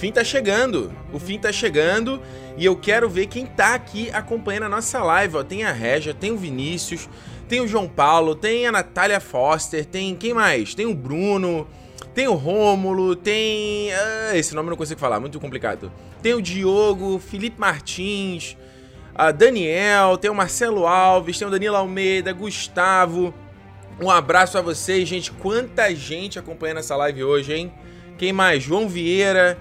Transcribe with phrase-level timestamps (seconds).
[0.00, 0.90] fim tá chegando.
[1.12, 2.22] O fim tá chegando
[2.56, 5.36] e eu quero ver quem tá aqui acompanhando a nossa live.
[5.36, 7.06] Ó, tem a Regia, tem o Vinícius,
[7.46, 10.74] tem o João Paulo, tem a Natália Foster, tem quem mais?
[10.74, 11.68] Tem o Bruno,
[12.14, 13.92] tem o Rômulo, tem.
[13.92, 15.92] Ah, esse nome eu não consigo falar, muito complicado.
[16.22, 18.56] Tem o Diogo, Felipe Martins,
[19.14, 23.34] a Daniel, tem o Marcelo Alves, tem o Danilo Almeida, Gustavo.
[24.00, 25.30] Um abraço a vocês, gente.
[25.30, 27.72] Quanta gente acompanhando essa live hoje, hein?
[28.16, 28.62] Quem mais?
[28.62, 29.58] João Vieira,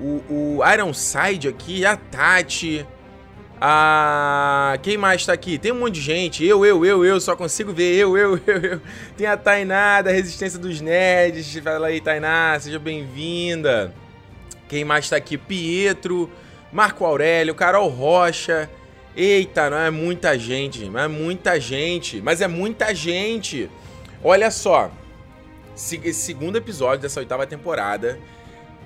[0.00, 2.86] o, o Ironside aqui, a Tati.
[3.60, 4.78] A.
[4.82, 5.58] Quem mais tá aqui?
[5.58, 6.44] Tem um monte de gente.
[6.44, 8.80] Eu, eu, eu, eu, só consigo ver eu, eu, eu, eu.
[9.16, 11.56] Tem a Tainá da Resistência dos Nerds.
[11.58, 13.92] Fala aí, Tainá, seja bem-vinda.
[14.68, 15.36] Quem mais tá aqui?
[15.36, 16.30] Pietro,
[16.72, 18.70] Marco Aurélio, Carol Rocha.
[19.16, 23.68] Eita, não é muita gente, mas é muita gente, mas é muita gente.
[24.22, 24.92] Olha só,
[25.74, 28.20] segundo episódio dessa oitava temporada,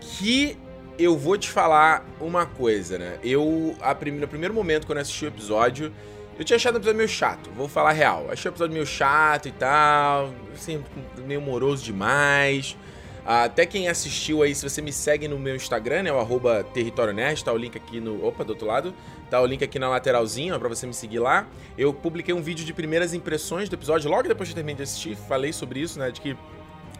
[0.01, 0.57] que
[0.99, 3.19] eu vou te falar uma coisa, né?
[3.23, 5.93] Eu, a prim no primeiro momento, quando eu assisti o episódio,
[6.39, 8.27] eu tinha achado o episódio meio chato, vou falar real.
[8.31, 10.83] Achei o episódio meio chato e tal, assim,
[11.27, 12.77] meio moroso demais.
[13.25, 17.15] Até quem assistiu aí, se você me segue no meu Instagram, né, o arroba Território
[17.15, 18.25] Nerd, tá o link aqui no...
[18.27, 18.93] Opa, do outro lado.
[19.31, 21.47] Tá o link aqui na lateralzinha, ó, pra você me seguir lá.
[21.79, 24.83] Eu publiquei um vídeo de primeiras impressões do episódio, logo depois que eu terminei de
[24.83, 26.37] assistir, falei sobre isso, né, de que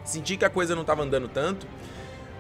[0.05, 1.67] senti que a coisa não tava andando tanto.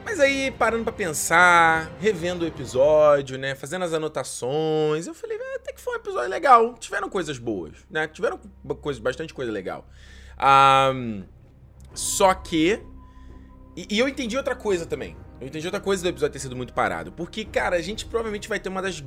[0.05, 3.55] Mas aí, parando para pensar, revendo o episódio, né?
[3.55, 6.75] Fazendo as anotações, eu falei, ah, até que foi um episódio legal.
[6.75, 8.07] Tiveram coisas boas, né?
[8.09, 8.39] Tiveram
[8.81, 9.87] coisa, bastante coisa legal.
[11.95, 12.81] Só que.
[13.77, 15.17] E, e, eu entendi outra coisa também.
[15.41, 17.11] Eu entendi outra coisa do episódio ter sido muito parado.
[17.13, 19.03] Porque, cara, a gente provavelmente vai ter uma das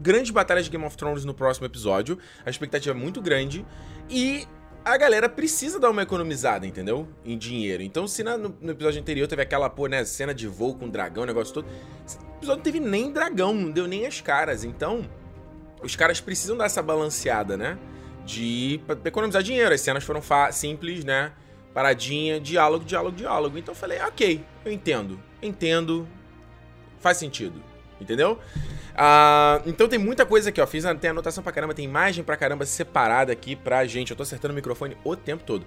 [0.00, 2.18] grandes batalhas de Game of Thrones no próximo episódio.
[2.44, 3.64] A expectativa é muito grande.
[4.08, 4.46] E
[4.84, 7.08] a galera precisa dar uma economizada, entendeu?
[7.24, 7.82] Em dinheiro.
[7.82, 10.88] Então, se na, no, no, episódio anterior teve aquela, pô, né, cena de voo com
[10.88, 11.66] dragão, negócio todo,
[12.06, 14.62] esse episódio não teve nem dragão, não deu nem as caras.
[14.62, 15.08] Então,
[15.82, 17.78] os caras precisam dar essa balanceada, né?
[18.26, 19.74] De economizar dinheiro.
[19.74, 20.20] As cenas foram
[20.52, 21.32] simples, né?
[21.72, 23.58] Paradinha, diálogo, diálogo, diálogo.
[23.58, 25.20] Então eu falei, ok, eu entendo.
[25.42, 26.06] Entendo.
[27.00, 27.62] Faz sentido.
[28.00, 28.38] Entendeu?
[28.94, 30.66] Uh, então tem muita coisa aqui, ó.
[30.66, 34.10] Fiz, tem anotação pra caramba, tem imagem pra caramba separada aqui pra gente.
[34.10, 35.66] Eu tô acertando o microfone o tempo todo.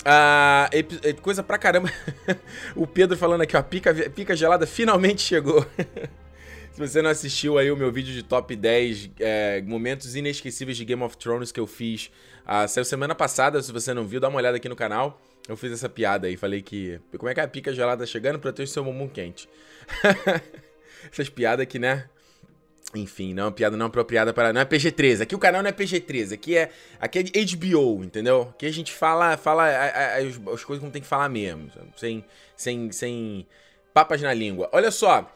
[0.00, 1.90] Uh, coisa pra caramba.
[2.76, 3.62] o Pedro falando aqui, ó.
[3.62, 5.66] Pica, pica gelada finalmente chegou.
[6.72, 10.84] Se você não assistiu aí o meu vídeo de top 10 é, momentos inesquecíveis de
[10.84, 12.08] Game of Thrones que eu fiz,
[12.44, 13.60] uh, saiu semana passada.
[13.60, 15.20] Se você não viu, dá uma olhada aqui no canal.
[15.48, 17.00] Eu fiz essa piada aí, falei que.
[17.16, 18.38] Como é que é a pica gelada chegando?
[18.38, 19.48] Protege seu mumu quente.
[21.10, 22.08] Essas piadas aqui, né?
[22.94, 24.52] Enfim, não é uma piada não apropriada para.
[24.52, 25.22] Não é PG-13.
[25.22, 26.32] Aqui o canal não é PG-13.
[26.32, 28.48] Aqui é, aqui é HBO, entendeu?
[28.54, 31.70] Aqui a gente fala, fala as, as coisas como tem que falar mesmo.
[31.96, 32.24] Sem,
[32.56, 33.46] sem, sem
[33.92, 34.70] papas na língua.
[34.72, 35.30] Olha só.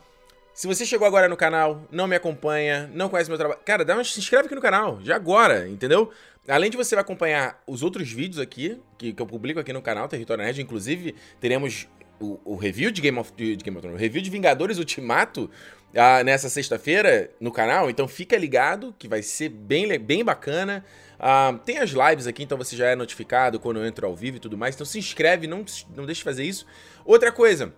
[0.55, 3.95] Se você chegou agora no canal, não me acompanha, não conhece meu trabalho, cara, dá
[3.95, 6.11] uma, se inscreve aqui no canal, já agora, entendeu?
[6.47, 10.09] Além de você acompanhar os outros vídeos aqui, que, que eu publico aqui no canal,
[10.09, 11.89] Território Nerd, inclusive teremos
[12.21, 15.51] o, o, review de Game of, de Game of Thrones, o review de Vingadores Ultimato
[15.95, 20.85] ah, nessa sexta-feira no canal, então fica ligado que vai ser bem, bem bacana.
[21.19, 24.39] Ah, tem as lives aqui, então você já é notificado quando eu entro ao vivo
[24.39, 24.75] e tudo mais.
[24.75, 25.65] Então se inscreve, não,
[25.95, 26.67] não deixe de fazer isso.
[27.05, 27.73] Outra coisa,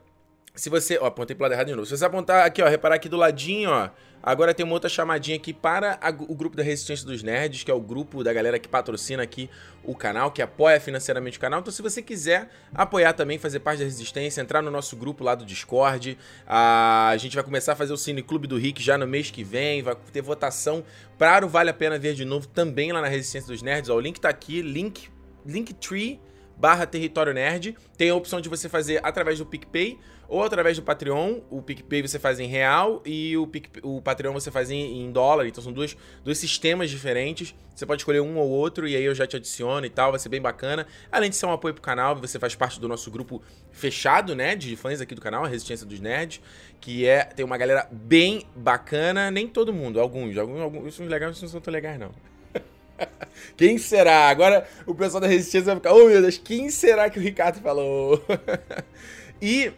[0.55, 0.99] se você.
[0.99, 1.87] Ó, apontei pro lado errado de novo.
[1.87, 3.91] Se você apontar aqui, ó, reparar aqui do ladinho, ó.
[4.27, 7.71] Agora tem uma outra chamadinha aqui para a, o grupo da Resistência dos Nerds, que
[7.71, 9.51] é o grupo da galera que patrocina aqui
[9.83, 11.61] o canal, que apoia financeiramente o canal.
[11.61, 15.35] Então, se você quiser apoiar também, fazer parte da Resistência, entrar no nosso grupo lá
[15.35, 16.17] do Discord,
[16.47, 19.31] a, a gente vai começar a fazer o Cine Clube do Rick já no mês
[19.31, 20.83] que vem, vai ter votação
[21.19, 23.91] para o Vale a Pena Ver de novo também lá na Resistência dos Nerds.
[23.91, 25.11] Ó, o link tá aqui, link,
[25.45, 26.19] Linktree
[26.57, 27.77] barra Território Nerd.
[27.97, 29.99] Tem a opção de você fazer através do PicPay
[30.29, 31.41] ou através do Patreon.
[31.51, 35.13] O PicPay você faz em real e o, Pic, o Patreon você faz em, em,
[35.13, 35.47] dólar.
[35.47, 37.55] Então são dois, dois sistemas diferentes.
[37.75, 40.11] Você pode escolher um ou outro e aí eu já te adiciono e tal.
[40.11, 40.87] Vai ser bem bacana.
[41.11, 44.55] Além de ser um apoio pro canal, você faz parte do nosso grupo fechado, né?
[44.55, 46.41] De fãs aqui do canal, a Resistência dos Nerds.
[46.81, 47.25] Que é.
[47.25, 49.31] Tem uma galera bem bacana.
[49.31, 50.37] Nem todo mundo, alguns.
[50.37, 52.13] Alguns, alguns são legais, não são tão legais, não.
[53.57, 54.29] Quem será?
[54.29, 57.61] Agora o pessoal da Resistência vai ficar, oh meu Deus, quem será que o Ricardo
[57.61, 58.25] falou?
[59.41, 59.73] e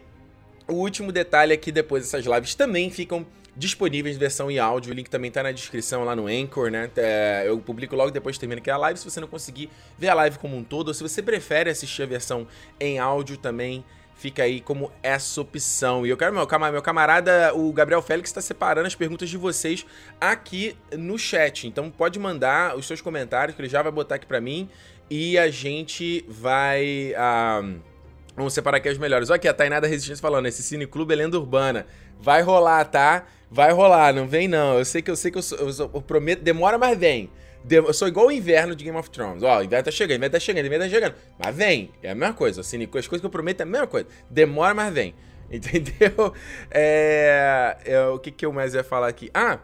[0.67, 3.25] o último detalhe é que depois essas lives também ficam
[3.55, 4.91] disponíveis em versão e áudio.
[4.91, 6.89] O link também tá na descrição lá no Anchor, né?
[6.95, 8.99] É, eu publico logo depois que termina aqui a live.
[8.99, 12.03] Se você não conseguir ver a live como um todo, ou se você prefere assistir
[12.03, 12.47] a versão
[12.79, 13.83] em áudio também,
[14.15, 16.05] fica aí como essa opção.
[16.05, 19.85] E eu quero, meu, meu camarada, o Gabriel Félix, está separando as perguntas de vocês
[20.21, 21.67] aqui no chat.
[21.67, 24.69] Então pode mandar os seus comentários, que ele já vai botar aqui para mim.
[25.09, 27.13] E a gente vai.
[27.13, 27.96] Uh,
[28.37, 29.29] vamos separar aqui as melhores.
[29.29, 31.85] Olha aqui, a Tainá da Resistência falando: esse cineclube é lenda urbana.
[32.19, 33.25] Vai rolar, tá?
[33.49, 34.77] Vai rolar, não vem não.
[34.77, 37.29] Eu sei que eu sei que eu, sou, eu, sou, eu prometo, demora, mas vem.
[37.69, 39.43] Eu sou igual o inverno de Game of Thrones.
[39.43, 41.15] Ó, o inverno tá chegando, o inverno tá chegando, o inverno tá chegando.
[41.37, 41.91] Mas vem.
[42.01, 42.61] É a mesma coisa.
[42.61, 44.07] Assim, as coisas que eu prometo é a mesma coisa.
[44.29, 45.15] Demora, mas vem.
[45.51, 46.33] Entendeu?
[46.69, 49.29] É, é, o que, que eu mais ia falar aqui?
[49.33, 49.59] Ah,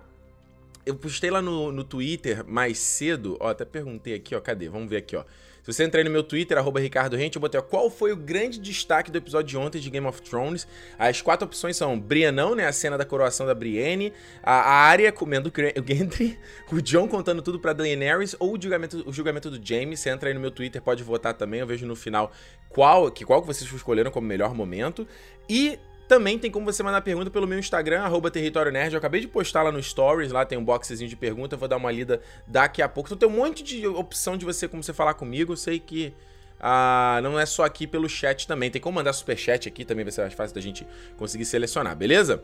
[0.86, 3.38] eu postei lá no, no Twitter mais cedo.
[3.40, 4.42] Ó, até perguntei aqui, ó.
[4.42, 4.68] Cadê?
[4.68, 5.24] Vamos ver aqui, ó.
[5.64, 8.12] Se você entrar aí no meu Twitter, arroba Ricardo Rente, eu botei ó, qual foi
[8.12, 10.68] o grande destaque do episódio de ontem de Game of Thrones.
[11.00, 12.68] As quatro opções são Brianão, né?
[12.68, 14.12] A cena da coroação da Brienne,
[14.44, 16.38] a, a Arya comendo o Gendry,
[16.70, 19.96] o John contando tudo pra Daenerys ou o julgamento, o julgamento do Jaime.
[19.96, 21.62] Você entra aí no meu Twitter, pode votar também.
[21.62, 22.34] Eu vejo no final
[22.68, 25.08] qual que, qual que vocês escolheram como melhor momento.
[25.50, 25.80] E
[26.14, 28.94] também tem como você mandar pergunta pelo meu Instagram, arroba Território Nerd.
[28.94, 31.68] Eu acabei de postar lá no Stories, lá tem um boxezinho de pergunta, eu vou
[31.68, 33.08] dar uma lida daqui a pouco.
[33.08, 35.54] Então tem um monte de opção de você, como você falar comigo.
[35.54, 36.14] Eu sei que
[36.60, 38.70] ah, não é só aqui pelo chat também.
[38.70, 40.86] Tem como mandar superchat aqui também, vai ser mais fácil da gente
[41.18, 42.44] conseguir selecionar, beleza?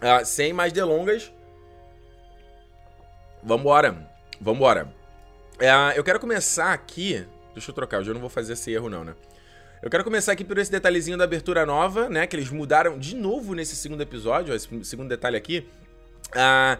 [0.00, 1.32] Ah, sem mais delongas,
[3.42, 4.08] vambora.
[4.40, 4.94] Vambora.
[5.58, 7.26] É, eu quero começar aqui.
[7.52, 9.16] Deixa eu trocar, hoje eu não vou fazer esse erro, não, né?
[9.82, 12.24] Eu quero começar aqui por esse detalhezinho da abertura nova, né?
[12.24, 15.66] Que eles mudaram de novo nesse segundo episódio, esse segundo detalhe aqui.
[16.36, 16.78] Ah.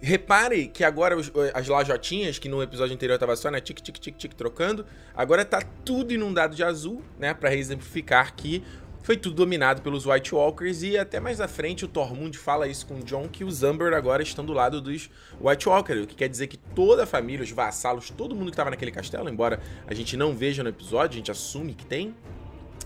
[0.00, 3.96] Repare que agora os, as lajotinhas, que no episódio anterior tava só, né, tic, tic,
[3.96, 4.84] tic, tic, trocando,
[5.16, 8.62] agora tá tudo inundado de azul, né, pra exemplificar que
[9.02, 12.86] foi tudo dominado pelos White Walkers e até mais à frente o Tormund fala isso
[12.86, 15.08] com o John, que os Umber agora estão do lado dos
[15.40, 18.56] White Walkers, o que quer dizer que toda a família, os vassalos, todo mundo que
[18.56, 22.14] tava naquele castelo, embora a gente não veja no episódio, a gente assume que tem,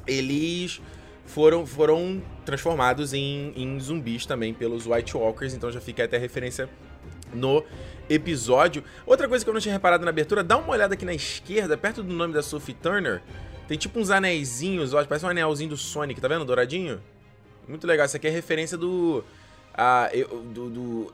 [0.09, 0.81] eles
[1.27, 6.69] foram, foram transformados em, em zumbis também pelos White Walkers, então já fica até referência
[7.33, 7.63] no
[8.09, 8.83] episódio.
[9.07, 11.77] Outra coisa que eu não tinha reparado na abertura, dá uma olhada aqui na esquerda,
[11.77, 13.23] perto do nome da Sophie Turner,
[13.69, 16.45] tem tipo uns anéisinhos, ó, parece um anelzinho do Sonic, tá vendo?
[16.45, 17.01] Douradinho.
[17.69, 19.23] Muito legal, isso aqui é referência do
[19.81, 21.13] ah, eu, do, do,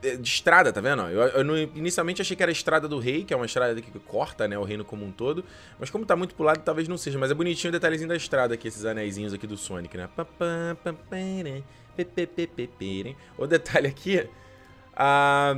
[0.00, 1.02] eh, de estrada, tá vendo?
[1.08, 3.90] Eu, eu, inicialmente achei que era a estrada do rei, que é uma estrada que
[3.98, 5.44] corta né, o reino como um todo.
[5.76, 7.18] Mas como tá muito pro lado, talvez não seja.
[7.18, 10.08] Mas é bonitinho o detalhezinho da estrada aqui, esses anéisinhos aqui do Sonic, né?
[13.36, 14.24] O detalhe aqui.
[14.94, 15.56] Ah,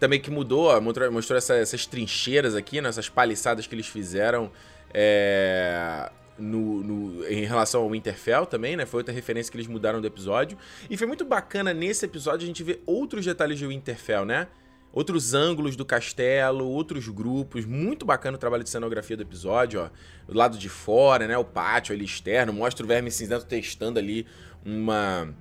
[0.00, 4.50] também que mudou, mostrou, mostrou essa, essas trincheiras aqui, né, essas paliçadas que eles fizeram.
[4.92, 8.84] É, no, no, em relação ao Winterfell também, né?
[8.86, 10.58] Foi outra referência que eles mudaram do episódio.
[10.90, 14.48] E foi muito bacana nesse episódio a gente ver outros detalhes de Winterfell, né?
[14.92, 17.64] Outros ângulos do castelo, outros grupos.
[17.64, 19.90] Muito bacana o trabalho de cenografia do episódio, ó.
[20.26, 21.36] Do lado de fora, né?
[21.36, 22.52] O pátio ali externo.
[22.52, 24.26] Mostra o Verme Cinzento testando ali
[24.64, 25.34] uma...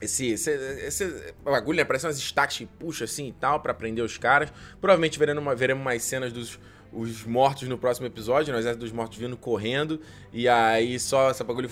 [0.00, 1.84] Esse, esse, esse bagulho, né?
[1.84, 4.52] Parece umas stacks que puxa assim e tal para prender os caras.
[4.80, 6.58] Provavelmente veremos, uma, veremos mais cenas dos
[6.92, 8.58] os mortos no próximo episódio, né?
[8.58, 10.00] O exército dos mortos vindo correndo.
[10.32, 11.70] E aí só essa bagulho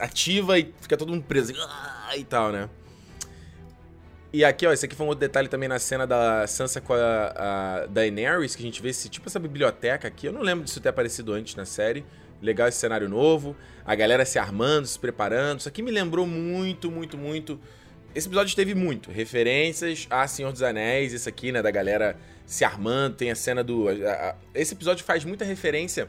[0.00, 1.52] ativa e fica todo mundo preso.
[2.16, 2.68] E tal, né?
[4.32, 6.92] E aqui, ó, esse aqui foi um outro detalhe também na cena da Sansa com
[6.92, 10.26] a, a Daenerys, que a gente vê esse, tipo essa biblioteca aqui.
[10.26, 12.04] Eu não lembro disso ter aparecido antes na série.
[12.42, 13.54] Legal esse cenário novo.
[13.86, 15.60] A galera se armando, se preparando.
[15.60, 17.60] Isso aqui me lembrou muito, muito, muito.
[18.12, 19.08] Esse episódio teve muito.
[19.08, 21.62] Referências a Senhor dos Anéis, isso aqui, né?
[21.62, 22.16] Da galera
[22.46, 23.88] se armando, tem a cena do.
[23.88, 26.08] A, a, esse episódio faz muita referência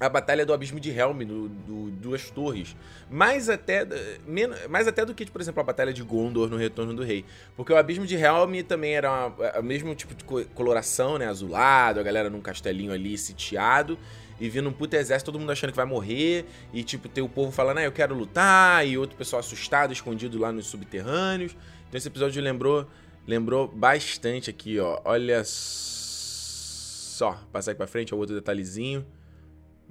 [0.00, 2.76] à Batalha do Abismo de Helm, do, do Duas Torres.
[3.10, 3.86] Mais até,
[4.26, 7.24] menos, mais até do que, por exemplo, a Batalha de Gondor no Retorno do Rei.
[7.56, 11.26] Porque o Abismo de Helm também era o mesmo tipo de coloração, né?
[11.26, 13.98] Azulado, a galera num castelinho ali sitiado.
[14.40, 16.44] E vindo um puto exército, todo mundo achando que vai morrer.
[16.72, 18.86] E, tipo, ter o povo falando, ah, eu quero lutar.
[18.86, 21.56] E outro pessoal assustado, escondido lá nos subterrâneos.
[21.88, 22.88] Então esse episódio lembrou
[23.26, 25.00] lembrou bastante aqui, ó.
[25.04, 27.32] Olha só.
[27.52, 29.06] Passar aqui pra frente, ó, outro detalhezinho.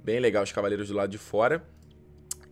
[0.02, 1.66] Bem legal os cavaleiros do lado de fora.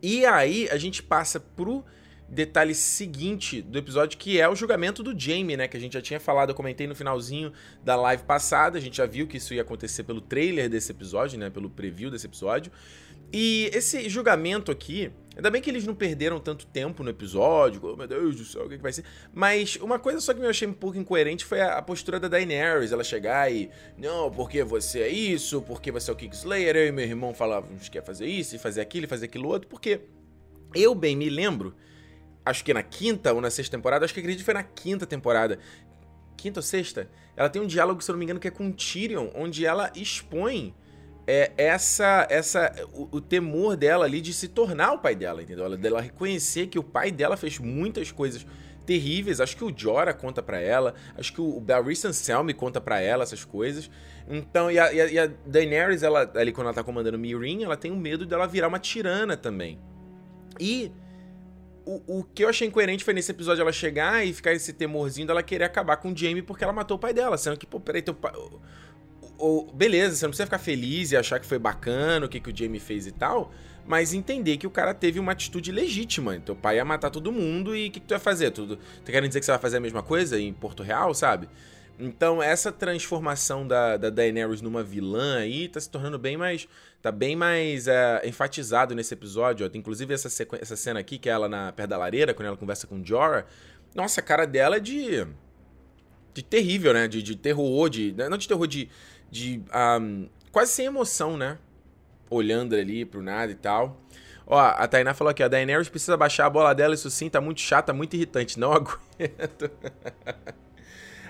[0.02, 1.84] E aí a gente passa pro
[2.28, 5.68] detalhe seguinte do episódio, que é o julgamento do Jamie, né?
[5.68, 7.52] Que a gente já tinha falado, eu comentei no finalzinho
[7.84, 8.78] da live passada.
[8.78, 11.50] A gente já viu que isso ia acontecer pelo trailer desse episódio, né?
[11.50, 12.72] Pelo preview desse episódio.
[13.30, 17.96] E esse julgamento aqui, ainda bem que eles não perderam tanto tempo no episódio, oh,
[17.96, 19.04] meu Deus do céu, o que, que vai ser?
[19.32, 22.28] Mas uma coisa só que eu achei um pouco incoerente foi a, a postura da
[22.28, 26.86] Daenerys, ela chegar e, não, porque você é isso, porque você é o Kingslayer, eu
[26.88, 29.68] e meu irmão falávamos que ia fazer isso, e fazer aquilo, e fazer aquilo outro,
[29.68, 30.00] porque
[30.74, 31.74] eu bem me lembro,
[32.44, 35.06] acho que na quinta ou na sexta temporada, acho que acredito que foi na quinta
[35.06, 35.58] temporada,
[36.36, 38.70] quinta ou sexta, ela tem um diálogo, se eu não me engano, que é com
[38.72, 40.74] Tyrion, onde ela expõe
[41.26, 45.64] é essa essa o, o, temor dela ali de se tornar o pai dela, entendeu?
[45.64, 48.44] Ela, dela reconhecer que o pai dela fez muitas coisas
[48.84, 49.40] terríveis.
[49.40, 53.00] Acho que o Jorah conta para ela, acho que o, o Barristan Selmy conta para
[53.00, 53.90] ela essas coisas.
[54.28, 57.90] Então, e a, e a, Daenerys, ela, ali quando ela tá comandando Meereen, ela tem
[57.90, 59.78] o medo dela virar uma tirana também.
[60.58, 60.92] E
[61.84, 65.26] o, o que eu achei incoerente foi nesse episódio ela chegar e ficar esse temorzinho
[65.26, 67.36] dela querer acabar com o Jamie porque ela matou o pai dela.
[67.36, 68.32] Sendo que, pô, peraí, teu pai.
[69.38, 72.50] Ou, beleza, você não precisa ficar feliz e achar que foi bacana o que, que
[72.50, 73.52] o Jamie fez e tal,
[73.86, 76.38] mas entender que o cara teve uma atitude legítima.
[76.38, 78.50] Teu pai ia matar todo mundo e o que, que tu vai fazer?
[78.50, 78.78] Tudo.
[79.04, 81.48] Tu querendo dizer que você vai fazer a mesma coisa em Porto Real, sabe?
[81.98, 86.66] Então, essa transformação da, da Daenerys numa vilã aí tá se tornando bem mais.
[87.00, 89.66] tá bem mais é, enfatizado nesse episódio.
[89.66, 89.68] Ó.
[89.68, 90.28] Tem, inclusive, essa,
[90.60, 93.44] essa cena aqui, que é ela na perto da lareira, quando ela conversa com Jorah.
[93.94, 95.26] Nossa, a cara dela é de.
[96.32, 97.06] de terrível, né?
[97.06, 98.14] De, de terror, de.
[98.28, 98.88] Não de terror, de.
[99.32, 99.62] De
[99.98, 101.58] um, quase sem emoção, né?
[102.28, 103.98] Olhando ali pro nada e tal.
[104.46, 107.40] Ó, a Tainá falou aqui, a Daenerys precisa baixar a bola dela, isso sim, tá
[107.40, 108.60] muito chata, muito irritante.
[108.60, 109.70] Não aguento.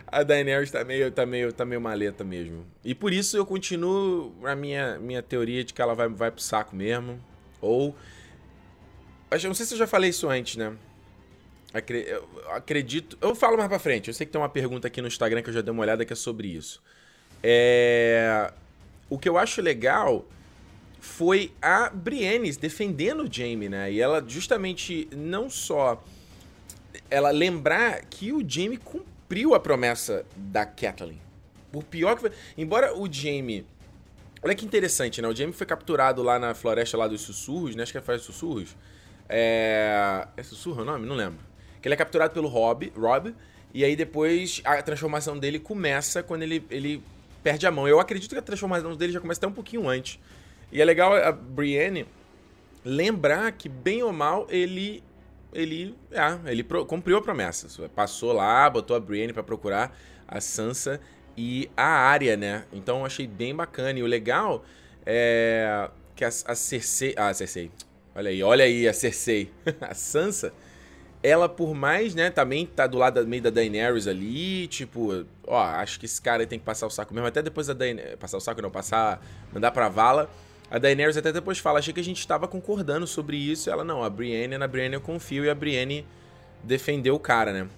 [0.05, 2.67] a Daenerys tá meio, tá meio, tá meio maleta mesmo.
[2.85, 6.43] E por isso eu continuo a minha, minha teoria de que ela vai, vai pro
[6.43, 7.23] saco mesmo.
[7.61, 7.95] Ou.
[9.31, 10.77] Eu não sei se eu já falei isso antes, né?
[11.73, 13.17] Eu acredito.
[13.21, 14.09] Eu falo mais pra frente.
[14.09, 16.05] Eu sei que tem uma pergunta aqui no Instagram que eu já dei uma olhada
[16.05, 16.83] que é sobre isso.
[17.43, 18.53] É...
[19.11, 20.25] O que eu acho legal
[21.01, 23.93] foi a Brienne defendendo o Jaime, né?
[23.93, 26.03] E ela justamente não só
[27.11, 31.21] ela lembrar que o Jaime cumpriu a promessa da Kathleen.
[31.73, 32.31] Por pior que.
[32.57, 33.67] Embora o Jamie.
[34.43, 35.29] Olha que interessante, né?
[35.29, 37.83] O Jamie foi capturado lá na floresta lá dos sussurros, né?
[37.83, 38.77] Acho que é Floresta Sussurros.
[39.29, 40.27] É.
[40.37, 41.07] É sussurro o nome?
[41.07, 41.39] Não lembro.
[41.81, 43.35] Que ele é capturado pelo Rob, Rob,
[43.73, 47.03] e aí depois a transformação dele começa quando ele, ele
[47.43, 47.89] perde a mão.
[47.89, 50.19] Eu acredito que a transformação dele já começa até um pouquinho antes.
[50.71, 52.07] E é legal a Brienne
[52.85, 55.03] lembrar que, bem ou mal, ele
[55.53, 57.69] ele, é, ele cumpriu a promessa.
[57.91, 59.97] Passou lá, botou a Brienne para procurar
[60.27, 61.01] a Sansa
[61.37, 62.65] e a Arya, né?
[62.73, 63.99] Então achei bem bacana.
[63.99, 64.65] E o legal
[65.05, 67.15] é que a, a Cersei.
[67.17, 67.71] Ah, a Cersei.
[68.15, 69.51] Olha aí, olha aí a Cersei.
[69.81, 70.53] a Sansa,
[71.23, 76.01] ela por mais, né, também tá do lado meio da Daenerys ali, tipo, ó, acho
[76.01, 77.29] que esse cara tem que passar o saco mesmo.
[77.29, 78.17] Até depois da Daenerys.
[78.17, 79.25] Passar o saco, não, passar.
[79.53, 80.29] Mandar pra vala.
[80.69, 83.71] A Daenerys até depois fala, achei que a gente estava concordando sobre isso.
[83.71, 85.45] Ela, não, a Brienne, na Brienne eu confio.
[85.45, 86.05] E a Brienne
[86.65, 87.69] defendeu o cara, né?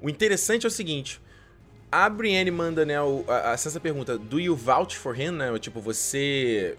[0.00, 1.20] O interessante é o seguinte.
[1.90, 5.58] A Brienne manda, né, o, a, a pergunta, do you vouch for him, né?
[5.58, 6.76] Tipo, você...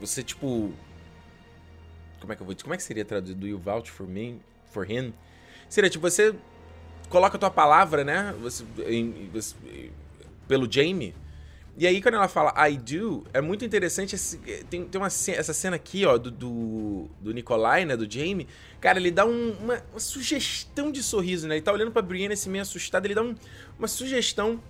[0.00, 0.72] Você, tipo...
[2.20, 2.54] Como é que eu vou?
[2.62, 3.40] Como é que seria traduzido?
[3.40, 4.40] Do you vouch for me?
[4.72, 5.12] For him?
[5.70, 6.34] Seria, tipo, você
[7.08, 8.34] coloca a tua palavra, né?
[8.42, 9.56] Você, em, você,
[10.46, 11.14] pelo Jaime
[11.80, 14.14] e aí, quando ela fala I do, é muito interessante.
[14.14, 14.36] Esse,
[14.68, 17.96] tem tem uma, essa cena aqui, ó, do, do, do Nikolai, né?
[17.96, 18.46] Do Jamie.
[18.80, 21.54] Cara, ele dá um, uma, uma, sugestão de sorriso, né?
[21.54, 23.06] Ele tá olhando pra Brienne assim, meio assustado.
[23.06, 23.34] Ele dá um,
[23.78, 24.60] uma sugestão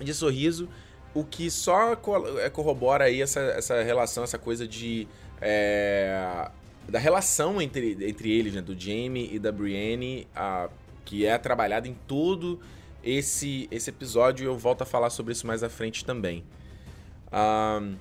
[0.00, 0.70] de sorriso.
[1.12, 1.92] O que só
[2.38, 5.06] é, corrobora aí essa, essa relação, essa coisa de.
[5.42, 6.50] É,
[6.88, 8.62] da relação entre, entre eles, né?
[8.62, 10.68] Do Jamie e da Brienne, a,
[11.04, 12.60] que é trabalhada em todo
[13.02, 16.44] esse, esse episódio eu volto a falar sobre isso mais à frente também.
[17.32, 17.96] Um...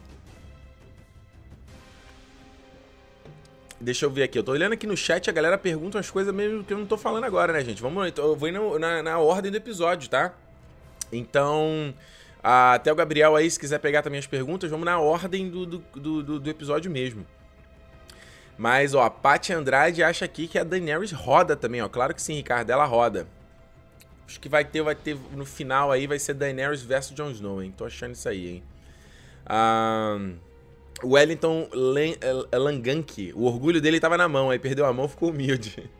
[3.79, 4.39] Deixa eu ver aqui.
[4.39, 6.85] Eu tô olhando aqui no chat, a galera pergunta umas coisas mesmo que eu não
[6.87, 7.81] tô falando agora, né, gente?
[7.81, 10.33] Vamos Eu vou indo na, na ordem do episódio, tá?
[11.11, 11.93] Então.
[12.41, 15.79] Até o Gabriel aí, se quiser pegar também as perguntas, vamos na ordem do, do,
[16.23, 17.25] do, do episódio mesmo.
[18.57, 21.87] Mas, ó, a Paty Andrade acha aqui que a Daenerys roda também, ó.
[21.87, 23.27] Claro que sim, Ricardo, ela roda.
[24.27, 27.61] Acho que vai ter, vai ter no final aí, vai ser Daenerys versus Jon Snow,
[27.61, 27.73] hein?
[27.75, 28.63] Tô achando isso aí, hein?
[29.49, 30.35] Um,
[31.03, 31.69] Wellington
[32.51, 35.89] Langanki, o orgulho dele tava na mão, aí perdeu a mão, ficou humilde.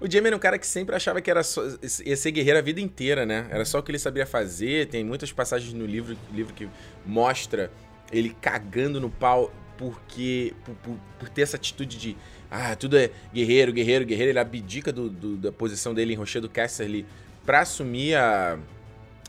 [0.00, 1.62] O Jamie era um cara que sempre achava que era só,
[2.06, 3.46] ia ser guerreiro a vida inteira, né?
[3.50, 4.88] Era só o que ele sabia fazer.
[4.88, 6.66] Tem muitas passagens no livro, livro que
[7.04, 7.70] mostra
[8.10, 12.16] ele cagando no pau porque por, por, por, ter essa atitude de
[12.50, 14.30] ah, tudo é guerreiro, guerreiro, guerreiro.
[14.30, 17.06] Ele abdica do, do, da posição dele em Rochedo Casterly
[17.46, 18.58] para assumir a,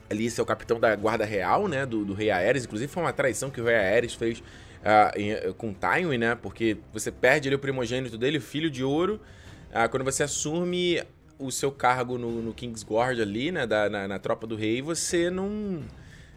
[0.09, 2.65] ali ser o capitão da guarda real, né, do, do rei Aerys.
[2.65, 6.75] Inclusive foi uma traição que o rei Aerys fez uh, em, com Tywin, né, porque
[6.91, 9.21] você perde ali o primogênito dele, o filho de ouro,
[9.69, 11.01] uh, quando você assume
[11.39, 15.29] o seu cargo no, no Kingsguard ali, né, da, na, na, tropa do rei, você
[15.29, 15.81] não...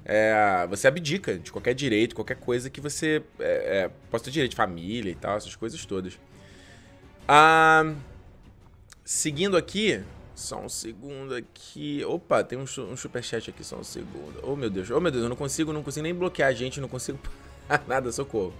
[0.04, 4.50] É, você abdica de qualquer direito, qualquer coisa que você é, é, possa ter direito
[4.50, 6.18] de família e tal, essas coisas todas.
[7.26, 7.94] Ah,
[9.02, 10.02] seguindo aqui,
[10.34, 12.04] só um segundo aqui.
[12.04, 14.40] Opa, tem um, um superchat aqui, só um segundo.
[14.42, 14.90] Oh, meu Deus.
[14.90, 17.18] Oh, meu Deus, eu não consigo, não consigo nem bloquear a gente, não consigo
[17.88, 18.52] nada, socorro.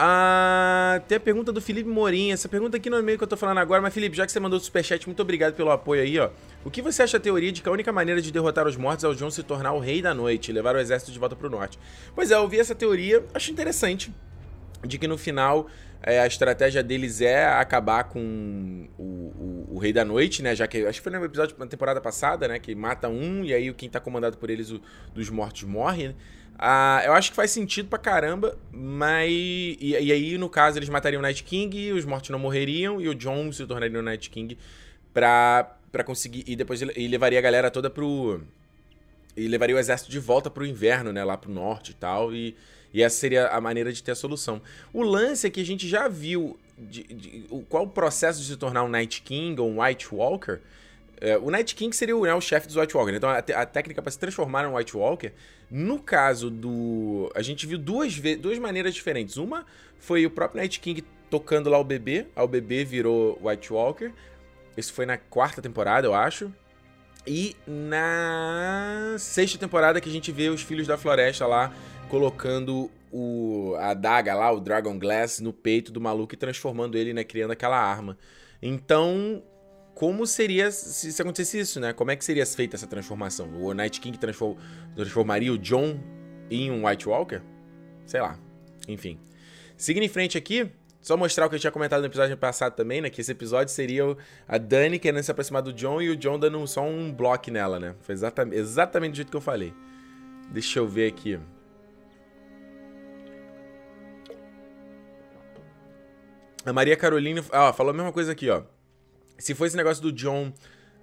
[0.00, 2.30] Ah, tem a pergunta do Felipe Morim.
[2.30, 4.30] Essa pergunta aqui não é meio que eu tô falando agora, mas Felipe, já que
[4.30, 6.30] você mandou o superchat, muito obrigado pelo apoio aí, ó.
[6.64, 9.02] O que você acha da teoria de que a única maneira de derrotar os mortos
[9.02, 11.50] é o Jon se tornar o rei da noite levar o exército de volta pro
[11.50, 11.80] norte?
[12.14, 14.14] Pois é, eu vi essa teoria, acho interessante.
[14.84, 15.66] de que no final
[16.00, 20.54] é, a estratégia deles é acabar com o, o, o, Rei da Noite, né?
[20.54, 22.60] Já que acho que foi no episódio da temporada passada, né?
[22.60, 24.80] Que mata um e aí quem tá comandado por eles, o,
[25.12, 26.14] dos mortos, morre, né?
[26.58, 29.30] Ah, eu acho que faz sentido pra caramba, mas.
[29.30, 33.08] E, e, aí, no caso, eles matariam o Night King, os mortos não morreriam e
[33.08, 34.58] o John se tornaria o Night King
[35.14, 36.44] pra, pra conseguir.
[36.46, 38.40] E depois ele, levaria a galera toda pro.
[39.36, 41.22] E levaria o exército de volta pro inverno, né?
[41.22, 42.34] Lá pro norte e tal.
[42.34, 42.56] E
[42.92, 44.60] e essa seria a maneira de ter a solução.
[44.92, 48.46] O lance é que a gente já viu de, de, o, qual o processo de
[48.46, 50.60] se tornar um Night King ou um White Walker.
[51.20, 53.16] É, o Night King seria o, né, o chefe dos White Walkers.
[53.16, 55.32] Então a, a técnica para se transformar em White Walker.
[55.70, 57.30] No caso do.
[57.34, 59.36] A gente viu duas, duas maneiras diferentes.
[59.36, 59.66] Uma
[59.98, 62.26] foi o próprio Night King tocando lá o bebê.
[62.34, 64.12] Aí o bebê virou White Walker.
[64.76, 66.52] Isso foi na quarta temporada, eu acho.
[67.26, 71.72] E na sexta temporada que a gente vê os Filhos da Floresta lá
[72.08, 77.12] colocando o, a daga lá, o Dragon Glass, no peito do maluco e transformando ele,
[77.12, 77.24] né?
[77.24, 78.16] Criando aquela arma.
[78.62, 79.42] Então,
[79.98, 81.92] como seria se, se acontecesse isso, né?
[81.92, 83.52] Como é que seria feita essa transformação?
[83.60, 84.56] O Night King transform,
[84.94, 85.98] transformaria o John
[86.48, 87.42] em um White Walker?
[88.06, 88.38] Sei lá.
[88.86, 89.18] Enfim.
[89.76, 93.00] Seguindo em frente aqui, só mostrar o que eu tinha comentado no episódio passado também,
[93.00, 93.10] né?
[93.10, 96.64] Que esse episódio seria a Dani querendo se aproximar do John e o John dando
[96.68, 97.96] só um bloco nela, né?
[98.02, 99.74] Foi exatamente, exatamente do jeito que eu falei.
[100.48, 101.40] Deixa eu ver aqui.
[106.64, 108.62] A Maria Carolina ó, falou a mesma coisa aqui, ó.
[109.38, 110.52] Se for esse negócio do John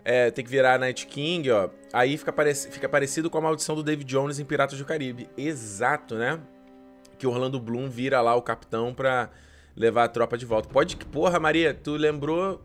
[0.03, 3.75] é, ter que virar Night King, ó, aí fica, parec fica parecido com a maldição
[3.75, 5.29] do David Jones em Piratas do Caribe.
[5.37, 6.39] Exato, né?
[7.17, 9.29] Que Orlando Bloom vira lá o capitão pra
[9.75, 10.69] levar a tropa de volta.
[10.69, 12.61] Pode que, porra, Maria, tu lembrou.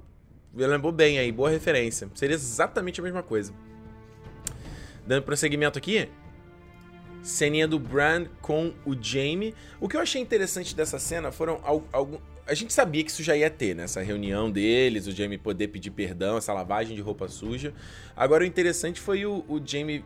[0.52, 2.10] Lembrou bem aí, boa referência.
[2.14, 3.54] Seria exatamente a mesma coisa.
[5.06, 6.08] Dando prosseguimento aqui,
[7.22, 9.54] ceninha do Bran com o Jamie.
[9.80, 11.60] O que eu achei interessante dessa cena foram
[11.92, 13.84] alguns a gente sabia que isso já ia ter, né?
[13.84, 17.72] Essa reunião deles, o Jamie poder pedir perdão, essa lavagem de roupa suja.
[18.16, 20.04] Agora, o interessante foi o, o Jamie.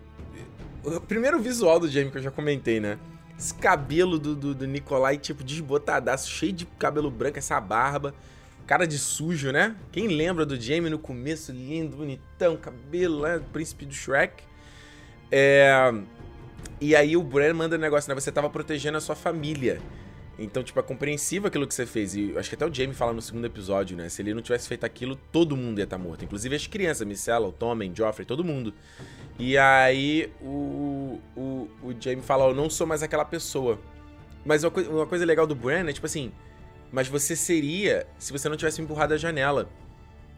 [0.85, 2.99] O primeiro visual do Jamie que eu já comentei, né?
[3.38, 8.14] Esse cabelo do, do, do Nicolai, tipo, desbotadaço, cheio de cabelo branco, essa barba.
[8.66, 9.77] Cara de sujo, né?
[9.92, 13.40] Quem lembra do Jamie no começo, lindo, bonitão, cabelo, né?
[13.53, 14.42] Príncipe do Shrek.
[15.31, 15.92] É...
[16.81, 18.20] E aí o Bran manda um negócio, né?
[18.20, 19.81] Você tava protegendo a sua família.
[20.38, 22.14] Então, tipo, é compreensível aquilo que você fez.
[22.14, 24.09] E acho que até o Jamie fala no segundo episódio, né?
[24.09, 26.25] Se ele não tivesse feito aquilo, todo mundo ia estar tá morto.
[26.25, 28.75] Inclusive as crianças, Micela, o Tommen, Joffrey, todo mundo.
[29.38, 33.79] E aí o, o, o Jamie fala, eu não sou mais aquela pessoa.
[34.44, 36.33] Mas uma, co uma coisa legal do Bran é, tipo assim,
[36.90, 39.68] mas você seria se você não tivesse empurrado a janela.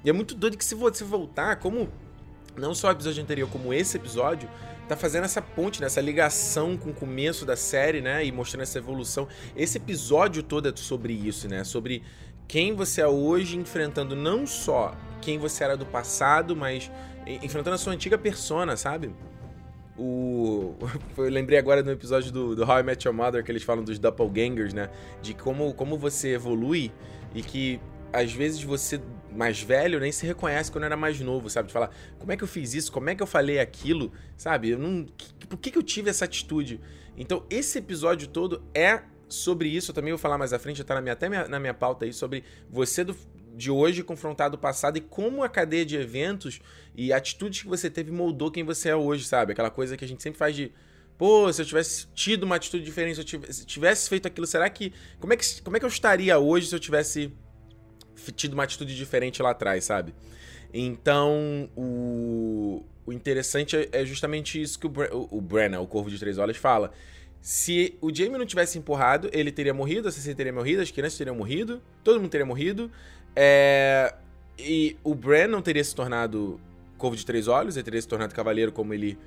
[0.05, 1.89] E é muito doido que se você voltar, como
[2.57, 4.49] não só o episódio anterior, como esse episódio,
[4.89, 5.87] tá fazendo essa ponte, né?
[5.87, 8.25] essa ligação com o começo da série, né?
[8.25, 9.27] E mostrando essa evolução.
[9.57, 11.65] Esse episódio todo é sobre isso, né?
[11.65, 12.03] Sobre
[12.47, 16.91] quem você é hoje, enfrentando não só quem você era do passado, mas
[17.43, 19.11] enfrentando a sua antiga persona, sabe?
[19.99, 20.75] O...
[21.17, 23.83] Eu lembrei agora no episódio do, do How I Met Your Mother que eles falam
[23.83, 24.89] dos doppelgangers, né?
[25.21, 26.93] De como, como você evolui
[27.35, 27.81] e que
[28.13, 29.01] às vezes você
[29.33, 31.69] mais velho nem se reconhece quando era mais novo, sabe?
[31.69, 32.91] De falar, como é que eu fiz isso?
[32.91, 34.13] Como é que eu falei aquilo?
[34.37, 34.71] Sabe?
[34.71, 35.07] Eu não.
[35.49, 36.81] Por que, que eu tive essa atitude?
[37.17, 39.91] Então, esse episódio todo é sobre isso.
[39.91, 41.75] Eu também vou falar mais à frente, já tá na minha, até minha, na minha
[41.75, 43.17] pauta aí, sobre você do,
[43.55, 46.61] de hoje confrontado o passado e como a cadeia de eventos
[46.95, 49.53] e atitudes que você teve moldou quem você é hoje, sabe?
[49.53, 50.73] Aquela coisa que a gente sempre faz de.
[51.19, 54.47] Pô, se eu tivesse tido uma atitude diferente, se eu tivesse, se tivesse feito aquilo,
[54.47, 54.93] será que.
[55.19, 57.33] Como é que, como é que eu estaria hoje se eu tivesse
[58.35, 60.15] tido uma atitude diferente lá atrás, sabe?
[60.73, 66.11] Então, o, o interessante é, é justamente isso que o, o, o Brenna, o Corvo
[66.11, 66.93] de Três Olhos, fala.
[67.41, 71.17] Se o Jamie não tivesse empurrado, ele teria morrido, a Cersei teria morrido, as crianças
[71.17, 72.91] teriam morrido, todo mundo teria morrido.
[73.35, 74.15] É...
[74.59, 76.61] E o Bran não teria se tornado
[76.99, 79.19] Corvo de Três Olhos, ele teria se tornado cavaleiro como ele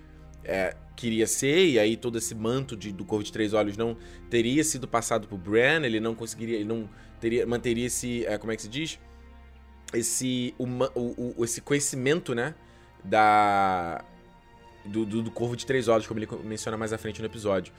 [0.43, 3.95] é, queria ser, e aí todo esse manto de, do Corvo de Três Olhos não
[4.29, 8.51] teria sido passado pro Bran, ele não conseguiria, ele não teria, manteria esse, é, como
[8.51, 8.99] é que se diz?
[9.93, 12.53] Esse, uma, o, o, esse conhecimento, né,
[13.03, 14.03] da,
[14.85, 17.73] do, do, do, Corvo de Três Olhos, como ele menciona mais à frente no episódio.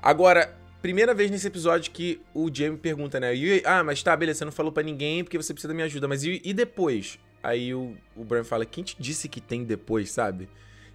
[0.00, 3.32] Agora, primeira vez nesse episódio que o Jamie pergunta, né,
[3.64, 6.08] ah, mas tá, beleza, você não falou para ninguém porque você precisa da minha ajuda,
[6.08, 7.18] mas e, e depois?
[7.42, 10.48] Aí o, o Bran fala, quem te disse que tem depois, sabe?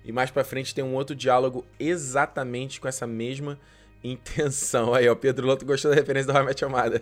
[0.04, 3.60] E mais pra frente tem um outro diálogo exatamente com essa mesma
[4.04, 4.94] intenção.
[4.94, 7.02] Aí, ó, Pedro Loto gostou da referência do How Amada.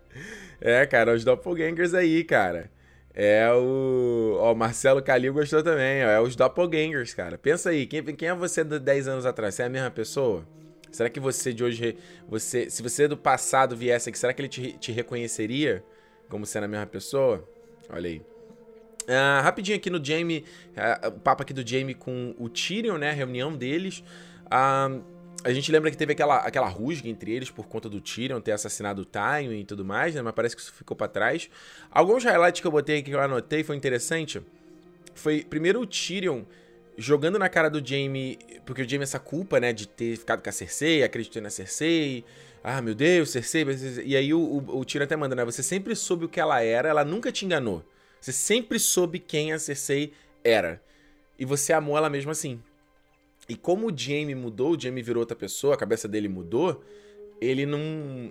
[0.60, 2.70] é, cara, os doppelgangers aí, cara.
[3.14, 4.36] É o.
[4.40, 6.08] Ó, o Marcelo Calil gostou também, ó.
[6.08, 7.36] É os doppelgangers, cara.
[7.36, 9.54] Pensa aí, quem, quem é você de 10 anos atrás?
[9.54, 10.46] Você é a mesma pessoa?
[10.90, 11.96] Será que você de hoje,
[12.28, 15.84] você, se você do passado viesse aqui, será que ele te, te reconheceria
[16.28, 17.46] como sendo a mesma pessoa?
[17.90, 18.22] Olha aí.
[19.08, 20.44] Uh, rapidinho aqui no Jamie,
[20.76, 23.10] uh, o papo aqui do Jamie com o Tyrion, né?
[23.10, 24.02] A reunião deles.
[24.46, 25.02] Uh,
[25.44, 28.52] a gente lembra que teve aquela, aquela rusga entre eles por conta do Tyrion ter
[28.52, 30.22] assassinado o Tywin e tudo mais, né?
[30.22, 31.48] Mas parece que isso ficou para trás.
[31.90, 34.42] Alguns highlights que eu botei aqui que eu anotei foi interessante.
[35.14, 36.42] Foi primeiro o Tyrion
[36.96, 40.48] jogando na cara do Jaime, porque o Jaime essa culpa, né, de ter ficado com
[40.48, 42.24] a Cersei, acreditando na Cersei.
[42.62, 43.64] Ah, meu Deus, Cersei.
[44.04, 45.44] E aí o, o, o Tyrion até manda, né?
[45.44, 47.84] Você sempre soube o que ela era, ela nunca te enganou.
[48.20, 50.82] Você sempre soube quem a Cersei era.
[51.38, 52.60] E você amou ela mesmo assim.
[53.48, 56.84] E como o Jaime mudou, o Jaime virou outra pessoa, a cabeça dele mudou,
[57.40, 57.80] ele não,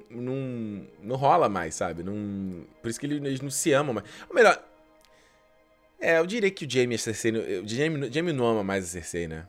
[0.09, 2.03] não, não rola mais, sabe?
[2.03, 4.07] Não, por isso que eles não se amam mais.
[4.29, 4.61] Ou melhor,
[5.99, 7.31] é, eu diria que o Jamie e a Cersei.
[7.31, 9.47] O Jamie, Jamie não ama mais a Cersei, né?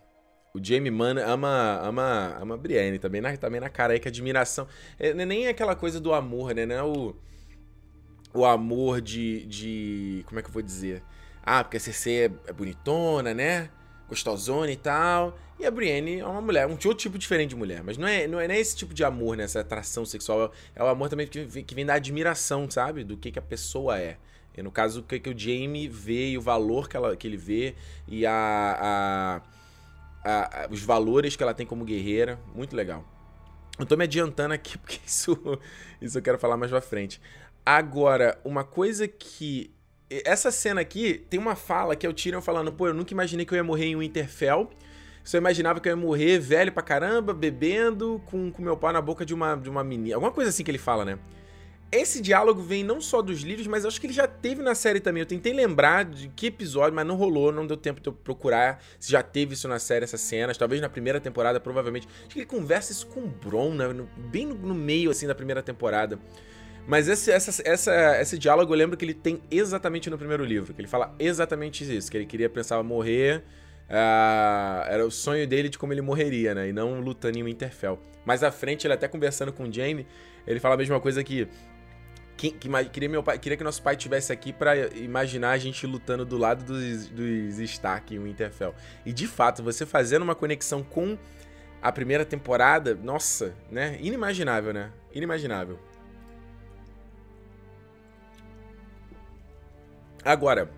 [0.54, 4.08] O Jamie Man ama, ama, ama a Brienne, também na, também na cara aí que
[4.08, 4.66] admiração.
[4.98, 6.64] É, é nem aquela coisa do amor, né?
[6.64, 7.16] Não é o,
[8.32, 10.24] o amor de, de.
[10.26, 11.02] Como é que eu vou dizer?
[11.42, 13.68] Ah, porque a Cersei é, é bonitona, né?
[14.08, 15.38] Gostosona e tal.
[15.58, 17.82] E a Brienne é uma mulher, um outro tipo diferente de mulher.
[17.82, 19.44] Mas não é, não é, não é esse tipo de amor, né?
[19.44, 20.52] Essa atração sexual.
[20.74, 23.02] É o amor também que, que vem da admiração, sabe?
[23.02, 24.16] Do que, que a pessoa é.
[24.56, 27.26] E no caso, o que, que o Jamie vê e o valor que, ela, que
[27.26, 27.74] ele vê
[28.06, 29.40] e a,
[30.24, 32.38] a, a, os valores que ela tem como guerreira.
[32.54, 33.04] Muito legal.
[33.78, 35.36] Eu tô me adiantando aqui porque isso,
[36.00, 37.20] isso eu quero falar mais pra frente.
[37.64, 39.72] Agora, uma coisa que.
[40.10, 43.44] Essa cena aqui tem uma fala que é o Tyrion falando: pô, eu nunca imaginei
[43.44, 44.70] que eu ia morrer em Winterfell.
[45.28, 49.02] Só imaginava que eu ia morrer velho pra caramba, bebendo, com, com meu pau na
[49.02, 50.16] boca de uma, de uma menina.
[50.16, 51.18] Alguma coisa assim que ele fala, né?
[51.92, 55.00] Esse diálogo vem não só dos livros, mas acho que ele já teve na série
[55.00, 55.20] também.
[55.20, 58.82] Eu tentei lembrar de que episódio, mas não rolou, não deu tempo de eu procurar
[58.98, 60.56] se já teve isso na série, essas cenas.
[60.56, 62.08] Talvez na primeira temporada, provavelmente.
[62.20, 63.84] Acho que ele conversa isso com o Bron, né?
[64.16, 66.18] bem no, meio, assim, da primeira temporada.
[66.86, 70.72] Mas esse, essa, essa, esse diálogo eu lembro que ele tem exatamente no primeiro livro.
[70.72, 73.44] Que ele fala exatamente isso, que ele queria, pensava morrer...
[73.88, 76.68] Uh, era o sonho dele de como ele morreria, né?
[76.68, 77.98] E não lutando em Winterfell.
[78.24, 80.06] Mais à frente, ele até conversando com o Jaime,
[80.46, 81.48] ele fala a mesma coisa que
[82.38, 85.84] que, que, queria, meu pai, queria que nosso pai tivesse aqui para imaginar a gente
[85.88, 88.72] lutando do lado dos, dos Stark em Winterfell.
[89.04, 91.18] E de fato, você fazendo uma conexão com
[91.82, 93.98] a primeira temporada, nossa, né?
[94.00, 94.92] Inimaginável, né?
[95.12, 95.80] Inimaginável.
[100.24, 100.70] Agora,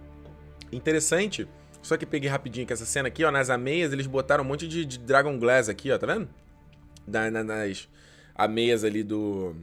[0.73, 1.47] interessante,
[1.83, 4.69] só que peguei rapidinho que essa cena aqui, ó, nas ameias, eles botaram um monte
[4.69, 6.29] de, de Dragon Glass aqui, ó, tá vendo?
[7.07, 7.89] Da, na, nas
[8.35, 9.57] ameias ali do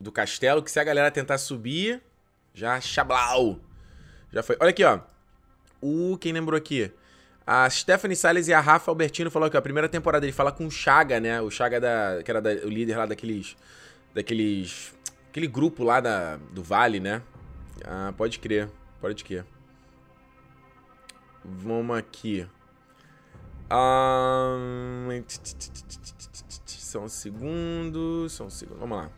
[0.00, 2.00] do castelo, que se a galera tentar subir,
[2.54, 3.60] já chablau.
[4.32, 4.56] Já foi.
[4.58, 5.00] Olha aqui, ó.
[5.80, 6.90] O quem lembrou aqui?
[7.46, 10.66] A Stephanie Salles e a Rafa Albertino falou que a primeira temporada ele fala com
[10.66, 11.40] o Chaga, né?
[11.40, 13.56] O Chaga da, que era da, o líder lá daqueles
[14.14, 14.94] daqueles
[15.28, 17.22] aquele grupo lá da, do Vale, né?
[17.84, 18.68] Ah, pode crer.
[19.00, 19.44] Pode crer.
[21.44, 22.46] Vamos aqui.
[23.72, 25.22] Um...
[26.66, 28.28] Só um segundo.
[28.28, 28.78] Só um segundo.
[28.78, 29.10] Vamos lá.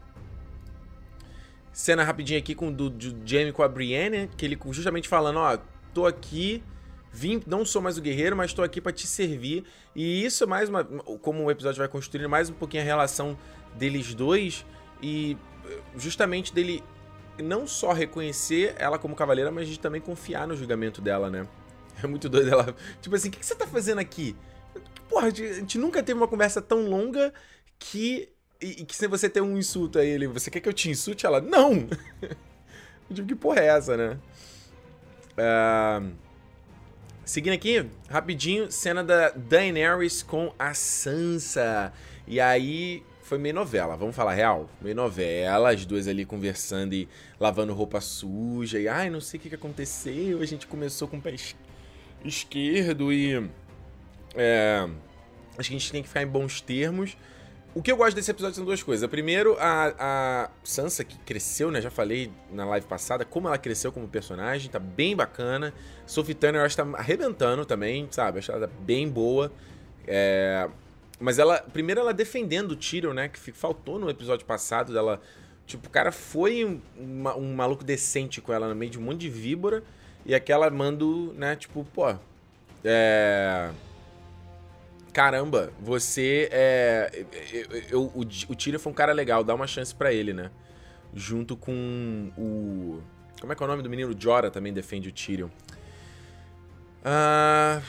[1.73, 5.59] Cena rapidinha aqui com do, do Jamie com a Brienne, que ele justamente falando, ó,
[5.95, 6.63] tô aqui,
[7.11, 9.65] vim, não sou mais o guerreiro, mas tô aqui para te servir.
[9.97, 13.39] E isso é mais uma, como o episódio vai construindo mais um pouquinho a relação
[13.75, 14.67] deles dois
[15.03, 15.37] e
[15.97, 16.85] justamente dele
[17.43, 21.49] não só reconhecer ela como cavaleira, mas de também confiar no julgamento dela, né?
[22.03, 24.35] É muito doido ela, tipo assim, o que você tá fazendo aqui?
[25.09, 27.33] Porra, a gente nunca teve uma conversa tão longa
[27.79, 30.89] que e, que se você tem um insulto aí, ele, você quer que eu te
[30.89, 31.27] insulte?
[31.27, 31.89] Ela, não!
[33.13, 34.19] tipo, que porra é essa, né?
[35.33, 36.13] Uh,
[37.25, 41.93] seguindo aqui, rapidinho, cena da Daenerys com a Sansa.
[42.25, 44.71] E aí, foi meio novela, vamos falar real?
[44.81, 47.09] Meio novela, as duas ali conversando e
[47.41, 48.79] lavando roupa suja.
[48.79, 51.33] E, ai, não sei o que aconteceu, a gente começou com o pé
[52.29, 53.51] esquerdo e...
[54.35, 54.89] É,
[55.59, 57.17] acho que a gente tem que ficar em bons termos.
[57.75, 59.09] O que eu gosto desse episódio são duas coisas.
[59.09, 61.81] Primeiro, a, a Sansa, que cresceu, né?
[61.81, 65.73] Já falei na live passada, como ela cresceu como personagem, tá bem bacana.
[66.07, 68.41] Sophie Turner, eu acho que tá arrebentando também, sabe?
[68.41, 69.51] Acho ela bem boa.
[70.07, 70.69] É...
[71.19, 73.29] Mas ela, primeiro, ela defendendo o Tyrion, né?
[73.29, 75.23] Que faltou no episódio passado dela.
[75.65, 76.79] Tipo, o cara foi um,
[77.39, 79.83] um maluco decente com ela no meio de um monte de víbora.
[80.25, 81.57] E aquela mando, né?
[81.57, 82.15] Tipo, pô.
[82.85, 83.71] É
[85.13, 87.25] caramba, você é.
[87.53, 90.51] Eu, eu, o, o Tyrion foi um cara legal, dá uma chance para ele, né?
[91.15, 93.03] Junto com o.
[93.41, 94.15] Como é que é o nome do menino?
[94.15, 95.49] O Jorah também defende o Tyrion.
[97.05, 97.83] Ah,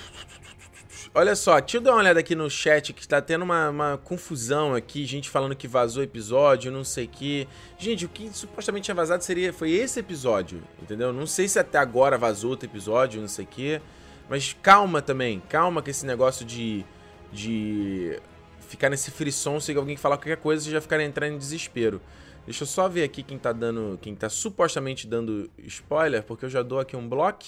[1.13, 3.98] olha só, deixa eu dar uma olhada aqui no chat que tá tendo uma, uma
[3.98, 7.48] confusão aqui, gente falando que vazou episódio, não sei o que.
[7.78, 11.12] Gente, o que supostamente tinha vazado seria foi esse episódio, entendeu?
[11.12, 13.82] Não sei se até agora vazou outro episódio, não sei o que.
[14.30, 16.86] Mas calma também, calma com esse negócio de.
[17.32, 18.20] de
[18.62, 22.02] ficar nesse frisson, se alguém falar qualquer coisa, já ficar entrando em desespero.
[22.46, 23.98] Deixa eu só ver aqui quem tá dando.
[24.02, 27.46] quem tá supostamente dando spoiler, porque eu já dou aqui um bloco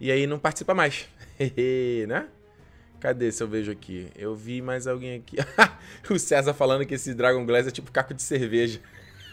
[0.00, 1.06] e aí não participa mais.
[2.08, 2.28] né?
[3.02, 4.06] Cadê se eu vejo aqui?
[4.16, 5.36] Eu vi mais alguém aqui.
[6.08, 8.78] o César falando que esse Dragon Glass é tipo caco de cerveja.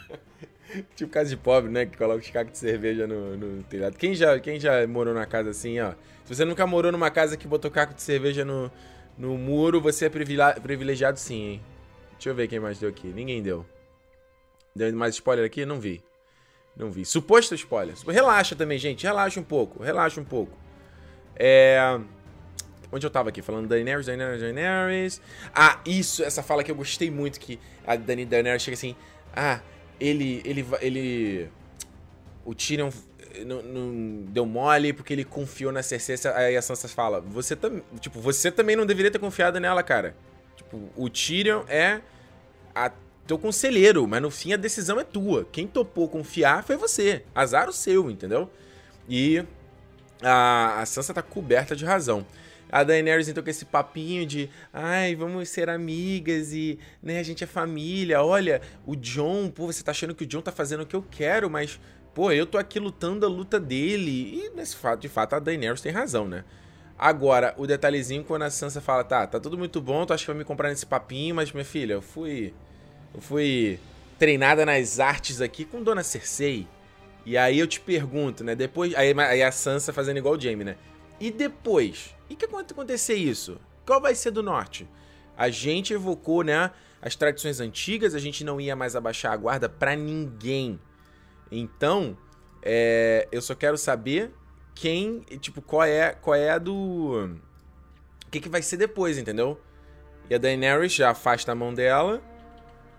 [0.96, 1.86] tipo casa de pobre, né?
[1.86, 3.96] Que coloca os cacos de cerveja no, no, telhado.
[3.96, 5.92] Quem já, quem já morou numa casa assim, ó?
[6.26, 8.72] Se você nunca morou numa casa que botou caco de cerveja no,
[9.16, 11.62] no muro, você é privilegiado sim, hein?
[12.14, 13.10] Deixa eu ver quem mais deu aqui.
[13.10, 13.64] Ninguém deu.
[14.76, 15.64] Deu mais spoiler aqui?
[15.64, 16.04] Não vi.
[16.76, 17.06] Não vi.
[17.06, 17.94] Suposto spoiler.
[18.08, 19.06] Relaxa também, gente.
[19.06, 19.84] Relaxa um pouco.
[19.84, 20.58] Relaxa um pouco.
[21.36, 22.00] É...
[22.92, 23.42] Onde eu tava aqui?
[23.42, 25.22] Falando Daenerys, Daenerys, Daenerys.
[25.54, 28.96] Ah, isso, essa fala que eu gostei muito, que a Dani Daenerys chega assim,
[29.36, 29.60] ah,
[30.00, 31.50] ele, ele, ele...
[32.46, 32.90] O Tyrion
[33.46, 36.16] não, não, deu mole porque ele confiou na Cersei.
[36.34, 40.16] Aí a Sansa fala, você também, tipo, você também não deveria ter confiado nela, cara.
[40.56, 42.02] Tipo, o Tyrion é
[42.74, 42.92] a
[43.28, 45.46] teu conselheiro, mas no fim a decisão é tua.
[45.52, 47.24] Quem topou confiar foi você.
[47.34, 48.50] Azar o seu, entendeu?
[49.08, 49.44] E
[50.22, 52.26] a, a Sansa tá coberta de razão.
[52.72, 57.44] A Daenerys então com esse papinho de, ai, vamos ser amigas e, né, a gente
[57.44, 58.24] é família.
[58.24, 61.04] Olha, o John, pô, você tá achando que o John tá fazendo o que eu
[61.10, 61.80] quero, mas,
[62.14, 64.12] pô, eu tô aqui lutando a luta dele.
[64.46, 66.44] E nesse fato, de fato, a Daenerys tem razão, né?
[66.98, 70.32] Agora, o detalhezinho quando a Sansa fala, tá, tá tudo muito bom, tu acha que
[70.32, 72.54] vai me comprar nesse papinho, mas minha filha, eu fui
[73.14, 73.80] eu fui
[74.20, 76.68] treinada nas artes aqui com Dona Cersei.
[77.26, 80.64] E aí eu te pergunto, né, depois aí, aí a Sansa fazendo igual o Jaime,
[80.64, 80.76] né?
[81.20, 82.16] E depois?
[82.30, 83.60] E que acontecer isso?
[83.86, 84.88] Qual vai ser do norte?
[85.36, 89.68] A gente evocou, né, as tradições antigas, a gente não ia mais abaixar a guarda
[89.68, 90.80] para ninguém.
[91.52, 92.18] Então,
[92.62, 94.34] é, eu só quero saber
[94.76, 97.38] quem, tipo, qual é, qual é a do
[98.26, 99.60] o que, que vai ser depois, entendeu?
[100.30, 102.22] E a Daenerys já afasta a mão dela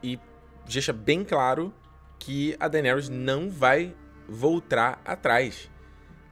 [0.03, 0.19] e
[0.67, 1.73] deixa bem claro
[2.19, 3.95] que a Daenerys não vai
[4.29, 5.71] voltar atrás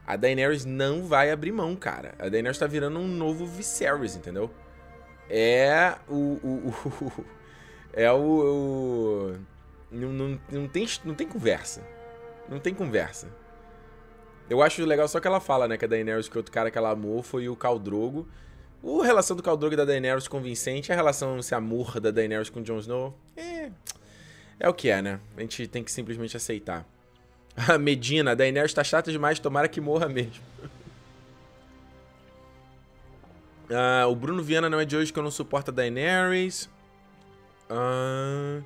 [0.09, 2.15] a Daenerys não vai abrir mão, cara.
[2.17, 4.49] A Daenerys tá virando um novo Viserys, entendeu?
[5.29, 6.39] É o.
[6.41, 7.25] o, o
[7.93, 8.17] é o.
[8.17, 9.35] o
[9.91, 11.83] não, não, não, tem, não tem conversa.
[12.49, 13.27] Não tem conversa.
[14.49, 15.77] Eu acho legal só que ela fala, né?
[15.77, 18.27] Que a Daenerys, que outro cara que ela amou foi o Caldrogo.
[18.83, 22.09] A relação do Caldrogo e da Daenerys com o Vincent, a relação, se amor da
[22.09, 23.69] Daenerys com o Jon Snow, é,
[24.59, 25.19] é o que é, né?
[25.37, 26.83] A gente tem que simplesmente aceitar.
[27.67, 30.43] A Medina, a Daenerys tá chata demais, tomara que morra mesmo.
[33.71, 36.67] Ah, o Bruno Viana não é de hoje que eu não suporto a Daenerys.
[37.69, 38.61] Ah,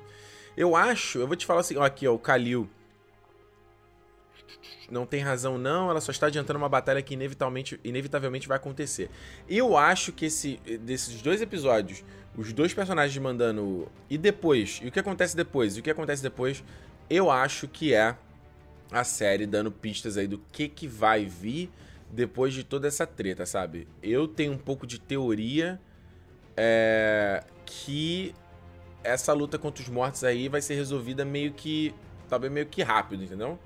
[0.56, 2.66] eu acho, eu vou te falar assim, ó, aqui, ó, o Kalil.
[4.90, 9.10] Não tem razão não, ela só está adiantando uma batalha que inevitavelmente, inevitavelmente vai acontecer.
[9.46, 12.02] Eu acho que esse, desses dois episódios,
[12.34, 13.86] os dois personagens mandando...
[14.08, 15.76] E depois, e o que acontece depois?
[15.76, 16.64] E o que acontece depois,
[17.10, 18.16] eu acho que é
[18.94, 21.70] a série dando pistas aí do que, que vai vir
[22.10, 23.88] depois de toda essa treta, sabe?
[24.02, 25.80] Eu tenho um pouco de teoria
[26.56, 28.34] é, que
[29.02, 31.94] essa luta contra os mortos aí vai ser resolvida meio que.
[32.28, 33.58] talvez meio que rápido, entendeu?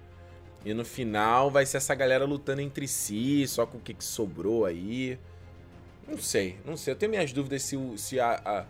[0.64, 4.04] E no final vai ser essa galera lutando entre si, só com o que, que
[4.04, 5.18] sobrou aí.
[6.06, 6.94] Não sei, não sei.
[6.94, 8.64] Eu tenho minhas dúvidas se, se, a, a,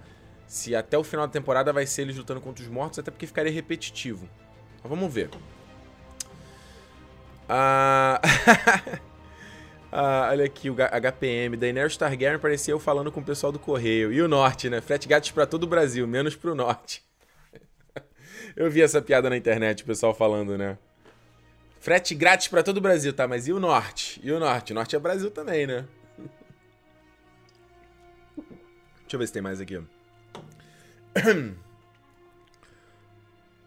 [0.46, 3.26] se até o final da temporada vai ser eles lutando contra os mortos, até porque
[3.26, 4.28] ficaria repetitivo.
[4.82, 5.30] Mas vamos ver.
[7.48, 8.20] Ah...
[9.90, 11.56] ah, olha aqui o HPM.
[11.56, 14.12] Daenerys Targaryen apareceu falando com o pessoal do Correio.
[14.12, 14.80] E o Norte, né?
[14.80, 17.02] Frete gatos para todo o Brasil, menos pro Norte.
[18.54, 20.76] Eu vi essa piada na internet, o pessoal falando, né?
[21.80, 23.26] Frete grátis para todo o Brasil, tá?
[23.26, 24.20] Mas e o Norte?
[24.22, 24.72] E o Norte?
[24.72, 25.86] O Norte é Brasil também, né?
[28.36, 29.80] Deixa eu ver se tem mais aqui.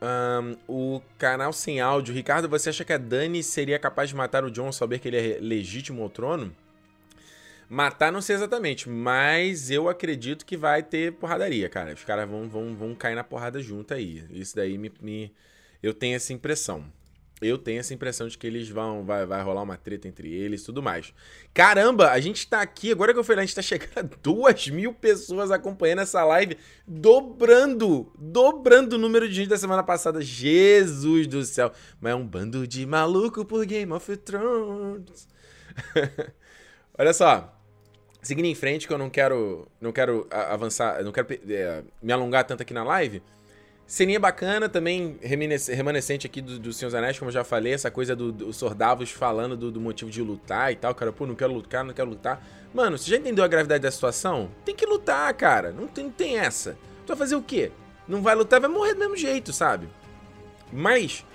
[0.02, 2.14] Um, o canal sem áudio.
[2.14, 5.18] Ricardo, você acha que a Dani seria capaz de matar o John saber que ele
[5.18, 6.56] é legítimo ao trono?
[7.70, 11.94] Matar não sei exatamente, mas eu acredito que vai ter porradaria, cara.
[11.94, 14.26] Os caras vão, vão, vão cair na porrada junto aí.
[14.32, 15.34] Isso daí me, me
[15.82, 16.84] eu tenho essa impressão
[17.42, 19.04] eu tenho essa impressão de que eles vão.
[19.04, 21.14] Vai, vai rolar uma treta entre eles e tudo mais.
[21.54, 24.68] Caramba, a gente tá aqui, agora que eu falei, a gente tá chegando a duas
[24.68, 30.22] mil pessoas acompanhando essa live, dobrando, dobrando o número de gente da semana passada.
[30.22, 31.72] Jesus do céu.
[32.00, 35.28] Mas é um bando de maluco por Game of Thrones.
[36.98, 37.58] Olha só.
[38.22, 42.46] seguindo em frente, que eu não quero, não quero avançar, não quero é, me alongar
[42.46, 43.24] tanto aqui na live.
[43.92, 47.92] Ceninha bacana, também remanescente aqui do, do Senhor dos Anéis, como eu já falei, essa
[47.92, 50.96] coisa dos do Sordavos falando do, do, motivo de lutar e tal.
[50.96, 52.42] Cara, pô, não quero lutar, não quero lutar.
[52.74, 54.50] Mano, você já entendeu a gravidade da situação?
[54.64, 55.74] Tem que lutar, cara.
[55.74, 56.78] Não tem, não tem essa.
[57.06, 57.70] Tu vai fazer o quê?
[58.08, 59.90] Não vai lutar, vai morrer do mesmo jeito, sabe?
[60.72, 61.26] Mas,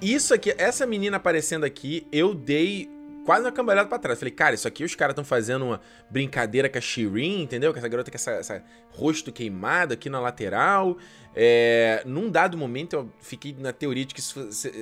[0.00, 2.88] isso aqui, essa menina aparecendo aqui, eu dei
[3.26, 4.18] quase uma cambalhada pra trás.
[4.18, 7.72] Falei, cara, isso aqui os caras estão fazendo uma brincadeira com a Shirin, entendeu?
[7.72, 10.96] Com essa garota com essa, essa rosto queimado aqui na lateral.
[11.34, 14.22] É, num dado momento eu fiquei na teoria de que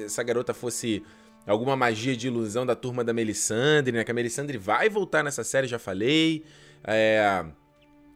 [0.05, 1.03] essa garota fosse
[1.47, 4.05] alguma magia de ilusão da turma da Melisandre, né?
[4.05, 6.45] Que a Melisandre vai voltar nessa série, já falei.
[6.85, 7.45] É,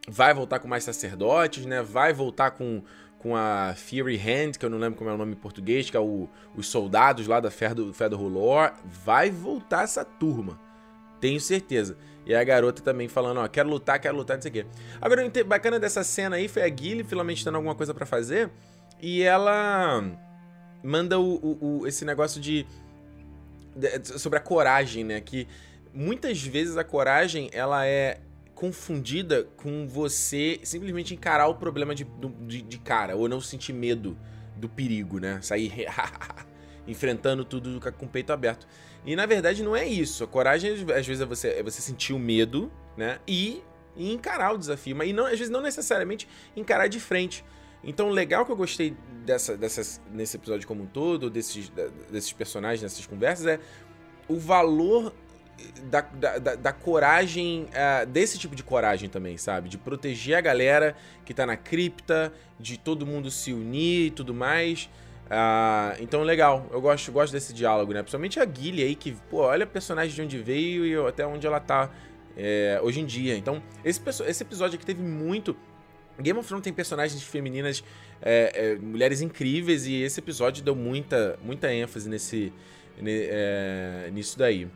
[0.07, 1.83] vai voltar com mais sacerdotes, né?
[1.83, 2.83] Vai voltar com
[3.19, 5.97] com a Fury Hand, que eu não lembro como é o nome em português, que
[5.97, 10.59] é o, os soldados lá da Fedor, Fedor Rulor, vai voltar essa turma.
[11.21, 11.97] Tenho certeza.
[12.25, 14.67] E a garota também falando, ó, quero lutar, quero lutar, não sei o quê.
[15.01, 18.51] Agora, o bacana dessa cena aí foi a Gilly finalmente tendo alguma coisa para fazer.
[19.01, 20.05] E ela
[20.83, 22.67] manda o, o, o, esse negócio de,
[23.75, 24.19] de.
[24.19, 25.21] sobre a coragem, né?
[25.21, 25.49] Que
[25.93, 28.21] muitas vezes a coragem, ela é
[28.59, 32.05] confundida com você simplesmente encarar o problema de,
[32.41, 34.19] de, de cara, ou não sentir medo
[34.57, 35.41] do perigo, né?
[35.41, 35.87] Sair
[36.85, 38.67] enfrentando tudo com o peito aberto.
[39.07, 40.25] E na verdade não é isso.
[40.25, 43.21] A coragem às vezes é você, é você sentir o medo, né?
[43.29, 43.63] E,
[43.95, 44.97] e encarar o desafio.
[44.97, 47.45] Mas não, às vezes não necessariamente encarar de frente.
[47.85, 51.71] Então, legal que eu gostei dessa, dessas, nesse episódio como um todo, desses,
[52.11, 53.61] desses personagens, nessas conversas, é
[54.27, 55.15] o valor
[55.85, 59.69] da, da, da, coragem, uh, desse tipo de coragem também, sabe?
[59.69, 64.35] De proteger a galera que tá na cripta, de todo mundo se unir e tudo
[64.35, 64.89] mais.
[65.27, 68.03] Uh, então, legal, eu gosto, gosto desse diálogo, né?
[68.03, 71.47] Principalmente a Guilherme aí, que, pô, olha a personagem de onde veio e até onde
[71.47, 71.91] ela tá
[72.37, 73.37] é, hoje em dia.
[73.37, 75.57] Então, esse, esse episódio aqui teve muito.
[76.21, 77.85] Game of Thrones tem personagens femininas,
[78.23, 82.53] é, é, mulheres incríveis, e esse episódio deu muita, muita ênfase nesse,
[83.05, 84.69] é, nisso daí.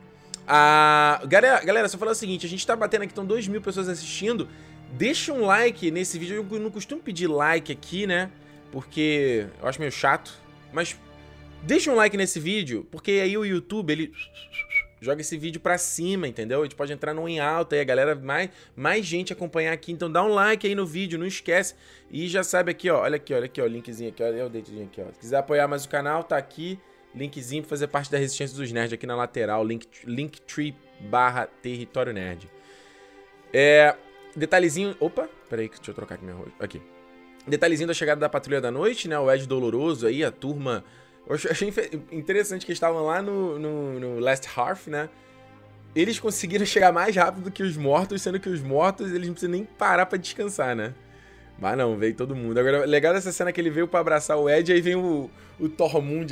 [0.45, 3.87] Galera, galera, só falar o seguinte: a gente tá batendo aqui, estão 2 mil pessoas
[3.87, 4.47] assistindo.
[4.91, 6.45] Deixa um like nesse vídeo.
[6.51, 8.29] Eu não costumo pedir like aqui, né?
[8.71, 10.33] Porque eu acho meio chato.
[10.71, 10.97] Mas
[11.63, 14.11] deixa um like nesse vídeo, porque aí o YouTube, ele
[14.99, 16.61] joga esse vídeo pra cima, entendeu?
[16.61, 19.91] A gente pode entrar no em alta aí, a galera, mais, mais gente acompanhar aqui.
[19.91, 21.75] Então dá um like aí no vídeo, não esquece.
[22.09, 24.85] E já sabe aqui, ó, olha aqui, olha aqui, ó, linkzinho aqui, olha o dedinho
[24.85, 25.11] aqui, ó.
[25.13, 26.79] Se quiser apoiar mais o canal, tá aqui
[27.15, 32.13] linkzinho pra fazer parte da Resistência dos Nerds aqui na lateral, link, linktree barra território
[32.13, 32.49] nerd.
[33.53, 33.95] É,
[34.35, 36.81] detalhezinho, opa, peraí, deixa eu trocar aqui minha roupa, aqui.
[37.47, 40.83] Detalhezinho da chegada da Patrulha da Noite, né, o Ed Doloroso aí, a turma...
[41.25, 41.73] Eu achei
[42.11, 45.09] interessante que estavam lá no, no, no Last Hearth, né,
[45.95, 49.33] eles conseguiram chegar mais rápido do que os mortos, sendo que os mortos, eles não
[49.33, 50.93] precisam nem parar para descansar, né?
[51.59, 52.57] Mas não, veio todo mundo.
[52.57, 55.69] Agora, legal dessa cena que ele veio para abraçar o Ed, aí vem o, o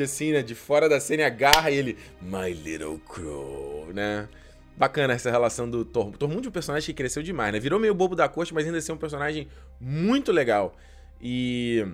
[0.03, 0.41] assim, né?
[0.41, 1.97] De fora da cena e agarra e ele.
[2.21, 4.27] My little crow, né?
[4.75, 6.17] Bacana essa relação do Tormund.
[6.17, 7.59] Tormund é um personagem que cresceu demais, né?
[7.59, 9.47] Virou meio bobo da corte, mas ainda assim é um personagem
[9.79, 10.75] muito legal.
[11.21, 11.85] E.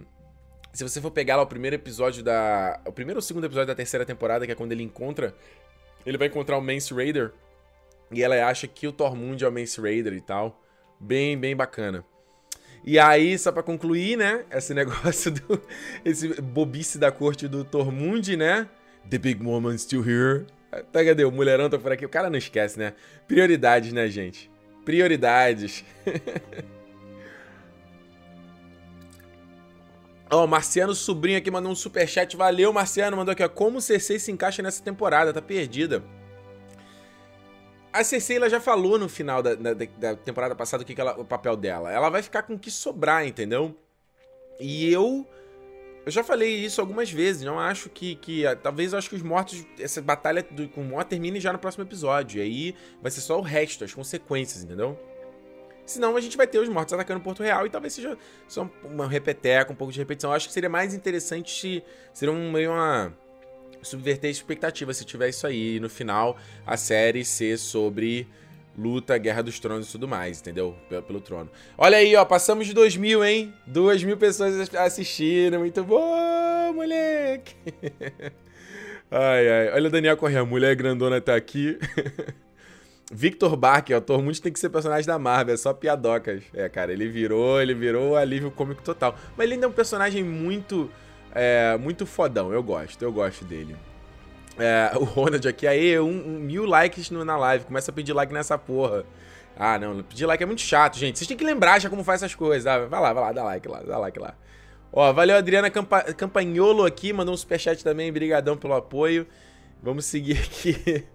[0.71, 2.79] Se você for pegar lá o primeiro episódio da.
[2.85, 5.35] O primeiro ou segundo episódio da terceira temporada, que é quando ele encontra.
[6.05, 7.33] Ele vai encontrar o Mance Raider.
[8.09, 10.63] E ela acha que o Tormund é o Mance Raider e tal.
[10.97, 12.05] Bem, bem bacana.
[12.85, 14.45] E aí, só pra concluir, né?
[14.51, 15.61] Esse negócio do.
[16.03, 18.67] Esse bobice da corte do Tormund, né?
[19.09, 20.45] The Big Woman still here.
[20.91, 21.23] Tá, cadê?
[21.23, 22.05] O mulherão tá por aqui.
[22.05, 22.93] O cara não esquece, né?
[23.27, 24.49] Prioridades, né, gente?
[24.83, 25.83] Prioridades.
[30.29, 32.35] Ó, oh, Marciano Sobrinho aqui mandou um superchat.
[32.35, 33.15] Valeu, Marciano.
[33.15, 33.47] Mandou aqui, ó.
[33.47, 35.31] Como Cersei se encaixa nessa temporada?
[35.31, 36.03] Tá perdida.
[37.97, 41.01] A Cersei ela já falou no final da, da, da temporada passada o que, que
[41.01, 41.91] ela, o papel dela.
[41.91, 43.75] Ela vai ficar com o que sobrar, entendeu?
[44.59, 45.27] E eu.
[46.05, 47.41] Eu já falei isso algumas vezes.
[47.41, 48.13] Não acho que.
[48.15, 49.65] que talvez eu acho que os mortos.
[49.79, 52.37] Essa batalha do, com o morto termine já no próximo episódio.
[52.37, 54.95] E aí vai ser só o resto, as consequências, entendeu?
[55.83, 58.15] Senão a gente vai ter os mortos atacando Porto Real e talvez seja
[58.47, 60.29] só uma repeteca, um pouco de repetição.
[60.29, 61.83] Eu acho que seria mais interessante se.
[62.13, 63.11] Seria um, meio uma
[63.87, 65.77] subverter a expectativa se tiver isso aí.
[65.77, 68.27] E no final, a série ser sobre
[68.77, 70.75] luta, Guerra dos Tronos e tudo mais, entendeu?
[70.87, 71.49] Pelo, trono.
[71.77, 73.53] Olha aí, ó, passamos de 2 mil, hein?
[73.65, 77.55] 2 mil pessoas assistindo, muito bom, moleque!
[79.09, 81.79] ai, ai, olha o Daniel Corrêa, mulher grandona tá aqui.
[83.11, 86.43] Victor Barker, autor muito tem que ser personagem da Marvel, é só piadocas.
[86.53, 89.17] É, cara, ele virou, ele virou alívio cômico total.
[89.35, 90.91] Mas ele ainda é um personagem muito
[91.33, 93.75] é, muito fodão, eu gosto, eu gosto dele.
[94.57, 98.13] É, o Ronald aqui, aí, um, um, mil likes no, na live, começa a pedir
[98.13, 99.05] like nessa porra.
[99.55, 101.17] Ah, não, pedir like é muito chato, gente.
[101.17, 102.63] Vocês têm que lembrar já como faz essas coisas.
[102.63, 104.35] Vai lá, vai lá, dá like lá, dá like lá.
[104.91, 109.27] Ó, valeu Adriana Campa Campanholo aqui, mandou um superchat também, brigadão pelo apoio.
[109.81, 111.05] Vamos seguir aqui.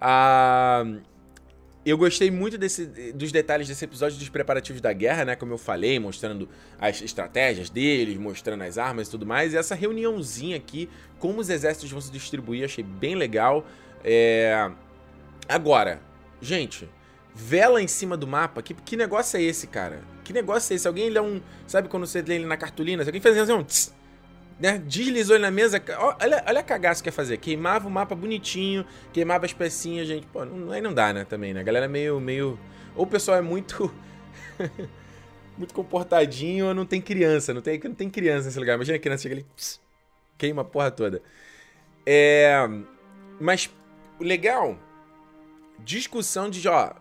[0.00, 0.84] ah,
[1.84, 5.36] eu gostei muito desse, dos detalhes desse episódio dos preparativos da guerra, né?
[5.36, 6.48] Como eu falei, mostrando
[6.80, 9.52] as estratégias deles, mostrando as armas e tudo mais.
[9.52, 13.66] E essa reuniãozinha aqui, como os exércitos vão se distribuir, achei bem legal.
[14.04, 14.70] É...
[15.48, 16.00] Agora,
[16.40, 16.88] gente,
[17.34, 20.02] vela em cima do mapa, que, que negócio é esse, cara?
[20.22, 20.86] Que negócio é esse?
[20.86, 21.40] Alguém lê um.
[21.66, 23.02] Sabe quando você lê ele na cartolina?
[23.02, 23.64] Se alguém fazia assim, um.
[23.64, 23.92] Tss,
[24.58, 24.78] né?
[24.78, 25.82] Deslizou ele na mesa.
[26.20, 27.36] Olha, olha a cagaça que ia fazer.
[27.38, 30.26] Queimava o mapa bonitinho, queimava as pecinhas, gente.
[30.26, 31.24] Pô, não, aí não dá, né?
[31.24, 31.60] Também, né?
[31.60, 32.20] A galera é meio.
[32.20, 32.58] meio...
[32.94, 33.92] Ou o pessoal é muito.
[35.56, 37.52] muito comportadinho ou não tem criança.
[37.52, 38.74] Não tem, não tem criança nesse lugar.
[38.74, 39.46] Imagina a criança chega ali.
[39.56, 39.80] Pss,
[40.38, 41.22] queima a porra toda.
[42.06, 42.56] É.
[43.40, 43.70] Mas
[44.20, 44.78] legal.
[45.78, 46.92] Discussão de, ó.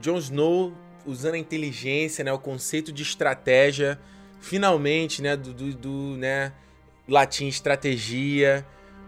[0.00, 0.72] Jon Snow
[1.06, 2.32] usando a inteligência, né?
[2.32, 3.98] O conceito de estratégia.
[4.40, 5.36] Finalmente, né?
[5.36, 6.52] do, do, do né?
[7.08, 8.66] Latim estratégia.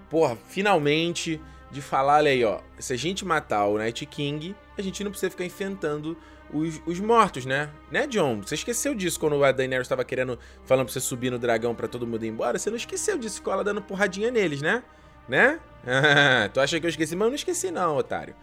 [0.08, 1.40] Porra, finalmente
[1.70, 2.60] de falar, olha aí, ó.
[2.78, 6.16] Se a gente matar o Night King, a gente não precisa ficar enfrentando
[6.52, 7.70] os, os mortos, né?
[7.90, 8.42] Né, John?
[8.42, 11.86] Você esqueceu disso quando a Daenerys estava querendo, falando pra você subir no dragão para
[11.86, 12.58] todo mundo ir embora?
[12.58, 14.82] Você não esqueceu disso, ficou ela dando porradinha neles, né?
[15.28, 15.60] Né?
[16.52, 17.14] tu acha que eu esqueci?
[17.14, 18.34] Mas eu não esqueci não, otário.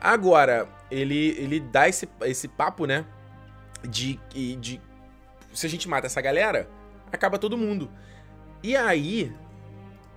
[0.00, 3.04] Agora, ele, ele dá esse, esse papo, né?
[3.86, 4.18] De,
[4.56, 4.80] de.
[5.52, 6.66] Se a gente mata essa galera,
[7.12, 7.90] acaba todo mundo.
[8.62, 9.32] E aí,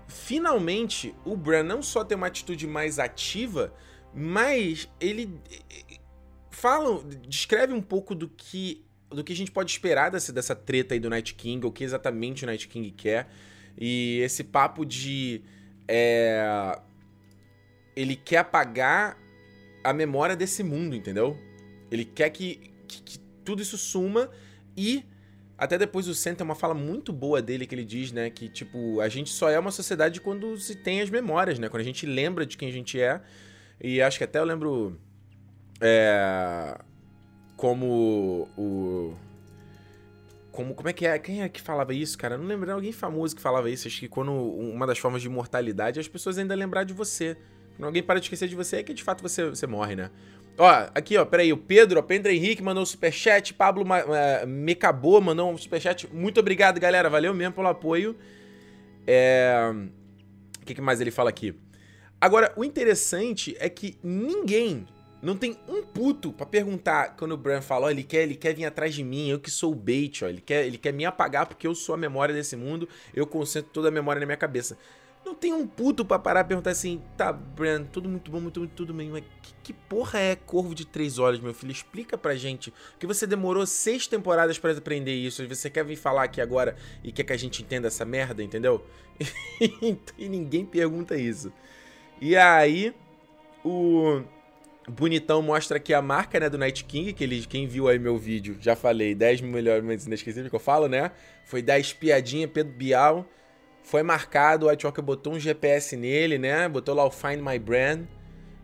[0.07, 3.73] finalmente, o Bran não só tem uma atitude mais ativa,
[4.13, 5.39] mas ele
[6.49, 10.95] fala, descreve um pouco do que do que a gente pode esperar dessa, dessa treta
[10.95, 13.29] aí do Night King, o que exatamente o Night King quer.
[13.77, 15.41] E esse papo de.
[15.87, 16.79] É,
[17.95, 19.17] ele quer apagar
[19.83, 21.37] a memória desse mundo, entendeu?
[21.91, 24.29] Ele quer que, que, que tudo isso suma
[24.75, 25.05] e
[25.63, 28.29] até depois o Sen tem uma fala muito boa dele que ele diz, né?
[28.29, 31.69] Que, tipo, a gente só é uma sociedade quando se tem as memórias, né?
[31.69, 33.21] Quando a gente lembra de quem a gente é.
[33.81, 34.99] E acho que até eu lembro.
[35.79, 36.77] É.
[37.55, 39.15] Como o.
[40.51, 41.17] Como, como é que é?
[41.17, 42.35] Quem é que falava isso, cara?
[42.35, 43.87] Eu não lembro alguém famoso que falava isso.
[43.87, 47.37] Acho que quando uma das formas de imortalidade é as pessoas ainda lembrar de você.
[47.75, 50.11] Quando alguém para de esquecer de você, é que de fato você, você morre, né?
[50.57, 55.19] Ó, aqui, ó, peraí, o Pedro, ó, Pedro Henrique mandou um superchat, Pablo uh, Mecabô
[55.19, 56.07] mandou um superchat.
[56.13, 58.15] Muito obrigado, galera, valeu mesmo pelo apoio.
[59.07, 59.55] É...
[60.61, 61.55] O que, que mais ele fala aqui?
[62.21, 64.87] Agora, o interessante é que ninguém,
[65.21, 68.53] não tem um puto para perguntar quando o Bran fala, ó, ele quer, ele quer
[68.53, 71.03] vir atrás de mim, eu que sou o bait, ó, ele quer, ele quer me
[71.03, 74.37] apagar porque eu sou a memória desse mundo, eu concentro toda a memória na minha
[74.37, 74.77] cabeça.
[75.25, 78.59] Não tem um puto pra parar e perguntar assim, tá, Bran, tudo muito bom, muito,
[78.59, 81.71] muito tudo bem, mas que, que, porra é Corvo de Três Olhos, meu filho?
[81.71, 82.73] Explica pra gente.
[82.91, 87.11] Porque você demorou seis temporadas para aprender isso, você quer vir falar aqui agora e
[87.11, 88.85] quer que a gente entenda essa merda, entendeu?
[90.17, 91.53] e ninguém pergunta isso.
[92.19, 92.93] E aí,
[93.63, 94.21] o
[94.89, 98.17] bonitão mostra aqui a marca, né, do Night King, que ele, quem viu aí meu
[98.17, 101.11] vídeo, já falei, 10 melhores momentos inesquecíveis que eu falo, né?
[101.45, 103.25] Foi dar espiadinha, Pedro Bial
[103.83, 106.67] foi marcado, o White Walker botou um GPS nele, né?
[106.67, 108.05] Botou lá o Find My Brand,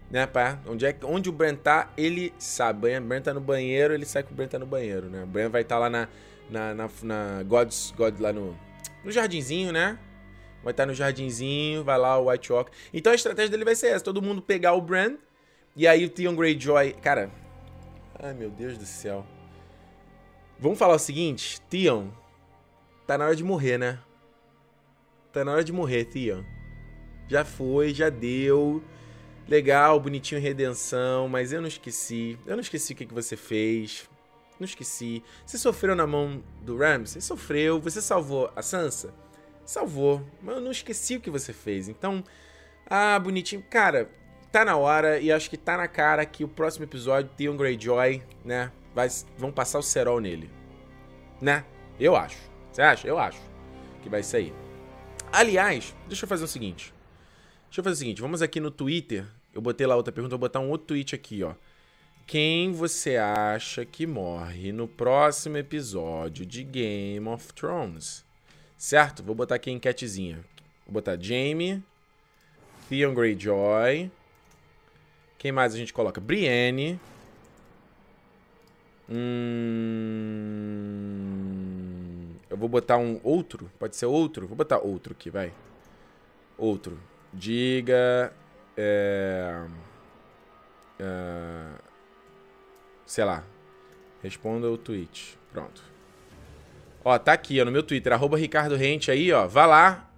[0.10, 0.60] né, pá?
[0.66, 2.98] Onde, é, onde o Brand tá, ele sabe.
[2.98, 5.24] O Brand tá no banheiro, ele sabe que o Brand tá no banheiro, né?
[5.24, 6.08] O Brand vai estar tá lá na,
[6.50, 8.58] na, na, na God's, God, lá no,
[9.04, 10.00] no jardinzinho, né?
[10.64, 12.72] Vai estar tá no jardinzinho, vai lá o White Walker.
[12.94, 15.18] Então a estratégia dele vai ser essa, todo mundo pegar o Brand,
[15.76, 16.94] e aí o Theon Greyjoy...
[16.94, 17.30] Cara,
[18.18, 19.26] ai meu Deus do céu.
[20.58, 22.10] Vamos falar o seguinte, Theon,
[23.06, 24.00] tá na hora de morrer, né?
[25.32, 26.44] Tá na hora de morrer, Theon.
[27.28, 28.84] Já foi, já deu.
[29.48, 32.38] Legal, bonitinho redenção, mas eu não esqueci.
[32.46, 34.10] Eu não esqueci o que, que você fez.
[34.60, 35.24] Não esqueci.
[35.46, 37.22] Você sofreu na mão do Ramsay?
[37.22, 37.80] Sofreu.
[37.80, 39.14] Você salvou a Sansa?
[39.66, 40.26] Salvou.
[40.42, 41.88] Mas eu não esqueci o que você fez.
[41.88, 42.24] Então,
[42.90, 43.64] ah, bonitinho.
[43.70, 44.10] Cara,
[44.52, 48.24] tá na hora e acho que tá na cara que o próximo episódio, Theon Greyjoy,
[48.44, 48.72] né?
[48.94, 49.08] Vai,
[49.38, 50.50] vão passar o cerol nele.
[51.40, 51.64] Né?
[52.00, 52.38] Eu acho.
[52.72, 53.08] Você acha?
[53.08, 53.40] Eu acho
[54.02, 54.54] que vai sair.
[55.32, 56.94] Aliás, deixa eu fazer o seguinte.
[57.68, 59.26] Deixa eu fazer o seguinte, vamos aqui no Twitter.
[59.54, 61.54] Eu botei lá outra pergunta, vou botar um outro tweet aqui, ó.
[62.26, 68.24] Quem você acha que morre no próximo episódio de Game of Thrones?
[68.78, 69.24] Certo?
[69.24, 70.40] Vou botar aqui a enquetezinha.
[70.86, 71.84] Vou botar Jamie,
[72.88, 74.12] Theon Greyjoy.
[75.38, 76.22] Quem mais a gente coloca?
[76.22, 77.00] Brienne.
[79.10, 80.30] Hum...
[82.50, 83.72] Eu vou botar um outro.
[83.78, 84.48] Pode ser outro?
[84.48, 85.54] Vou botar outro aqui, vai.
[86.58, 87.00] Outro.
[87.34, 88.34] Diga.
[88.76, 89.66] É,
[91.00, 91.66] é,
[93.06, 93.44] sei lá.
[94.24, 95.38] Responda o tweet.
[95.52, 95.84] Pronto.
[97.04, 99.48] Ó, tá aqui, ó, no meu Twitter, arroba Ricardo Rente aí, ó.
[99.48, 100.10] Vá lá.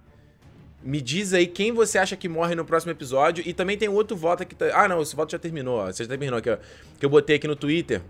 [0.82, 3.44] Me diz aí quem você acha que morre no próximo episódio.
[3.46, 4.56] E também tem outro voto aqui.
[4.74, 5.86] Ah, não, esse voto já terminou, ó.
[5.86, 6.58] Você já terminou aqui, ó.
[6.98, 8.02] Que eu botei aqui no Twitter.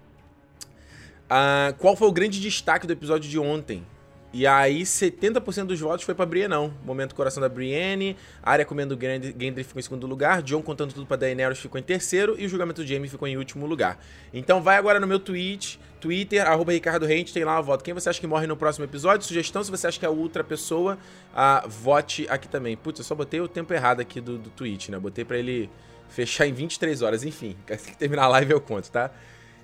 [1.29, 3.87] Ah, qual foi o grande destaque do episódio de ontem?
[4.33, 9.63] E aí, 70% dos votos foi pra Brienne, Momento coração da Brienne, área comendo Gendry
[9.63, 12.83] ficou em segundo lugar, John contando tudo pra Daenerys ficou em terceiro e o julgamento
[12.83, 14.03] do Jaime ficou em último lugar.
[14.33, 17.85] Então vai agora no meu tweet, Twitter, arroba Ricardo tem lá o voto.
[17.85, 19.27] Quem você acha que morre no próximo episódio?
[19.27, 20.99] Sugestão, se você acha que é outra pessoa,
[21.33, 22.75] uh, vote aqui também.
[22.75, 24.99] Putz, eu só botei o tempo errado aqui do, do tweet, né?
[24.99, 25.71] Botei pra ele
[26.09, 27.55] fechar em 23 horas, enfim.
[27.71, 29.11] Assim que terminar a live eu conto, tá?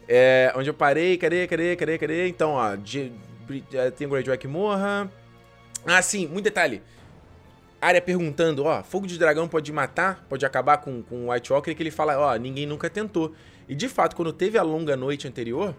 [0.07, 2.29] É, onde eu parei, cadê, cadê, cadê, cadê?
[2.29, 3.13] Então, ó, de,
[3.97, 5.11] tem o Greyjoy que morra.
[5.87, 6.83] Ah, sim, muito detalhe.
[7.81, 11.75] Arya perguntando, ó, fogo de dragão pode matar, pode acabar com, com o White Walker,
[11.75, 13.33] que ele fala, ó, ninguém nunca tentou.
[13.69, 15.75] E de fato, quando teve a longa noite anterior,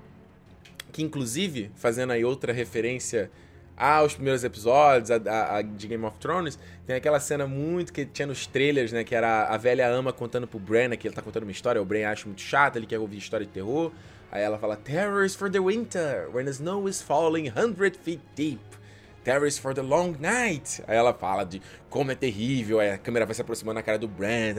[0.91, 3.29] que inclusive, fazendo aí outra referência
[3.75, 8.05] aos primeiros episódios a, a, a, de Game of Thrones, tem aquela cena muito que
[8.05, 11.21] tinha nos trailers, né, que era a velha ama contando pro Bran, que ele tá
[11.21, 13.91] contando uma história, o Bran acha muito chato, ele quer ouvir história de terror,
[14.31, 18.59] Aí ela fala: Terrors for the winter, when the snow is falling hundred feet deep.
[19.23, 20.81] Terrors for the long night.
[20.87, 23.97] Aí ela fala de como é terrível, aí a câmera vai se aproximando na cara
[23.97, 24.57] do Brand.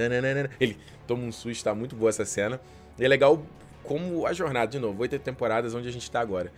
[0.61, 2.61] Ele toma um susto, tá muito boa essa cena.
[2.99, 3.43] E é legal
[3.83, 6.53] como a jornada, de novo, oito temporadas onde a gente tá agora.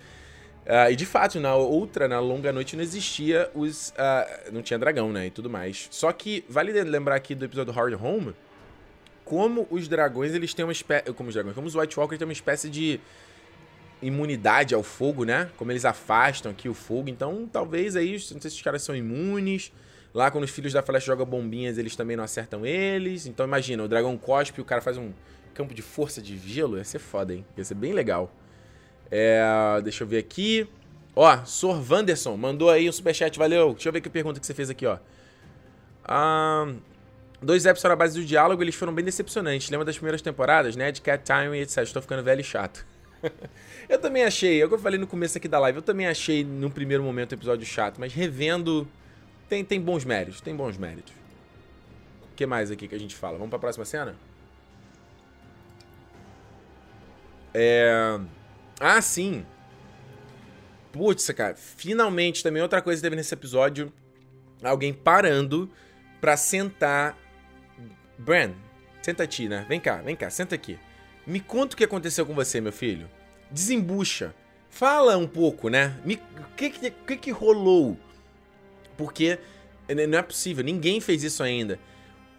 [0.66, 3.90] Uh, e de fato, na outra, na longa noite, não existia os.
[3.90, 5.26] Uh, não tinha dragão, né?
[5.26, 5.88] E tudo mais.
[5.90, 8.34] Só que vale lembrar aqui do episódio Hard Home
[9.24, 11.12] como os dragões, eles têm uma espécie...
[11.12, 13.00] Como os dragões, como os White Walkers têm uma espécie de
[14.02, 15.48] imunidade ao fogo, né?
[15.56, 17.08] Como eles afastam aqui o fogo.
[17.08, 19.72] Então, talvez aí, não sei se caras são imunes.
[20.12, 23.26] Lá, quando os filhos da Flecha jogam bombinhas, eles também não acertam eles.
[23.26, 25.12] Então, imagina, o dragão cospe e o cara faz um
[25.54, 26.76] campo de força de gelo.
[26.76, 27.46] Ia ser foda, hein?
[27.56, 28.30] Ia ser bem legal.
[29.10, 29.40] É,
[29.82, 30.68] deixa eu ver aqui.
[31.14, 33.72] Ó, Sor Wanderson mandou aí um superchat, valeu.
[33.72, 34.98] Deixa eu ver que pergunta que você fez aqui, ó.
[36.04, 36.74] Ah,
[37.42, 39.68] Dois episódios à base do diálogo, eles foram bem decepcionantes.
[39.68, 40.92] Lembra das primeiras temporadas, né?
[40.92, 41.78] De Cat Time e etc.
[41.78, 42.86] Estou ficando velho e chato.
[43.88, 46.06] eu também achei, é o que eu falei no começo aqui da live, eu também
[46.06, 48.88] achei no primeiro momento o episódio chato, mas revendo
[49.48, 51.12] tem, tem bons méritos, tem bons méritos.
[52.32, 53.34] O que mais aqui que a gente fala?
[53.34, 54.14] Vamos para a próxima cena?
[57.54, 58.18] É...
[58.80, 59.44] Ah, sim.
[60.90, 63.92] Putz, cara, finalmente também outra coisa teve nesse episódio,
[64.62, 65.70] alguém parando
[66.20, 67.16] para sentar
[68.22, 68.52] Bran,
[69.02, 69.66] senta aqui, né?
[69.68, 70.78] Vem cá, vem cá, senta aqui.
[71.26, 73.10] Me conta o que aconteceu com você, meu filho.
[73.50, 74.34] Desembucha.
[74.70, 75.96] Fala um pouco, né?
[76.04, 77.98] O que, que, que, que rolou?
[78.96, 79.38] Porque
[79.88, 81.78] não é possível, ninguém fez isso ainda.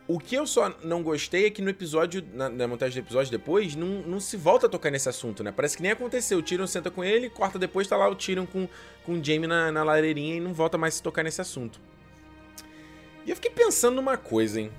[0.08, 3.32] O que eu só não gostei é que no episódio, na, na, montagem do episódio
[3.32, 5.52] depois, não, não se volta a tocar nesse assunto, né?
[5.52, 6.40] Parece que nem aconteceu.
[6.40, 8.68] O Tyrion senta com ele, corta depois, tá lá o Tyrion com,
[9.06, 11.80] com o Jaime na, na lareirinha e não volta mais a se tocar nesse assunto.
[13.26, 14.72] E eu fiquei pensando numa coisa, hein?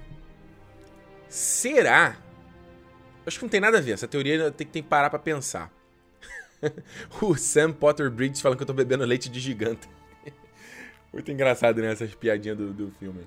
[1.35, 2.17] Será?
[3.27, 3.91] Acho que não tem nada a ver.
[3.91, 5.69] Essa teoria tem que, parar pra pensar.
[7.21, 9.89] o Sam Potter Bridges falando que eu tô bebendo leite de gigante.
[11.13, 11.91] Muito engraçado, né?
[11.91, 13.27] Essas piadinhas do, do filme.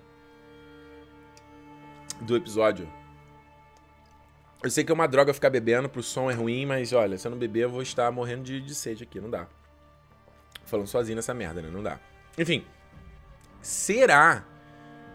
[2.22, 2.88] Do episódio.
[4.64, 7.28] Eu sei que é uma droga ficar bebendo, pro som é ruim, mas olha, se
[7.28, 9.20] eu não beber, eu vou estar morrendo de, de sede aqui.
[9.20, 9.50] Não dá.
[10.64, 11.70] Falando sozinho nessa merda, né?
[11.70, 12.00] Não dá.
[12.38, 12.66] Enfim.
[13.62, 14.46] Será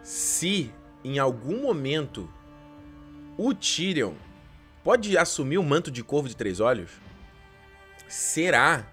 [0.02, 0.70] se
[1.02, 2.28] em algum momento
[3.36, 4.14] o Tyrion
[4.84, 6.90] pode assumir o manto de corvo de três olhos?
[8.08, 8.86] Será?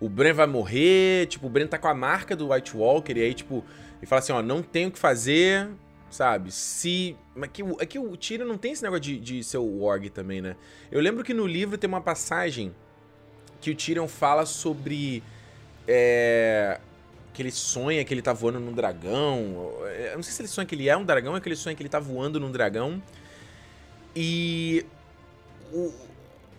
[0.00, 3.22] O Bran vai morrer, tipo, o Bran tá com a marca do White Walker, e
[3.22, 3.64] aí, tipo,
[3.98, 5.68] ele fala assim, ó, não tem o que fazer,
[6.10, 6.50] sabe?
[6.50, 7.16] Se...
[7.36, 10.10] Mas que, é que o Tyrion não tem esse negócio de, de ser o Warg
[10.10, 10.56] também, né?
[10.90, 12.74] Eu lembro que no livro tem uma passagem
[13.60, 15.22] que o Tyrion fala sobre...
[15.86, 16.80] É,
[17.32, 19.72] que ele sonha que ele tá voando num dragão.
[20.10, 21.74] Eu não sei se ele sonha que ele é um dragão ou que ele sonha
[21.74, 23.02] que ele tá voando num dragão.
[24.14, 24.84] E.
[25.72, 25.92] O...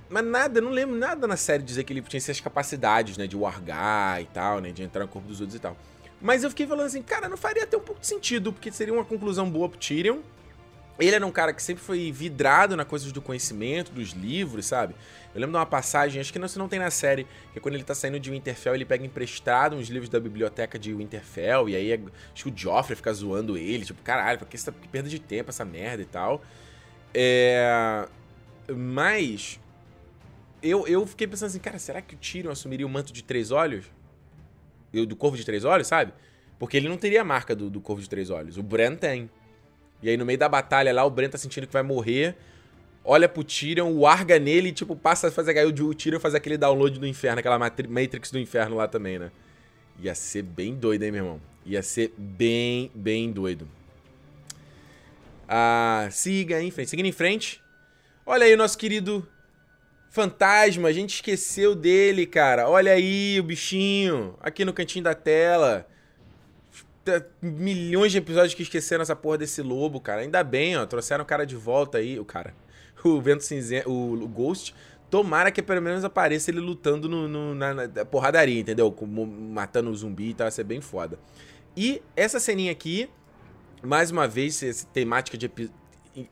[0.09, 3.25] Mas nada, não lembro nada na série dizer que ele tinha essas capacidades, né?
[3.25, 4.71] De wargar e tal, né?
[4.71, 5.75] De entrar no corpo dos outros e tal.
[6.21, 8.93] Mas eu fiquei falando assim, cara, não faria até um pouco de sentido, porque seria
[8.93, 10.19] uma conclusão boa pro Tyrion.
[10.99, 14.95] Ele era um cara que sempre foi vidrado na coisas do conhecimento, dos livros, sabe?
[15.33, 17.73] Eu lembro de uma passagem, acho que não, não tem na série, que é quando
[17.75, 21.75] ele tá saindo de Winterfell, ele pega emprestado uns livros da biblioteca de Winterfell, e
[21.75, 21.99] aí é,
[22.33, 25.49] acho que o Joffrey fica zoando ele, tipo, caralho, que, tá, que perda de tempo
[25.49, 26.43] essa merda e tal.
[27.13, 28.07] É...
[28.75, 29.59] Mas
[30.61, 33.51] eu, eu fiquei pensando assim, cara, será que o Tyrion assumiria o manto de três
[33.51, 33.85] olhos?
[34.93, 36.13] Eu, do Corvo de Três Olhos, sabe?
[36.59, 38.57] Porque ele não teria a marca do, do Corvo de Três Olhos.
[38.57, 39.29] O Bran tem.
[40.03, 42.35] E aí, no meio da batalha lá, o Bran tá sentindo que vai morrer.
[43.03, 46.57] olha pro Tyrion, larga nele e, tipo, passa a fazer cair o Tyrion faz aquele
[46.57, 49.31] download do inferno, aquela Matrix do inferno lá também, né?
[49.99, 51.41] Ia ser bem doido, hein, meu irmão?
[51.65, 53.67] Ia ser bem, bem doido.
[55.47, 56.89] Ah, siga em frente.
[56.89, 57.61] Seguindo em frente.
[58.25, 59.27] Olha aí o nosso querido
[60.09, 60.87] fantasma.
[60.87, 62.69] A gente esqueceu dele, cara.
[62.69, 64.35] Olha aí o bichinho.
[64.39, 65.87] Aqui no cantinho da tela.
[67.41, 70.21] Milhões de episódios que esqueceram essa porra desse lobo, cara.
[70.21, 70.85] Ainda bem, ó.
[70.85, 72.19] Trouxeram o cara de volta aí.
[72.19, 72.53] O cara.
[73.03, 73.91] O vento cinzento.
[73.91, 74.73] O, Ghost.
[75.09, 78.89] Tomara que pelo menos apareça ele lutando no, no na, na, porradaria, entendeu?
[78.91, 80.45] Como, matando o zumbi e tal.
[80.45, 81.19] Vai ser bem foda.
[81.75, 83.09] E essa ceninha aqui
[83.85, 85.49] mais uma vez, essa temática de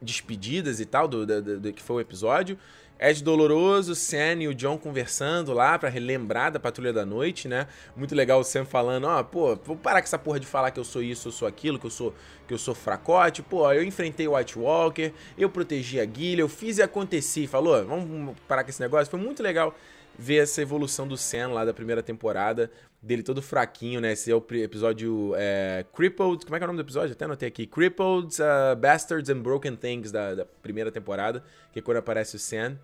[0.01, 2.57] despedidas e tal, do, do, do, que foi o episódio.
[3.03, 7.67] Ed Doloroso, Sam e o John conversando lá para relembrar da Patrulha da Noite, né?
[7.95, 10.69] Muito legal o Sam falando, ó, oh, pô, vou parar com essa porra de falar
[10.69, 12.13] que eu sou isso, eu sou aquilo, que eu sou
[12.47, 13.41] que eu sou fracote.
[13.41, 17.47] Pô, eu enfrentei o White Walker, eu protegi a guilha, eu fiz e aconteci.
[17.47, 19.09] Falou, vamos parar com esse negócio.
[19.09, 19.75] Foi muito legal
[20.17, 24.11] ver essa evolução do Sam lá da primeira temporada, dele todo fraquinho, né?
[24.11, 26.45] Esse é o episódio é, Crippled.
[26.45, 27.13] Como é que é o nome do episódio?
[27.13, 27.65] Até anotei aqui.
[27.65, 31.43] Crippled uh, Bastards and Broken Things da, da, primeira temporada,
[31.73, 32.77] que é quando aparece o Sam.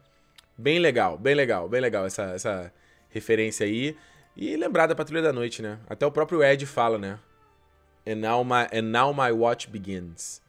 [0.57, 2.73] Bem legal, bem legal, bem legal essa, essa
[3.09, 3.95] referência aí.
[4.35, 5.79] E lembrar da Patrulha da Noite, né?
[5.87, 7.19] Até o próprio Ed fala, né?
[8.07, 10.41] And now my, and now my watch begins.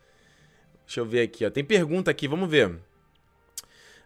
[0.86, 1.50] Deixa eu ver aqui, ó.
[1.50, 2.78] Tem pergunta aqui, vamos ver.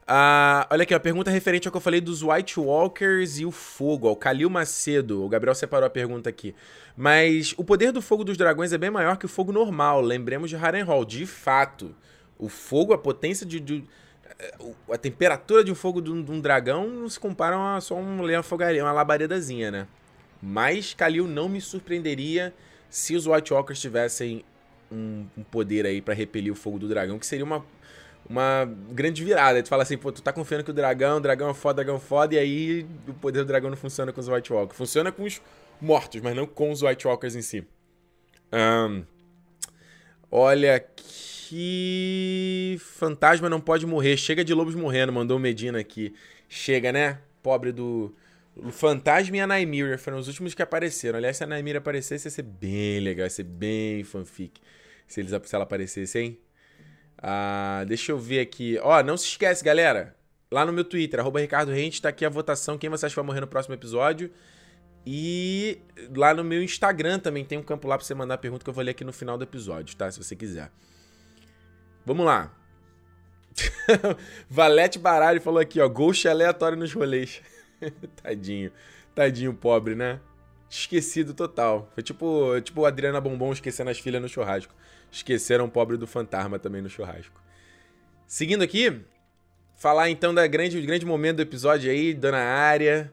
[0.06, 3.50] Ah, olha aqui, a pergunta referente ao que eu falei dos White Walkers e o
[3.50, 4.10] fogo.
[4.10, 6.54] O Kalil Macedo, o Gabriel separou a pergunta aqui.
[6.96, 10.00] Mas o poder do fogo dos dragões é bem maior que o fogo normal.
[10.00, 11.04] Lembremos de Harrenhal.
[11.04, 11.94] De fato,
[12.38, 13.84] o fogo, a potência de, de
[14.90, 17.94] a temperatura de um fogo de um, de um, dragão não se compara a só
[17.94, 19.86] um leão fogaria, uma labaredazinha, né?
[20.42, 22.52] Mas Kalil não me surpreenderia
[22.90, 24.44] se os White Walkers tivessem
[24.90, 27.64] um, um poder aí para repelir o fogo do dragão, que seria uma
[28.28, 29.62] uma grande virada.
[29.62, 31.84] Tu fala assim, pô, tu tá confiando que o dragão, o dragão é foda, o
[31.84, 34.76] dragão é foda, e aí o poder do dragão não funciona com os White Walkers.
[34.76, 35.40] Funciona com os
[35.80, 37.66] mortos, mas não com os White Walkers em si.
[38.52, 39.04] Um,
[40.30, 44.16] olha que fantasma não pode morrer.
[44.16, 46.14] Chega de lobos morrendo, mandou o Medina aqui.
[46.48, 47.18] Chega, né?
[47.42, 48.14] Pobre do.
[48.54, 51.16] O Fantasma e a Naimira foram os últimos que apareceram.
[51.16, 54.60] Aliás, se a Naimira aparecesse, ia ser bem legal, ia ser bem fanfic.
[55.06, 56.38] Se, eles, se ela aparecesse, hein?
[57.22, 58.78] Ah, deixa eu ver aqui.
[58.82, 60.16] Ó, não se esquece, galera.
[60.50, 62.76] Lá no meu Twitter, arroba Ricardo Rente, tá aqui a votação.
[62.76, 64.30] Quem você acha que vai morrer no próximo episódio?
[65.06, 65.80] E
[66.14, 68.74] lá no meu Instagram também tem um campo lá pra você mandar pergunta que eu
[68.74, 70.10] vou ler aqui no final do episódio, tá?
[70.10, 70.70] Se você quiser.
[72.04, 72.52] Vamos lá.
[74.48, 75.88] Valete Baralho falou aqui, ó.
[75.88, 77.40] Ghost aleatório nos rolês.
[78.22, 78.72] Tadinho.
[79.14, 80.20] Tadinho, pobre, né?
[80.68, 81.90] Esquecido total.
[81.94, 84.74] Foi tipo, tipo Adriana Bombom esquecendo as filhas no churrasco.
[85.12, 87.40] Esqueceram o pobre do fantasma também no churrasco.
[88.26, 89.02] Seguindo aqui,
[89.76, 93.12] falar então da grande, grande momento do episódio aí, Dona Área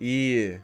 [0.00, 0.60] e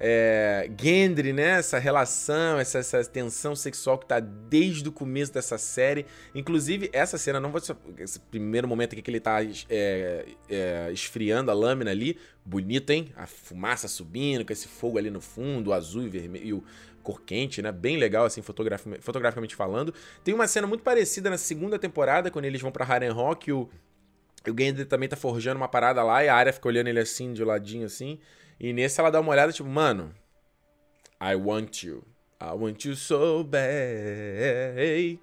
[0.00, 1.58] é, Gendry, né?
[1.58, 6.06] Essa relação, essa, essa, tensão sexual que tá desde o começo dessa série.
[6.34, 7.60] Inclusive, essa cena, não vou.
[7.98, 9.38] Esse primeiro momento aqui que ele tá
[9.68, 12.18] é, é, esfriando a lâmina ali.
[12.44, 13.12] Bonito, hein?
[13.16, 16.62] A fumaça subindo, com esse fogo ali no fundo, azul e vermelho.
[17.06, 17.70] Cor quente, né?
[17.70, 19.94] Bem legal, assim, fotograficamente, fotograficamente falando.
[20.24, 23.52] Tem uma cena muito parecida na segunda temporada, quando eles vão pra Harrenhal, o,
[24.50, 27.32] o Gendry também tá forjando uma parada lá e a área fica olhando ele assim,
[27.32, 28.18] de ladinho, assim.
[28.58, 30.12] E nesse ela dá uma olhada, tipo, mano,
[31.22, 32.02] I want you.
[32.40, 35.20] I want you so bad.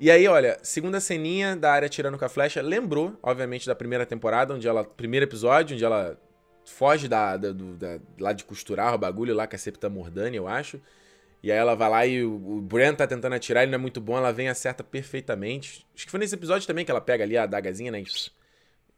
[0.00, 4.06] E aí, olha, segunda ceninha da área tirando com a flecha, lembrou, obviamente, da primeira
[4.06, 4.82] temporada, onde ela.
[4.82, 6.18] Primeiro episódio, onde ela
[6.66, 10.36] foge da, da, do, da, lá de costurar o bagulho lá com a Septa Mordani,
[10.36, 10.80] eu acho.
[11.42, 13.80] E aí ela vai lá e o, o Bran tá tentando atirar, ele não é
[13.80, 15.86] muito bom, ela vem e acerta perfeitamente.
[15.94, 18.02] Acho que foi nesse episódio também que ela pega ali a adagazinha, né?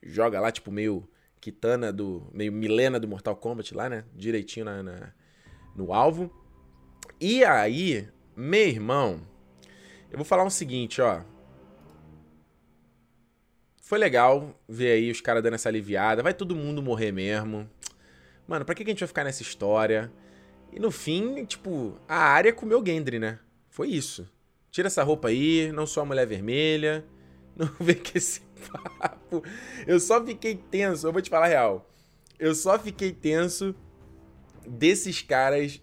[0.02, 1.08] Joga lá, tipo, meio
[1.40, 2.28] Kitana do.
[2.32, 4.04] meio Milena do Mortal Kombat lá, né?
[4.14, 5.12] Direitinho na, na,
[5.76, 6.32] no alvo.
[7.20, 9.20] E aí, meu irmão,
[10.10, 11.22] eu vou falar o um seguinte, ó.
[13.88, 16.22] Foi legal ver aí os caras dando essa aliviada.
[16.22, 17.66] Vai todo mundo morrer mesmo.
[18.46, 20.12] Mano, pra que a gente vai ficar nessa história?
[20.70, 23.38] E no fim, tipo, a área comeu Gendry, né?
[23.70, 24.30] Foi isso.
[24.70, 27.02] Tira essa roupa aí, não sou a mulher vermelha.
[27.56, 29.42] Não vem com esse papo.
[29.86, 31.90] Eu só fiquei tenso, eu vou te falar a real.
[32.38, 33.74] Eu só fiquei tenso
[34.66, 35.80] desses caras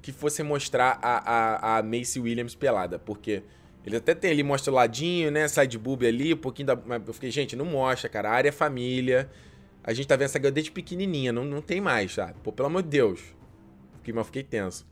[0.00, 3.00] que fossem mostrar a, a, a Macy Williams pelada.
[3.00, 3.42] Porque
[3.84, 5.48] ele até tem ali, mostra o ladinho, né?
[5.48, 6.78] Side boob ali, um pouquinho da.
[7.06, 8.30] Eu fiquei, gente, não mostra, cara.
[8.30, 9.28] A área é família.
[9.82, 12.34] A gente tá vendo essa girl desde pequenininha, não, não tem mais, sabe?
[12.42, 13.20] Pô, pelo amor de Deus.
[13.98, 14.86] Fiquei, mas fiquei tenso.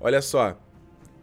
[0.00, 0.58] Olha só.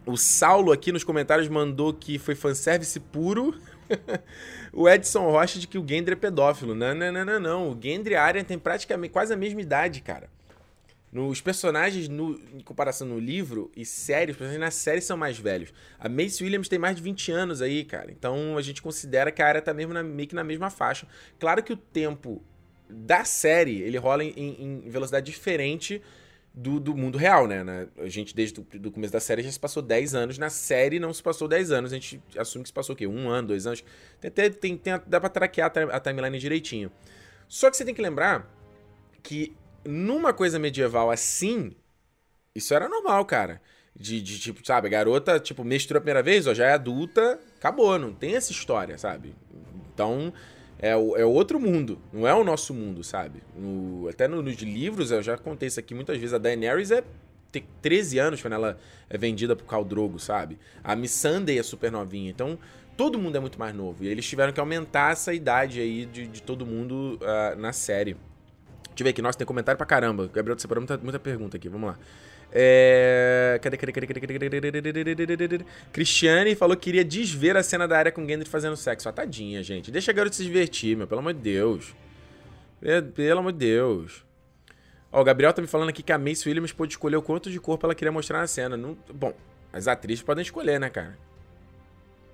[0.06, 3.56] O Saulo aqui nos comentários mandou que foi fanservice puro.
[4.72, 6.74] o Edson Rocha de que o Gendry é pedófilo.
[6.74, 7.70] Não, não, não, não, não.
[7.70, 10.28] O Gendry e a Arya têm praticamente quase a mesma idade, cara.
[11.12, 15.38] Nos personagens, no, em comparação no livro e série, os personagens na série são mais
[15.38, 15.70] velhos.
[15.98, 18.10] A Mace Williams tem mais de 20 anos aí, cara.
[18.10, 21.06] Então a gente considera que a área tá mesmo na, meio que na mesma faixa.
[21.38, 22.42] Claro que o tempo
[22.88, 24.32] da série, ele rola em,
[24.84, 26.00] em velocidade diferente
[26.54, 27.88] do, do mundo real, né?
[27.98, 30.38] A gente, desde o começo da série, já se passou 10 anos.
[30.38, 31.92] Na série não se passou 10 anos.
[31.92, 33.06] A gente assume que se passou o quê?
[33.06, 33.84] Um ano, dois anos.
[34.18, 36.90] Tem, tem, tem, dá pra traquear a timeline direitinho.
[37.48, 38.50] Só que você tem que lembrar
[39.22, 39.54] que
[39.84, 41.72] numa coisa medieval assim,
[42.54, 43.60] isso era normal, cara.
[43.94, 47.98] De, de tipo, sabe, garota, tipo, mestrou a primeira vez, ó, já é adulta, acabou,
[47.98, 49.34] não tem essa história, sabe?
[49.92, 50.32] Então,
[50.78, 53.42] é, é outro mundo, não é o nosso mundo, sabe?
[53.54, 57.04] No, até no, nos livros, eu já contei isso aqui muitas vezes, a Daenerys é
[57.52, 58.78] tem 13 anos quando ela
[59.10, 60.58] é vendida pro Khal Drogo, sabe?
[60.82, 62.58] A Missandei é super novinha, então
[62.96, 64.02] todo mundo é muito mais novo.
[64.02, 68.16] E eles tiveram que aumentar essa idade aí de, de todo mundo uh, na série.
[68.92, 69.22] Deixa eu ver aqui.
[69.22, 70.30] Nossa, tem comentário pra caramba.
[70.32, 71.68] Gabriel separou muita, muita pergunta aqui.
[71.68, 71.98] Vamos lá.
[72.52, 73.58] É...
[73.62, 78.26] Cadê, cadê, cadê, cadê, cadê, Cristiane falou que queria desver a cena da área com
[78.26, 79.08] Gendry fazendo sexo.
[79.08, 79.90] Ah, tadinha, gente.
[79.90, 81.06] Deixa a garota se divertir, meu.
[81.06, 81.94] Pelo amor de Deus.
[83.14, 84.24] Pelo amor de Deus.
[85.10, 87.50] Ó, o Gabriel tá me falando aqui que a Mace Williams pôde escolher o quanto
[87.50, 88.76] de corpo ela queria mostrar na cena.
[88.76, 88.96] Não...
[89.12, 89.32] Bom,
[89.72, 91.16] as atrizes podem escolher, né, cara?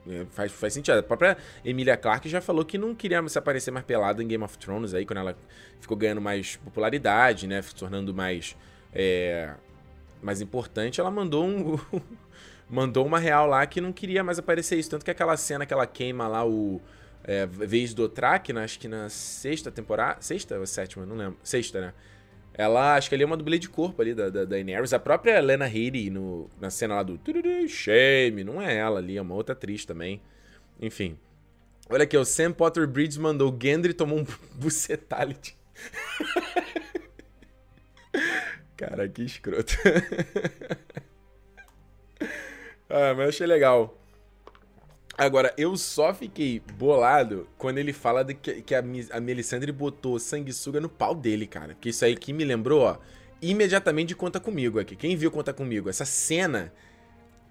[0.09, 0.99] É, faz, faz sentido.
[0.99, 4.43] A própria Emilia Clarke já falou que não queria se aparecer mais pelada em Game
[4.43, 5.37] of Thrones aí, quando ela
[5.81, 7.61] ficou ganhando mais popularidade, né?
[7.63, 8.57] Se tornando mais.
[8.93, 9.55] É,
[10.23, 11.01] mais importante.
[11.01, 11.79] Ela mandou um.
[12.69, 14.91] mandou uma real lá que não queria mais aparecer isso.
[14.91, 16.81] Tanto que aquela cena que ela queima lá o.
[17.25, 20.23] É, vez do Track, né, acho que na sexta temporada.
[20.23, 21.05] Sexta ou sétima?
[21.05, 21.39] Não lembro.
[21.43, 21.95] Sexta, né?
[22.59, 24.57] Ela, acho que ali é uma dublê de corpo ali da, da, da.
[24.93, 27.21] A própria Lena Headey no, na cena lá do
[27.69, 30.21] Shame, não é ela ali, é uma outra atriz também.
[30.81, 31.17] Enfim.
[31.89, 34.27] Olha aqui, o Sam Potter Bridges mandou Gendry tomou um
[34.59, 35.57] bucetality.
[38.77, 39.77] Cara, que escroto.
[42.91, 43.97] ah, mas eu achei legal.
[45.19, 50.17] Agora, eu só fiquei bolado quando ele fala de que, que a, a Melisandre botou
[50.17, 51.75] sanguessuga no pau dele, cara.
[51.75, 52.99] Que isso aí que me lembrou, ó,
[53.43, 54.95] imediatamente de Conta Comigo aqui.
[54.95, 55.91] Quem viu Conta Comigo?
[55.91, 56.73] Essa cena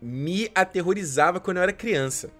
[0.01, 2.31] me aterrorizava quando eu era criança.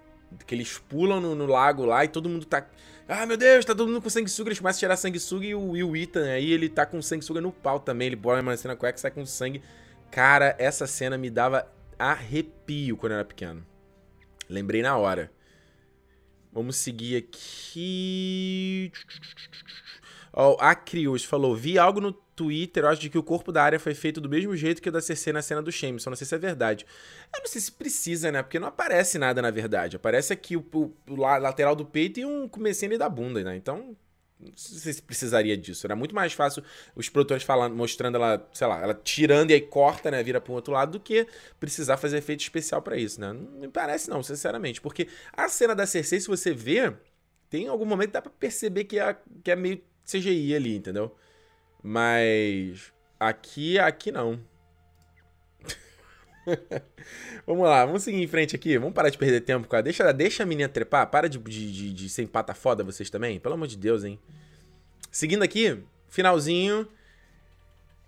[0.45, 2.65] Que eles pulam no, no lago lá e todo mundo tá.
[3.05, 4.47] Ah, meu Deus, tá todo mundo com sanguessuga.
[4.47, 7.51] Eles começam a tirar sanguessuga e o Will Ethan aí, ele tá com sanguessuga no
[7.51, 8.07] pau também.
[8.07, 9.61] Ele bora uma cena cueca sai com sangue.
[10.09, 11.67] Cara, essa cena me dava
[11.99, 13.65] arrepio quando eu era pequeno.
[14.49, 15.31] Lembrei na hora.
[16.51, 18.91] Vamos seguir aqui.
[20.33, 23.79] Ó, oh, Acrius falou: Vi algo no Twitter, acho, de que o corpo da área
[23.79, 25.99] foi feito do mesmo jeito que o da Cersei na cena do Shame.
[25.99, 26.85] Só não sei se é verdade.
[27.33, 28.41] Eu não sei se precisa, né?
[28.41, 29.95] Porque não aparece nada na verdade.
[29.95, 33.55] Aparece aqui o, o, o lateral do peito e um comecinho da bunda, né?
[33.55, 33.95] Então,
[34.39, 35.87] não sei se precisaria disso.
[35.87, 36.63] Era muito mais fácil
[36.95, 40.21] os produtores falando, mostrando ela, sei lá, ela tirando e aí corta, né?
[40.21, 41.27] Vira para um outro lado, do que
[41.59, 43.33] precisar fazer efeito especial para isso, né?
[43.33, 44.79] Não me parece, não, sinceramente.
[44.79, 46.93] Porque a cena da Cersei, se você vê,
[47.49, 51.15] tem algum momento que dá pra perceber que é, que é meio CGI ali, entendeu?
[51.81, 54.39] Mas aqui, aqui não.
[57.45, 58.77] vamos lá, vamos seguir em frente aqui.
[58.77, 59.83] Vamos parar de perder tempo, cara.
[59.83, 61.07] Deixa, deixa a menina trepar.
[61.09, 63.39] Para de, de, de, de ser empata foda vocês também.
[63.39, 64.19] Pelo amor de Deus, hein?
[65.11, 65.77] Seguindo aqui,
[66.09, 66.87] finalzinho.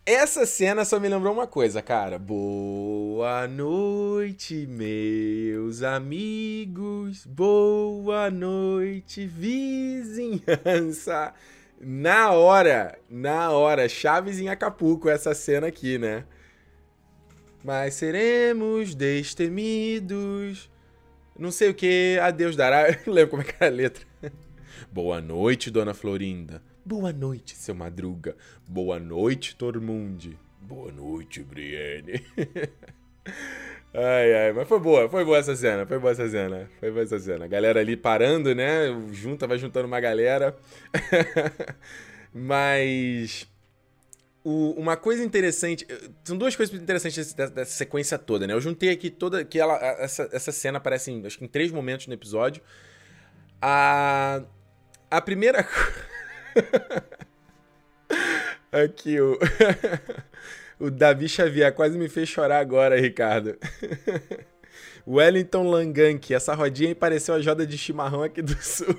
[0.05, 2.17] Essa cena só me lembrou uma coisa, cara.
[2.17, 7.25] Boa noite, meus amigos.
[7.25, 10.43] Boa noite, vizinhança.
[11.79, 16.25] Na hora, na hora, Chaves em Acapulco, essa cena aqui, né?
[17.63, 20.69] Mas seremos destemidos.
[21.37, 22.87] Não sei o que, a Deus dará.
[22.91, 24.05] Eu não lembro como é que era a letra.
[24.91, 26.61] Boa noite, dona Florinda.
[26.85, 28.35] Boa noite, seu Madruga.
[28.67, 30.37] Boa noite, Tormundi.
[30.61, 32.23] Boa noite, Brienne.
[33.93, 37.03] ai, ai, mas foi boa, foi boa essa cena, foi boa essa cena, foi boa
[37.03, 37.45] essa cena.
[37.45, 38.87] A galera ali parando, né?
[39.11, 40.55] Junta, vai juntando uma galera.
[42.33, 43.47] mas
[44.43, 45.85] o, uma coisa interessante.
[46.23, 48.53] São duas coisas interessantes dessa, dessa, sequência toda, né?
[48.53, 49.43] Eu juntei aqui toda.
[49.43, 52.61] que ela, essa, essa cena aparece, em, acho que em três momentos no episódio.
[53.61, 54.41] A.
[55.11, 55.67] A primeira.
[58.71, 59.37] aqui, o.
[60.79, 63.57] o Davi Xavier quase me fez chorar agora, Ricardo.
[65.07, 68.95] Wellington Langank, essa rodinha pareceu a joda de chimarrão aqui do sul.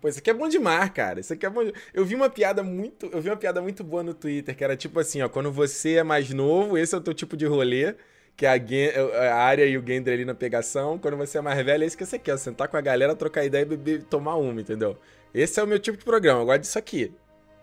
[0.00, 1.20] Pô, isso aqui é bom demais, cara.
[1.20, 1.64] Isso aqui é bom.
[1.64, 1.72] De...
[1.92, 4.76] Eu vi uma piada muito, eu vi uma piada muito boa no Twitter, que era
[4.76, 7.96] tipo assim, ó, quando você é mais novo, esse é o teu tipo de rolê,
[8.36, 10.98] que a, a área e o Gendry ali na pegação.
[10.98, 12.38] Quando você é mais velho, é isso que você quer.
[12.38, 14.96] Sentar com a galera, trocar ideia e beber, tomar uma, entendeu?
[15.34, 16.40] Esse é o meu tipo de programa.
[16.40, 17.12] Eu gosto disso aqui.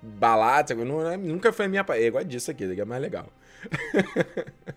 [0.01, 1.85] Balada, não, é, nunca foi a minha.
[1.97, 3.27] Eu gosto disso aqui, daqui é mais legal.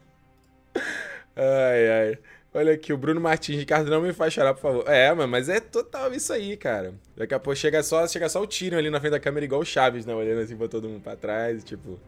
[1.36, 2.18] ai, ai.
[2.58, 4.88] Olha aqui, o Bruno Martins, Ricardo, não me faz chorar, por favor.
[4.88, 6.92] É, mas é total isso aí, cara.
[7.16, 9.60] Daqui a pouco chega só, chega só o tiro ali na frente da câmera, igual
[9.60, 10.12] o Chaves, né?
[10.12, 12.00] Olhando assim pra todo mundo pra trás, tipo.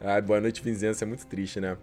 [0.00, 1.04] Ai, boa noite, Vincença.
[1.04, 1.76] É muito triste, né?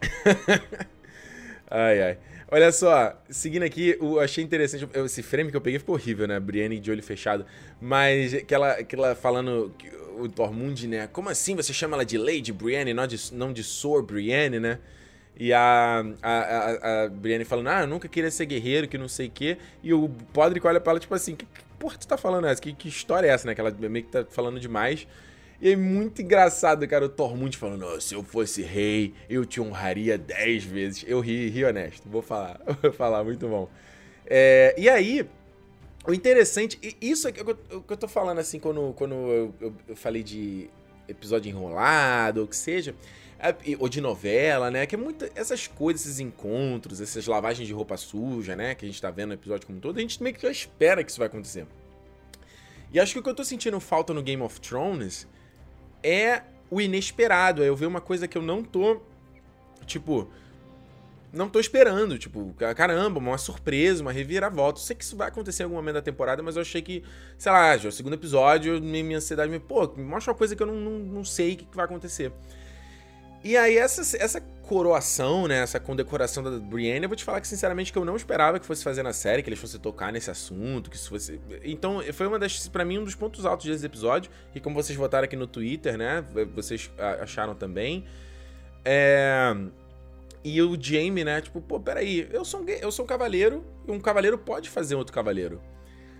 [1.70, 2.18] ai, ai.
[2.50, 4.88] Olha só, seguindo aqui, eu achei interessante.
[5.04, 6.40] Esse frame que eu peguei ficou horrível, né?
[6.40, 7.44] Brienne de olho fechado.
[7.78, 9.74] Mas aquela, aquela falando.
[10.18, 11.06] O Tormund, né?
[11.06, 14.78] Como assim você chama ela de Lady Brienne, não de, não de Sor Brienne, né?
[15.36, 19.08] E a, a, a, a Brienne falando, ah, eu nunca queria ser guerreiro, que não
[19.08, 19.56] sei o quê.
[19.82, 22.60] E o Podrick olha pra ela, tipo assim, que, que porra tu tá falando essa?
[22.60, 23.54] Que, que história é essa, né?
[23.54, 25.06] Que ela meio que tá falando demais.
[25.60, 29.60] E é muito engraçado, cara, o Tormund falando, oh, se eu fosse rei, eu te
[29.60, 31.04] honraria dez vezes.
[31.06, 33.68] Eu ri, ri honesto, vou falar, vou falar, muito bom.
[34.26, 35.28] É, e aí,
[36.06, 39.74] o interessante, isso é que eu, que eu tô falando assim, quando, quando eu, eu,
[39.88, 40.70] eu falei de
[41.06, 42.94] episódio enrolado, ou que seja, é,
[43.78, 44.86] ou de novela, né?
[44.86, 45.28] Que é muito.
[45.34, 48.74] Essas coisas, esses encontros, essas lavagens de roupa suja, né?
[48.74, 51.02] Que a gente tá vendo no episódio como todo, a gente meio que já espera
[51.02, 51.66] que isso vai acontecer.
[52.92, 55.26] E acho que o que eu tô sentindo falta no Game of Thrones
[56.02, 57.62] é o inesperado.
[57.62, 59.00] É eu ver uma coisa que eu não tô.
[59.86, 60.30] Tipo.
[61.32, 62.18] Não tô esperando.
[62.18, 64.80] Tipo, caramba, uma surpresa, uma reviravolta.
[64.80, 67.04] Eu sei que isso vai acontecer em algum momento da temporada, mas eu achei que,
[67.38, 69.60] sei lá, já o segundo episódio, minha ansiedade me.
[69.60, 72.32] Pô, mostra uma coisa que eu não, não, não sei o que vai acontecer.
[73.42, 75.62] E aí, essa, essa coroação, né?
[75.62, 78.66] Essa condecoração da Brienne, eu vou te falar que, sinceramente, que eu não esperava que
[78.66, 81.40] fosse fazer na série, que eles fossem tocar nesse assunto, que isso fosse.
[81.64, 82.68] Então, foi uma das.
[82.68, 84.30] para mim, um dos pontos altos desse episódio.
[84.54, 86.24] E como vocês votaram aqui no Twitter, né?
[86.54, 88.04] Vocês acharam também.
[88.84, 89.56] É.
[90.44, 91.40] E o Jaime, né?
[91.40, 94.94] Tipo, pô, peraí, eu sou um, eu sou um cavaleiro, e um cavaleiro pode fazer
[94.94, 95.60] outro cavaleiro.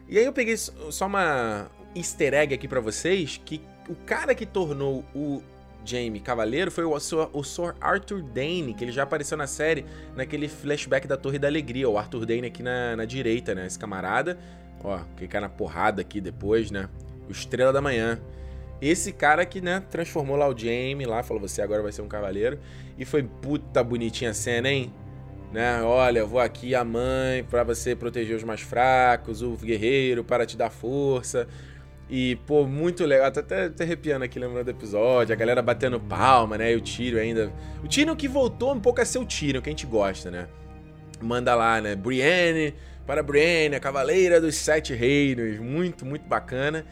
[0.08, 4.44] E aí eu peguei só uma easter egg aqui para vocês, que o cara que
[4.44, 5.40] tornou o
[5.84, 10.48] Jaime Cavaleiro foi o, o Sir Arthur Dane, que ele já apareceu na série, naquele
[10.48, 11.88] flashback da Torre da Alegria.
[11.88, 13.66] O Arthur Dane aqui na, na direita, né?
[13.66, 14.38] Esse camarada.
[14.82, 16.88] Ó, que cai na porrada aqui depois, né?
[17.28, 18.20] O Estrela da Manhã.
[18.80, 22.08] Esse cara que, né, transformou lá o Jaime lá, falou: você agora vai ser um
[22.08, 22.58] cavaleiro.
[22.98, 24.92] E foi puta bonitinha a cena, hein?
[25.52, 25.82] Né?
[25.82, 30.56] Olha, vou aqui a mãe para você proteger os mais fracos, o guerreiro para te
[30.56, 31.48] dar força.
[32.10, 33.30] E, pô, muito legal.
[33.30, 35.32] Tô até, até arrepiando aqui lembrando do episódio.
[35.32, 36.72] A galera batendo palma, né?
[36.72, 37.52] E o Tyrion ainda.
[37.84, 40.48] O Tyrion que voltou um pouco a ser o Tyrion, que a gente gosta, né?
[41.22, 41.94] Manda lá, né?
[41.94, 42.74] Brienne,
[43.06, 45.60] para Brienne, a Cavaleira dos Sete Reinos.
[45.60, 46.84] Muito, muito bacana.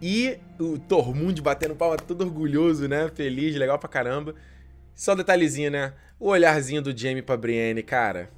[0.00, 3.10] E o Tormund batendo palma, todo orgulhoso, né?
[3.14, 4.34] Feliz, legal pra caramba.
[4.94, 5.92] Só um detalhezinho, né?
[6.18, 8.30] O olharzinho do Jaime pra Brienne, cara.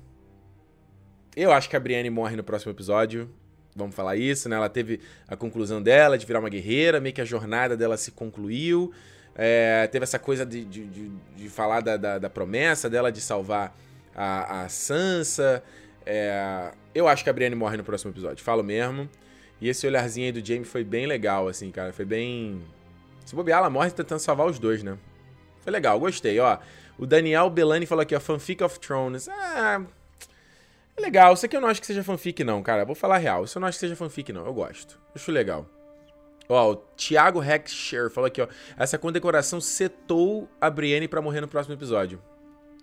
[1.37, 3.30] Eu acho que a Brienne morre no próximo episódio
[3.75, 4.57] vamos falar isso, né?
[4.57, 8.11] Ela teve a conclusão dela de virar uma guerreira, meio que a jornada dela se
[8.11, 8.93] concluiu.
[9.35, 13.20] É, teve essa coisa de, de, de, de falar da, da, da, promessa dela de
[13.20, 13.77] salvar
[14.14, 15.62] a, a Sansa.
[16.07, 19.09] É, eu acho que a Brienne morre no próximo episódio, falo mesmo.
[19.61, 21.93] E esse olharzinho aí do Jaime foi bem legal, assim, cara.
[21.93, 22.62] Foi bem.
[23.25, 24.97] Se bobear, ela morre tentando salvar os dois, né?
[25.61, 26.59] Foi legal, gostei, ó.
[26.99, 29.29] O Daniel Belani falou aqui, ó, Fanfic of Thrones.
[29.29, 30.03] Ah, é
[31.03, 31.34] legal.
[31.34, 32.84] Isso aqui eu não acho que seja fanfic, não, cara.
[32.84, 33.45] Vou falar real.
[33.45, 34.47] Isso eu não acho que seja fanfic, não.
[34.47, 35.01] Eu gosto.
[35.14, 35.66] Acho legal.
[36.49, 38.49] Ó, o Thiago Hexsher falou aqui, ó.
[38.76, 42.22] Essa condecoração setou a Brienne pra morrer no próximo episódio.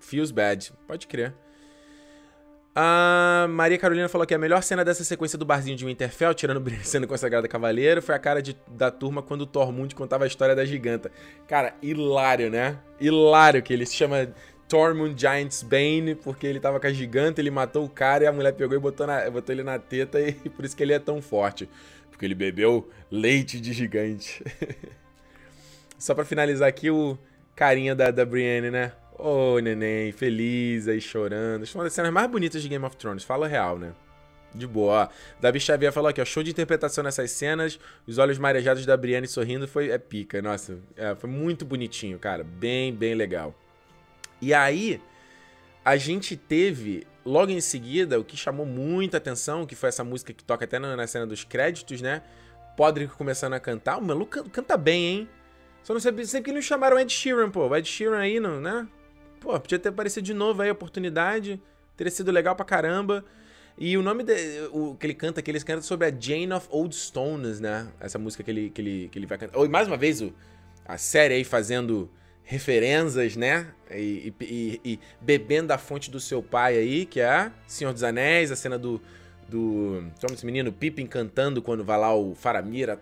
[0.02, 0.74] Feels bad.
[0.88, 1.34] Pode crer.
[2.74, 6.60] A Maria Carolina falou que a melhor cena dessa sequência do barzinho de Winterfell, tirando
[6.62, 10.28] Brienne sendo consagrada cavaleiro, foi a cara de, da turma quando o Tormund contava a
[10.28, 11.12] história da giganta.
[11.48, 12.80] Cara, hilário, né?
[12.98, 14.34] Hilário que ele se chama
[14.72, 18.32] Tormund Giant's Bane, porque ele tava com a gigante, ele matou o cara e a
[18.32, 21.00] mulher pegou e botou, na, botou ele na teta e por isso que ele é
[21.00, 21.68] tão forte.
[22.10, 24.42] Porque ele bebeu leite de gigante.
[26.00, 27.18] Só para finalizar aqui, o
[27.54, 28.94] carinha da, da Brienne, né?
[29.20, 31.64] Ô, oh, neném, feliz aí, chorando.
[31.64, 33.92] Acho uma das cenas mais bonitas de Game of Thrones, fala real, né?
[34.56, 35.10] De boa.
[35.42, 36.26] Davi Xavier falou aqui, ó.
[36.26, 37.78] Show de interpretação nessas cenas.
[38.08, 40.42] Os olhos marejados da Brienne sorrindo foi é pica.
[40.42, 42.44] Nossa, é, foi muito bonitinho, cara.
[42.44, 43.54] Bem, bem legal.
[44.42, 45.00] E aí,
[45.84, 50.34] a gente teve, logo em seguida, o que chamou muita atenção, que foi essa música
[50.34, 52.22] que toca até na, cena dos créditos, né?
[52.76, 53.98] Podrick começando a cantar.
[53.98, 55.30] O maluco canta bem, hein?
[55.84, 57.68] Só não sei, sei que não chamaram Ed Sheeran, pô.
[57.68, 58.88] O Ed Sheeran aí, não, né?
[59.40, 61.62] Pô, podia ter aparecido de novo aí a oportunidade.
[61.98, 63.26] Teria sido legal pra caramba.
[63.78, 64.34] E o nome de,
[64.72, 67.88] o, que ele canta, que ele canta sobre a Jane of Old Stones, né?
[68.00, 69.60] Essa música que ele, que ele, que ele vai cantar.
[69.60, 70.32] E mais uma vez, o,
[70.86, 72.10] a série aí fazendo
[72.52, 73.68] referências, né?
[73.90, 78.52] E, e, e, bebendo da fonte do seu pai aí, que é Senhor dos Anéis,
[78.52, 79.02] a cena do.
[79.48, 83.00] do como esse menino Pippin cantando quando vai lá o Faramir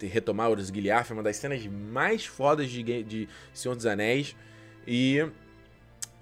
[0.00, 4.36] retomar o é uma das cenas mais fodas de, de Senhor dos Anéis.
[4.86, 5.26] E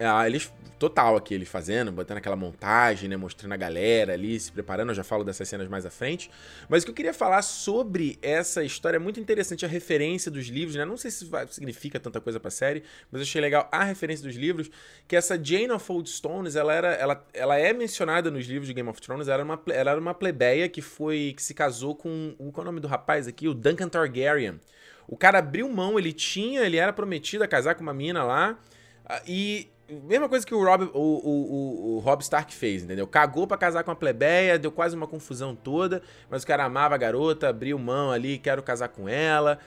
[0.01, 3.19] é, eles, total aqui, eles fazendo, botando aquela montagem, né?
[3.19, 4.89] Mostrando a galera ali, se preparando.
[4.89, 6.31] Eu já falo dessas cenas mais à frente.
[6.71, 10.47] Mas o que eu queria falar sobre essa história é muito interessante, a referência dos
[10.47, 10.87] livros, né?
[10.87, 12.83] Não sei se significa tanta coisa pra série,
[13.13, 14.71] mas eu achei legal a referência dos livros,
[15.07, 16.95] que essa Jane of Old Stones, ela era.
[16.95, 20.01] Ela, ela é mencionada nos livros de Game of Thrones, ela era uma, ela era
[20.01, 21.35] uma plebeia que foi.
[21.37, 22.35] que se casou com.
[22.39, 23.47] Qual é o nome do rapaz aqui?
[23.49, 24.59] O Duncan Targaryen.
[25.07, 28.59] O cara abriu mão, ele tinha, ele era prometido a casar com uma mina lá.
[29.05, 29.69] Ah, e
[30.05, 33.07] Mesma coisa que o Rob, o, o, o, o Rob Stark fez, entendeu?
[33.07, 36.95] Cagou para casar com a plebeia, deu quase uma confusão toda, mas o cara amava
[36.95, 39.59] a garota, abriu mão ali, quero casar com ela.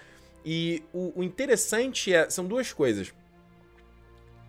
[0.46, 3.14] E o, o interessante é, são duas coisas.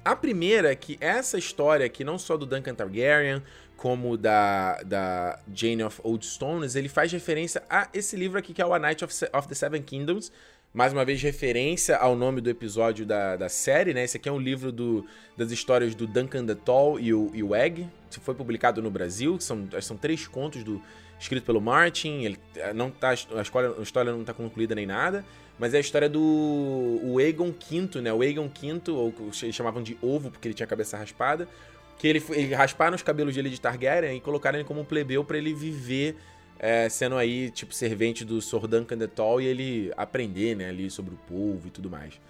[0.04, 3.42] A primeira é que essa história aqui, não só do Duncan Targaryen,
[3.76, 8.62] como da, da Jane of Old Stones, ele faz referência a esse livro aqui que
[8.62, 10.30] é o A Night of, of the Seven Kingdoms,
[10.74, 14.02] mais uma vez referência ao nome do episódio da, da série, né?
[14.02, 15.06] Esse aqui é um livro do,
[15.36, 18.90] das histórias do Duncan the Tall e o, e o Egg, que foi publicado no
[18.90, 20.82] Brasil, são, são três contos do,
[21.18, 24.84] escrito pelo Martin, ele eh, não tá, a, história, a história não está concluída nem
[24.84, 25.24] nada,
[25.60, 28.12] mas é a história do o Aegon V, né?
[28.12, 29.14] O Aegon V, ou
[29.44, 31.48] eles chamavam de ovo porque ele tinha a cabeça raspada,
[31.96, 35.22] que ele, ele rasparam os cabelos dele de Targaryen e colocaram ele como um plebeu
[35.22, 36.16] para ele viver
[36.58, 41.18] é, sendo aí, tipo, servente do the Tall e ele aprender, né, ali sobre o
[41.18, 42.20] povo e tudo mais.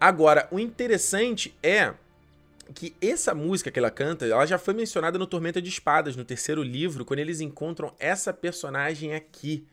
[0.00, 1.92] Agora, o interessante é
[2.74, 6.24] que essa música que ela canta, ela já foi mencionada no Tormenta de Espadas, no
[6.24, 9.66] terceiro livro, quando eles encontram essa personagem aqui,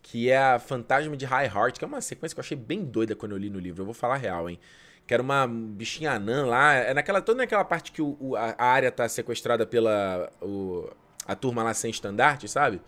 [0.00, 2.84] que é a Fantasma de High Heart, que é uma sequência que eu achei bem
[2.84, 4.58] doida quando eu li no livro, eu vou falar real, hein.
[5.06, 8.54] Que era uma bichinha anã lá, é naquela, toda naquela parte que o, o, a
[8.58, 10.88] área tá sequestrada pela o,
[11.26, 12.80] a turma lá sem estandarte, sabe?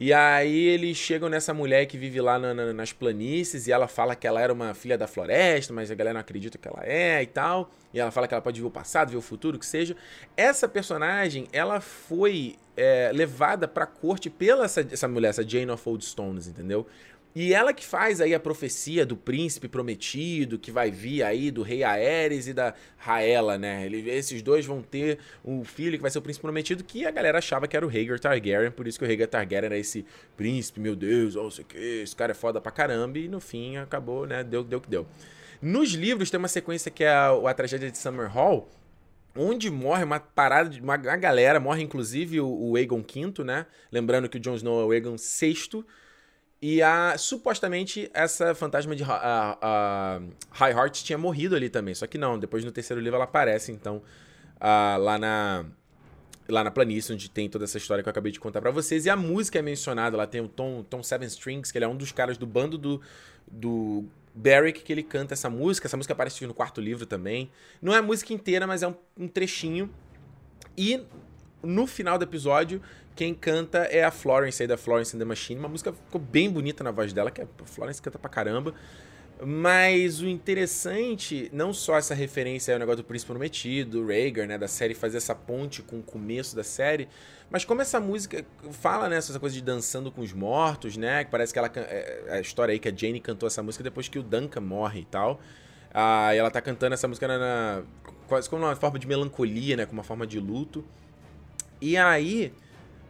[0.00, 3.86] E aí eles chegam nessa mulher que vive lá na, na, nas planícies e ela
[3.86, 6.82] fala que ela era uma filha da floresta, mas a galera não acredita que ela
[6.84, 7.70] é e tal.
[7.94, 9.94] E ela fala que ela pode ver o passado, ver o futuro, que seja.
[10.36, 15.88] Essa personagem, ela foi é, levada pra corte pela essa, essa mulher, essa Jane of
[15.88, 16.86] Old Stones, entendeu?
[17.34, 21.62] E ela que faz aí a profecia do príncipe prometido, que vai vir aí do
[21.62, 23.86] rei Aerys e da Raela, né?
[23.86, 27.10] Ele, esses dois vão ter um filho que vai ser o príncipe prometido, que a
[27.10, 30.04] galera achava que era o Rhaegar Targaryen, por isso que o Rhaegar Targaryen era esse
[30.36, 33.78] príncipe, meu Deus, oh, sei que, esse cara é foda pra caramba, e no fim
[33.78, 34.44] acabou, né?
[34.44, 35.06] Deu o que deu.
[35.60, 38.68] Nos livros tem uma sequência que é a, a tragédia de Summer Hall,
[39.34, 43.66] onde morre uma parada de uma, uma galera, morre inclusive o, o Aegon V, né?
[43.90, 45.84] Lembrando que o Jon Snow é o Aegon VI,
[46.62, 50.20] e a, supostamente essa fantasma de a, a
[50.52, 51.92] High Heart tinha morrido ali também.
[51.92, 54.00] Só que não, depois no terceiro livro ela aparece, então,
[54.60, 55.66] a, lá na.
[56.48, 59.06] Lá na planície, onde tem toda essa história que eu acabei de contar para vocês.
[59.06, 61.88] E a música é mencionada, lá tem o Tom, Tom Seven Strings, que ele é
[61.88, 63.00] um dos caras do bando do,
[63.50, 64.04] do
[64.34, 65.86] Barrick, que ele canta essa música.
[65.86, 67.50] Essa música aparece no quarto livro também.
[67.80, 69.88] Não é a música inteira, mas é um, um trechinho.
[70.76, 71.00] E
[71.62, 72.82] no final do episódio,
[73.14, 75.58] quem canta é a Florence aí da Florence and the Machine.
[75.58, 78.74] Uma música ficou bem bonita na voz dela, que a Florence canta pra caramba.
[79.44, 84.56] Mas o interessante, não só essa referência ao negócio do Príncipe Prometido, do Rhaegar, né,
[84.56, 87.08] da série fazer essa ponte com o começo da série,
[87.50, 91.30] mas como essa música fala, né, essa coisa de dançando com os mortos, né, que
[91.30, 94.06] parece que ela é, é a história aí que a Jane cantou essa música depois
[94.06, 95.40] que o Duncan morre e tal.
[95.92, 97.82] Ah, e ela tá cantando essa música na, na,
[98.28, 100.84] quase como uma forma de melancolia, né, como uma forma de luto.
[101.80, 102.52] E aí,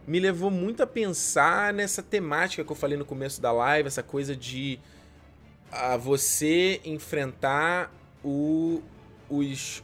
[0.05, 4.03] me levou muito a pensar nessa temática que eu falei no começo da live, essa
[4.03, 4.79] coisa de
[5.71, 7.91] a você enfrentar
[8.23, 8.81] o,
[9.29, 9.83] os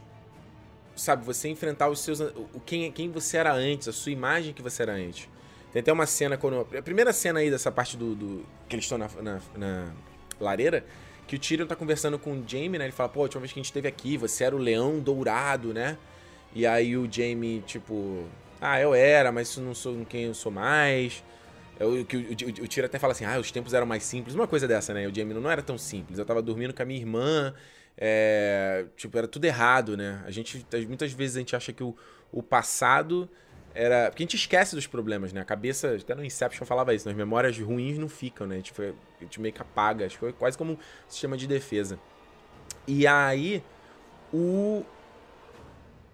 [0.94, 4.62] sabe, você enfrentar os seus o quem quem você era antes, a sua imagem que
[4.62, 5.28] você era antes.
[5.72, 8.84] Tem até uma cena quando a primeira cena aí dessa parte do, do que eles
[8.84, 9.92] estão na, na, na,
[10.40, 10.84] lareira,
[11.26, 12.84] que o Tyrion tá conversando com o Jaime, né?
[12.84, 14.98] Ele fala: "Pô, a última vez que a gente esteve aqui, você era o leão
[14.98, 15.96] dourado, né?"
[16.52, 18.24] E aí o Jaime, tipo,
[18.60, 21.24] ah, eu era, mas isso não sou quem eu sou mais.
[21.78, 24.34] Eu, o, o, o Tiro até fala assim, ah, os tempos eram mais simples.
[24.34, 25.08] Uma coisa dessa, né?
[25.08, 26.18] O Jamie não era tão simples.
[26.18, 27.54] Eu tava dormindo com a minha irmã,
[27.96, 30.22] é, tipo, era tudo errado, né?
[30.26, 31.96] A gente, muitas vezes a gente acha que o,
[32.30, 33.30] o passado
[33.74, 34.10] era...
[34.10, 35.40] Porque a gente esquece dos problemas, né?
[35.40, 38.56] A cabeça, até no Inception falava isso, as memórias ruins não ficam, né?
[38.56, 41.34] A gente, foi, a gente meio que apaga, acho que foi quase como um sistema
[41.36, 41.98] de defesa.
[42.86, 43.62] E aí,
[44.32, 44.84] o,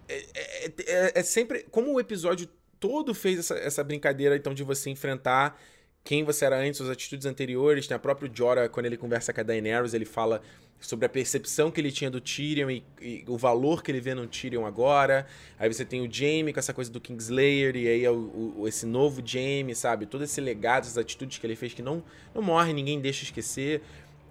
[0.08, 1.64] é, é, é, é, sempre.
[1.70, 2.48] Como o episódio
[2.78, 5.58] todo fez essa, essa brincadeira, então, de você enfrentar
[6.04, 7.86] quem você era antes, suas atitudes anteriores.
[7.86, 10.40] Tem a próprio Jorah, quando ele conversa com a Daenerys, ele fala
[10.78, 14.14] sobre a percepção que ele tinha do Tyrion e, e, o valor que ele vê
[14.14, 15.26] no Tyrion agora.
[15.58, 18.68] Aí você tem o Jaime com essa coisa do Kingslayer, e aí é o, o,
[18.68, 20.06] esse novo Jaime, sabe?
[20.06, 22.04] Todo esse legado, essas atitudes que ele fez que não,
[22.34, 23.82] não morre, ninguém deixa esquecer.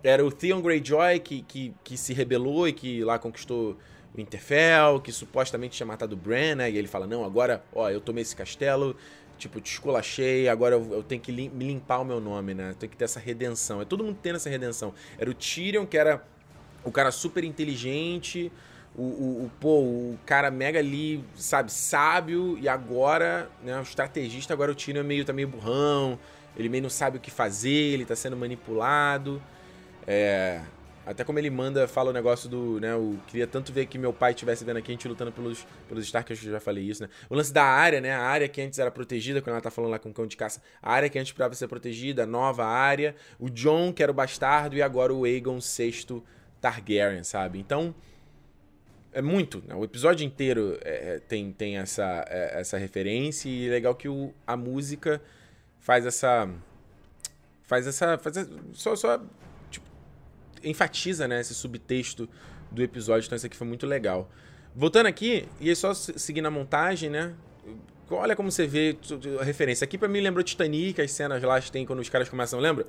[0.04, 3.78] Era o Theon Greyjoy que, que, que se rebelou e que lá conquistou
[4.18, 6.72] o Interfell, que supostamente tinha matado o Bran, né?
[6.72, 8.96] E ele fala, não, agora, ó, eu tomei esse castelo,
[9.38, 12.76] tipo, te esculachei, agora eu, eu tenho que lim me limpar o meu nome, né?
[12.80, 13.82] Tem que ter essa redenção.
[13.82, 14.94] É todo mundo tendo essa redenção.
[15.18, 16.24] Era o Tyrion, que era
[16.84, 18.52] o cara super inteligente,
[18.96, 24.54] o, o, o, pô, o cara mega ali, sabe, sábio, e agora, né, o estrategista,
[24.54, 26.18] agora o Tyrion é meio, tá meio burrão,
[26.56, 29.42] ele meio não sabe o que fazer, ele tá sendo manipulado.
[30.08, 30.62] É,
[31.06, 34.12] até como ele manda, fala o negócio do, né, eu queria tanto ver que meu
[34.12, 37.10] pai estivesse vendo aqui a gente lutando pelos, pelos Stark, eu já falei isso, né.
[37.30, 39.92] O lance da área, né, a área que antes era protegida, quando ela tá falando
[39.92, 42.66] lá com o cão de caça, a área que antes precisava ser protegida, a nova
[42.66, 46.24] área, o John, que era o bastardo, e agora o Aegon VI
[46.60, 47.60] Targaryen, sabe.
[47.60, 47.94] Então,
[49.14, 49.76] é muito, né?
[49.76, 54.10] o episódio inteiro é, é, tem, tem essa, é, essa referência, e é legal que
[54.10, 55.22] o, a música
[55.80, 56.50] faz essa...
[57.62, 58.18] Faz essa...
[58.18, 59.22] Faz essa, só, só
[60.66, 62.28] enfatiza né, esse subtexto
[62.72, 64.30] do episódio, então isso aqui foi muito legal.
[64.76, 67.34] Voltando aqui, e aí só seguindo a montagem, né?
[68.10, 68.98] Olha como você vê
[69.40, 69.86] a referência.
[69.86, 72.86] Aqui para mim lembrou Titanic, as cenas lá que tem quando os caras começam, lembra?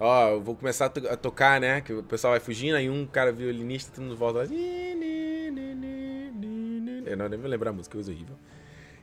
[0.00, 1.80] Ó, eu vou começar a, to a, tocar, né?
[1.80, 4.44] Que o pessoal vai fugindo, aí um cara violinista, todo mundo volta lá.
[7.06, 8.36] Eu não nem vou lembrar a música, coisa horrível.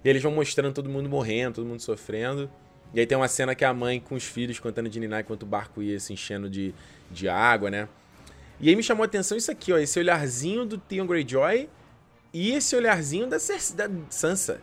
[0.04, 2.52] E eles vão mostrando todo mundo morrendo, todo mundo sofrendo.
[2.94, 5.22] E aí tem uma cena que é a mãe com os filhos contando de Niná
[5.22, 6.76] enquanto o barco ia se enchendo de,
[7.10, 7.88] de água, né?
[8.60, 11.70] E aí me chamou a atenção isso aqui, ó, esse olharzinho do Theon Greyjoy
[12.34, 14.62] e esse olharzinho da, Cer da Sansa.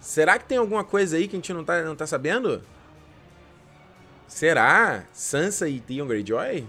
[0.00, 2.62] Será que tem alguma coisa aí que a gente não tá, não tá sabendo?
[4.26, 5.04] Será?
[5.12, 6.66] Sansa e Theon Greyjoy?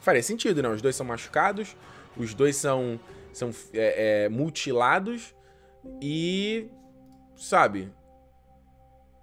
[0.00, 0.68] Faria sentido, né?
[0.68, 1.76] Os dois são machucados,
[2.16, 2.98] os dois são,
[3.32, 5.34] são é, é, mutilados
[6.00, 6.68] e.
[7.36, 7.92] Sabe?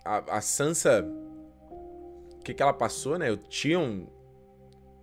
[0.05, 1.05] A, a Sansa.
[2.39, 3.31] O que, que ela passou, né?
[3.31, 4.05] O Theon.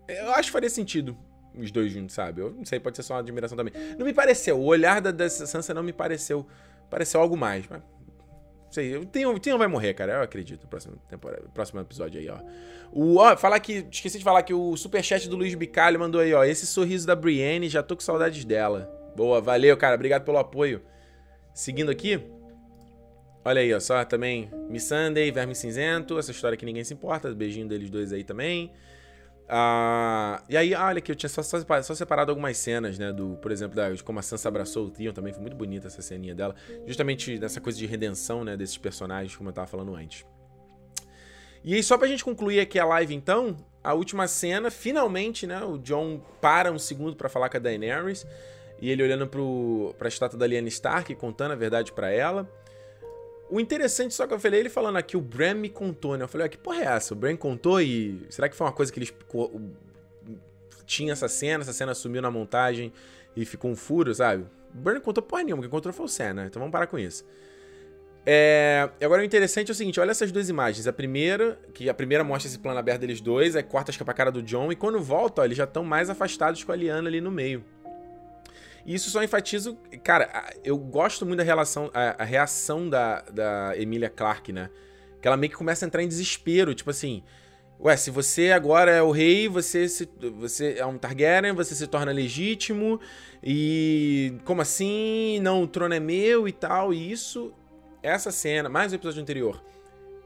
[0.08, 1.16] Eu acho que faria sentido
[1.60, 2.40] os dois juntos, sabe?
[2.40, 3.72] Eu não sei, pode ser só uma admiração também.
[3.98, 6.46] Não me pareceu, o olhar da, da Sansa não me pareceu.
[6.88, 7.80] Pareceu algo mais, mas.
[7.80, 12.38] Não sei, o Theon, vai morrer, cara, eu acredito, próximo, temporada, próximo episódio aí, ó.
[12.92, 13.86] O, ó, falar que.
[13.90, 16.44] Esqueci de falar que o superchat do Luiz Bicalho mandou aí, ó.
[16.44, 18.90] Esse sorriso da Brienne, já tô com saudades dela.
[19.16, 20.82] Boa, valeu, cara, obrigado pelo apoio.
[21.52, 22.20] Seguindo aqui.
[23.44, 27.34] Olha aí, ó, só também Miss Sunday, Verme Cinzento, essa história que ninguém se importa,
[27.34, 28.70] beijinho deles dois aí também.
[29.52, 33.12] Ah, e aí, olha que eu tinha só, só, só, separado algumas cenas, né?
[33.12, 36.00] Do, por exemplo, da, como a Sansa abraçou o Theon, também foi muito bonita essa
[36.00, 36.54] ceninha dela.
[36.86, 38.56] Justamente nessa coisa de redenção, né?
[38.56, 40.24] Desses personagens, como eu tava falando antes.
[41.64, 45.64] E aí, só pra gente concluir aqui a live, então, a última cena, finalmente, né?
[45.64, 48.24] O John para um segundo para falar com a Daenerys.
[48.80, 52.48] E ele olhando pro, pra estátua da Lyanna Stark, contando a verdade para ela.
[53.50, 56.24] O interessante só que eu falei, ele falando aqui, o Bram me contou, né?
[56.24, 57.12] Eu falei, ah, que porra é essa?
[57.14, 58.24] O Bram contou e.
[58.30, 59.12] Será que foi uma coisa que eles.
[60.86, 62.92] Tinha essa cena, essa cena sumiu na montagem
[63.36, 64.44] e ficou um furo, sabe?
[64.74, 66.46] O Bram contou porra nenhuma, quem contou foi o Sam, né?
[66.46, 67.24] Então vamos parar com isso.
[68.24, 68.88] É...
[69.02, 70.86] Agora o interessante é o seguinte, olha essas duas imagens.
[70.86, 74.14] A primeira, que a primeira mostra esse plano aberto deles dois, aí corta a pra
[74.14, 77.08] cara do John, e quando volta, ó, eles já estão mais afastados com a Liana
[77.08, 77.64] ali no meio.
[78.84, 79.76] E isso só enfatiza.
[80.02, 84.70] Cara, eu gosto muito da relação, a, a reação da, da Emilia Clarke, né?
[85.20, 86.74] Que ela meio que começa a entrar em desespero.
[86.74, 87.22] Tipo assim.
[87.82, 90.06] Ué, se você agora é o rei, você, se,
[90.36, 93.00] você é um Targaryen, você se torna legítimo.
[93.42, 94.34] E.
[94.44, 95.40] Como assim?
[95.40, 96.92] Não, o trono é meu e tal.
[96.92, 97.52] E isso.
[98.02, 99.62] Essa cena, mais o episódio anterior.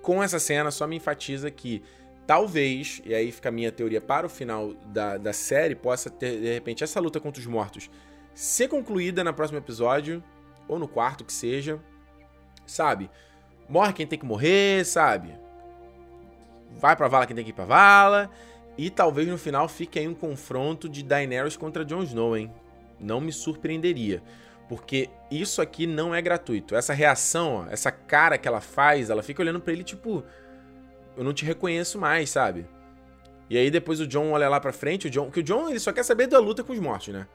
[0.00, 1.82] Com essa cena, só me enfatiza que
[2.24, 6.40] talvez, e aí fica a minha teoria para o final da, da série, possa ter,
[6.40, 7.90] de repente, essa luta contra os mortos
[8.34, 10.22] ser concluída no próximo episódio,
[10.66, 11.80] ou no quarto que seja,
[12.66, 13.10] sabe?
[13.68, 15.34] Morre quem tem que morrer, sabe?
[16.78, 18.30] Vai pra vala quem tem que ir pra vala.
[18.76, 22.50] E talvez no final fique aí um confronto de Daenerys contra Jon Snow, hein?
[22.98, 24.22] Não me surpreenderia.
[24.68, 26.74] Porque isso aqui não é gratuito.
[26.74, 30.24] Essa reação, ó, essa cara que ela faz, ela fica olhando para ele tipo.
[31.16, 32.66] Eu não te reconheço mais, sabe?
[33.48, 35.30] E aí depois o John olha lá pra frente, o John.
[35.30, 37.28] Que o John ele só quer saber da luta com os mortos, né?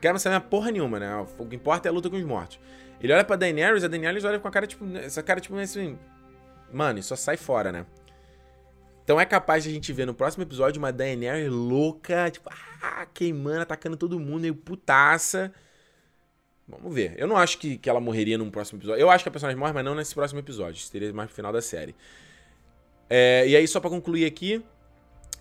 [0.00, 1.26] Quer saber porra nenhuma, né?
[1.38, 2.58] O que importa é a luta com os mortos.
[3.00, 5.98] Ele olha pra Daenerys, a Daenerys olha com a cara, tipo, essa cara, tipo, assim.
[6.72, 7.84] Mano, isso só sai fora, né?
[9.04, 12.48] Então é capaz de a gente ver no próximo episódio uma Daenerys louca, tipo,
[12.80, 15.52] ah, queimando, atacando todo mundo, meio putaça.
[16.66, 17.14] Vamos ver.
[17.18, 19.00] Eu não acho que, que ela morreria num próximo episódio.
[19.00, 20.80] Eu acho que a personagem morre, mas não nesse próximo episódio.
[20.80, 21.94] Seria mais pro final da série.
[23.10, 24.64] É, e aí, só pra concluir aqui,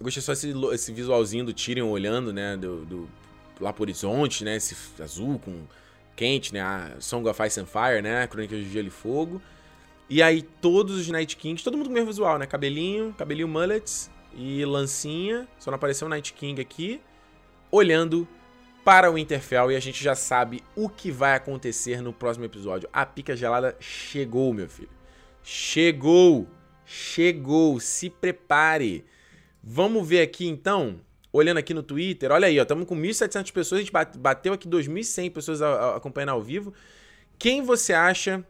[0.02, 3.10] gostei só esse, esse visualzinho do Tyrion olhando, né, do, do,
[3.62, 5.64] lá pro horizonte, né, esse azul com
[6.16, 9.42] quente, né, a Song of Ice and Fire, né, Crônicas de Gelo e Fogo.
[10.10, 13.48] E aí todos os Night Kings, todo mundo com o mesmo visual, né, cabelinho, cabelinho
[13.48, 17.00] mullets e lancinha, só não apareceu o Night King aqui,
[17.72, 18.28] olhando
[18.84, 22.90] para o Winterfell e a gente já sabe o que vai acontecer no próximo episódio.
[22.92, 24.90] A pica gelada chegou, meu filho.
[25.44, 26.48] Chegou!
[26.86, 27.80] Chegou!
[27.80, 29.06] Se prepare!
[29.64, 31.00] Vamos ver aqui então,
[31.34, 34.68] olhando aqui no Twitter, olha aí, ó, estamos com 1.700 pessoas, a gente bateu aqui
[34.68, 36.74] 2.100 pessoas acompanhando ao vivo.
[37.40, 38.46] Quem você acha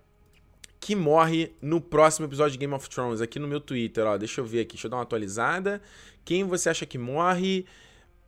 [0.79, 3.21] que morre no próximo episódio de Game of Thrones?
[3.21, 5.81] Aqui no meu Twitter, ó, deixa eu ver aqui, deixa eu dar uma atualizada.
[6.25, 7.65] Quem você acha que morre?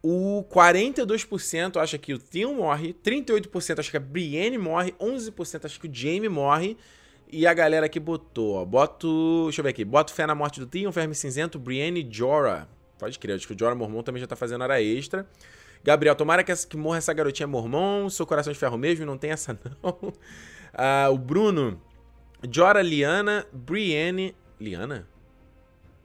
[0.02, 5.80] O 42% acha que o Theon morre, 38% acha que a Brienne morre, 11% acha
[5.80, 6.78] que o Jaime morre.
[7.32, 10.60] E a galera aqui botou, ó, boto, deixa eu ver aqui, boto fé na morte
[10.60, 12.68] do Theon, Verme Cinzento, Brienne Jorah.
[12.98, 15.28] Pode crer, acho que o Jorah Mormon também já tá fazendo hora extra.
[15.84, 19.18] Gabriel, tomara que, essa, que morra essa garotinha Mormon, sou coração de ferro mesmo, não
[19.18, 19.54] tem essa
[19.84, 20.14] não.
[20.74, 21.80] Ah, o Bruno,
[22.50, 24.34] Jorah Liana, Brienne...
[24.60, 25.06] Liana?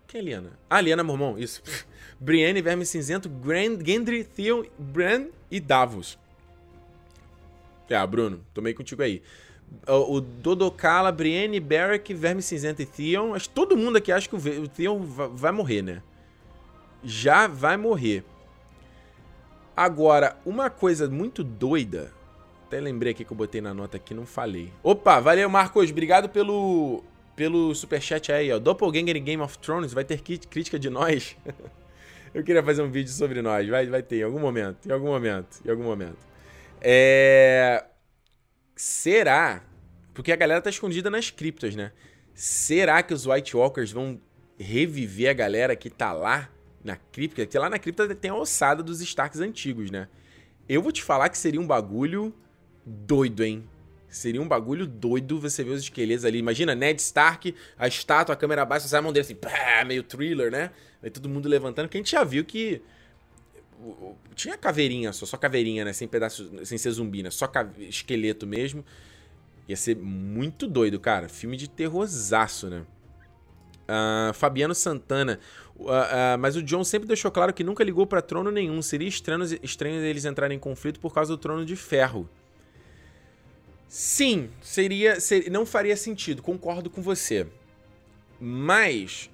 [0.09, 0.59] Quem é Liana?
[0.69, 1.63] Ah, Liana Mormon, isso.
[2.19, 6.19] Brienne, Verme Cinzento, Grand, Gendry, Theon, Bran e Davos.
[7.89, 9.23] Ah, Bruno, tomei contigo aí.
[9.87, 13.35] O, o Dodocala, Brienne, Beric, Verme Cinzento e Theon.
[13.35, 16.03] Acho que todo mundo aqui acha que o Theon vai morrer, né?
[17.03, 18.25] Já vai morrer.
[19.77, 22.13] Agora, uma coisa muito doida.
[22.67, 24.73] Até lembrei aqui que eu botei na nota aqui, não falei.
[24.83, 25.91] Opa, valeu, Marcos.
[25.91, 27.05] Obrigado pelo,
[27.37, 28.59] pelo superchat aí, ó.
[28.59, 31.37] Doppelganger em Game of Thrones vai ter crítica de nós.
[32.35, 33.69] Eu queria fazer um vídeo sobre nós.
[33.69, 34.89] Vai, vai ter em algum momento.
[34.89, 35.61] Em algum momento.
[35.65, 36.19] Em algum momento.
[36.81, 37.85] É...
[38.77, 39.63] Será?
[40.13, 41.93] Porque a galera tá escondida nas criptas, né?
[42.35, 44.21] Será que os White Walkers vão
[44.59, 46.49] reviver a galera que tá lá
[46.85, 47.43] na cripta?
[47.43, 50.09] Porque lá na cripta tem a ossada dos Starks antigos, né?
[50.69, 52.35] Eu vou te falar que seria um bagulho
[52.85, 53.65] doido, hein?
[54.09, 56.39] Seria um bagulho doido você ver os esqueletos ali.
[56.39, 60.03] Imagina, Ned Stark, a estátua, a câmera baixa, sai a mão dele assim, pá, meio
[60.03, 60.71] thriller, né?
[61.03, 62.81] Aí todo mundo levantando, que a gente já viu que.
[64.35, 65.93] Tinha caveirinha só, só caveirinha, né?
[65.93, 67.31] Sem pedaço, sem ser zumbi, né?
[67.31, 67.51] Só
[67.81, 68.85] esqueleto mesmo.
[69.69, 71.29] Ia ser muito doido, cara.
[71.29, 72.85] Filme de terrorzaço, né?
[73.89, 75.41] Uh, Fabiano Santana.
[75.75, 78.83] Uh, uh, mas o John sempre deixou claro que nunca ligou para trono nenhum.
[78.83, 82.29] Seria estranho, estranho eles entrarem em conflito por causa do trono de ferro.
[83.89, 85.17] Sim, seria,
[85.51, 87.47] não faria sentido, concordo com você.
[88.39, 89.31] Mas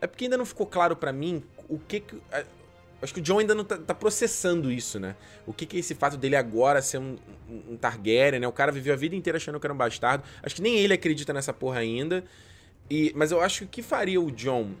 [0.00, 2.20] é porque ainda não ficou claro para mim o que, que
[3.00, 5.16] acho que o John ainda não tá, tá, processando isso, né?
[5.46, 7.16] O que que é esse fato dele agora ser um,
[7.48, 8.48] um, um, Targaryen, né?
[8.48, 10.24] O cara viveu a vida inteira achando que era um bastardo.
[10.42, 12.24] Acho que nem ele acredita nessa porra ainda.
[12.90, 14.72] E, mas eu acho que o que faria o John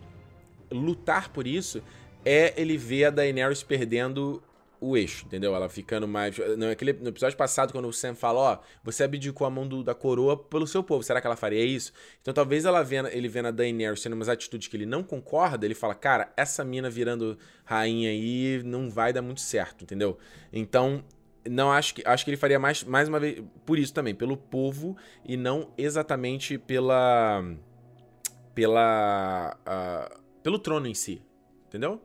[0.70, 1.82] lutar por isso
[2.24, 4.42] é ele ver a Daenerys perdendo
[4.80, 5.54] o eixo, entendeu?
[5.54, 6.36] Ela ficando mais.
[6.56, 9.82] No, aquele, no episódio passado, quando o Sam fala, ó, você abdicou a mão do,
[9.82, 11.92] da coroa pelo seu povo, será que ela faria isso?
[12.20, 15.64] Então talvez ela vendo, ele vendo a Daenerys tendo umas atitudes que ele não concorda,
[15.64, 20.18] ele fala, cara, essa mina virando rainha aí não vai dar muito certo, entendeu?
[20.52, 21.04] Então.
[21.48, 24.36] Não acho que acho que ele faria mais, mais uma vez por isso também, pelo
[24.36, 27.40] povo e não exatamente pela
[28.56, 31.22] pela uh, pelo trono em si,
[31.68, 32.00] entendeu?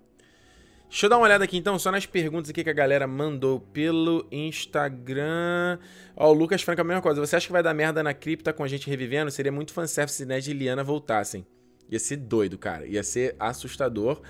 [0.90, 3.62] Deixa eu dar uma olhada aqui então, só nas perguntas aqui que a galera mandou
[3.62, 5.80] pelo Instagram.
[6.18, 7.22] Ó, o Lucas Franca, a mesma coisa.
[7.22, 9.32] Você acha que vai dar merda na cripta com a gente revivendo?
[9.32, 11.48] Seria muito fanservice se Ned e Liana voltassem.
[11.90, 12.86] Ia ser doido, cara.
[12.86, 14.22] Ia ser assustador.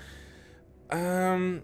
[0.94, 1.60] Um...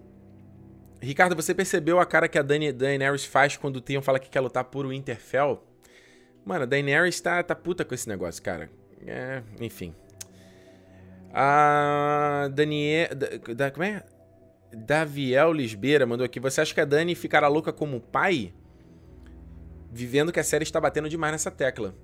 [1.01, 4.29] Ricardo, você percebeu a cara que a Dani, Daenerys faz quando o Theon fala que
[4.29, 5.63] quer lutar por Winterfell?
[6.43, 8.69] Mano, a Daenerys tá, tá puta com esse negócio, cara.
[9.07, 9.95] É, enfim.
[11.33, 13.09] A Daniel...
[13.15, 14.03] Da, da, como é?
[14.73, 16.39] Daviel Lisbeira mandou aqui.
[16.39, 18.53] Você acha que a Dani ficará louca como pai?
[19.91, 21.95] Vivendo que a série está batendo demais nessa tecla.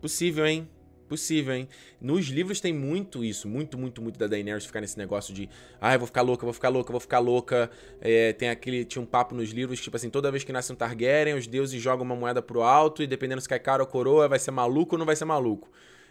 [0.00, 0.68] Possível, hein?
[1.10, 1.68] Possível, hein?
[2.00, 5.50] Nos livros tem muito isso, muito, muito, muito da Daenerys ficar nesse negócio de
[5.80, 7.68] ah, eu vou ficar louca, vou ficar louca, vou ficar louca.
[8.00, 10.76] É, tem aquele, tinha um papo nos livros, tipo assim, toda vez que nasce um
[10.76, 14.28] Targaryen, os deuses jogam uma moeda pro alto e dependendo se cai cara ou coroa,
[14.28, 15.68] vai ser maluco ou não vai ser maluco.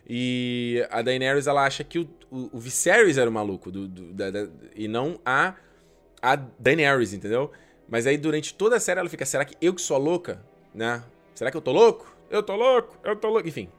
[0.08, 4.14] E a Daenerys, ela acha que o, o, o Viserys era o maluco, do, do
[4.14, 5.56] da, da, e não a
[6.22, 7.52] a Daenerys, entendeu?
[7.88, 10.42] Mas aí durante toda a série ela fica, será que eu que sou a louca?
[10.74, 11.04] Né?
[11.34, 12.16] Será que eu tô louco?
[12.30, 13.48] Eu tô louco, eu tô louco.
[13.48, 13.70] Enfim.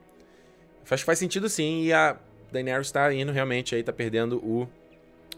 [0.89, 1.83] Acho que faz sentido sim.
[1.83, 2.17] E a
[2.51, 4.67] Daenerys tá indo realmente aí, tá perdendo o,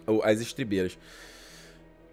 [0.08, 0.98] o as estribeiras.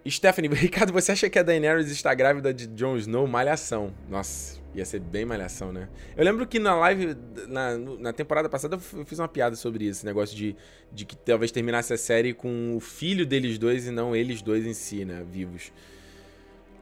[0.09, 3.27] Stephanie, Ricardo, você acha que a Daenerys está grávida de Jon Snow?
[3.27, 3.93] Malhação.
[4.09, 5.87] Nossa, ia ser bem malhação, né?
[6.17, 7.15] Eu lembro que na live,
[7.47, 10.55] na, na temporada passada, eu fiz uma piada sobre isso, esse negócio de,
[10.91, 14.65] de que talvez terminasse a série com o filho deles dois e não eles dois
[14.65, 15.23] em si, né?
[15.29, 15.71] Vivos.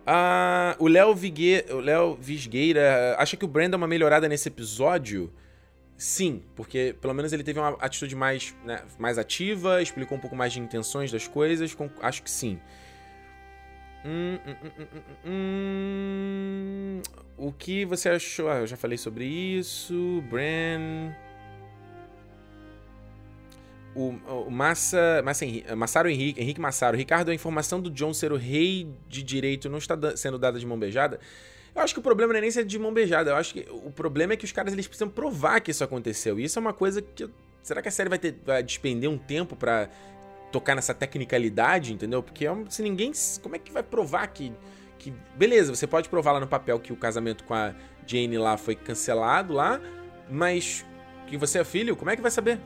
[0.06, 1.14] Ah, o Léo
[2.20, 5.32] Visgueira acha que o Brandon é uma melhorada nesse episódio?
[5.96, 10.36] Sim, porque pelo menos ele teve uma atitude mais, né, mais ativa, explicou um pouco
[10.36, 11.76] mais de intenções das coisas.
[11.76, 12.58] Com, acho que sim.
[14.06, 16.60] Hum, hum, hum, hum, hum
[17.40, 18.50] o que você achou?
[18.50, 20.22] Ah, eu já falei sobre isso.
[20.30, 21.14] Bran.
[23.96, 24.10] O,
[24.48, 26.98] o Massa, Massa Henrique, Massaro Henrique, Henrique Massaro.
[26.98, 30.66] Ricardo, a informação do John ser o rei de direito não está sendo dada de
[30.66, 31.20] mão beijada?
[31.74, 33.32] Eu acho que o problema não é nem ser de mão beijada.
[33.32, 36.40] Eu acho que o problema é que os caras eles precisam provar que isso aconteceu.
[36.40, 37.30] E isso é uma coisa que.
[37.64, 39.90] Será que a série vai, ter, vai despender um tempo para
[40.52, 42.22] tocar nessa tecnicalidade, entendeu?
[42.22, 43.12] Porque é se ninguém.
[43.42, 44.52] Como é que vai provar que.
[44.98, 47.74] que beleza, você pode provar lá no papel que o casamento com a
[48.06, 49.80] Jane lá foi cancelado lá,
[50.30, 50.86] mas
[51.28, 52.60] que você é filho, como é que vai saber?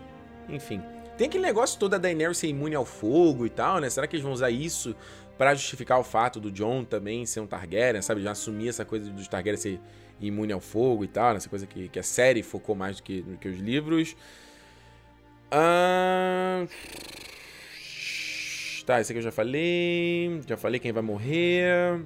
[0.48, 0.82] Enfim.
[1.18, 3.90] Tem aquele negócio todo da Daenerys ser imune ao fogo e tal, né?
[3.90, 4.96] Será que eles vão usar isso
[5.38, 8.22] para justificar o fato do John também ser um Targaryen, sabe?
[8.22, 9.80] Já assumir essa coisa dos Targaryen ser
[10.20, 11.38] imune ao fogo e tal, né?
[11.38, 14.16] essa coisa que, que a série focou mais do que, do que os livros.
[15.52, 16.66] Ah...
[18.86, 20.42] Tá, esse aqui eu já falei.
[20.46, 22.02] Já falei quem vai morrer.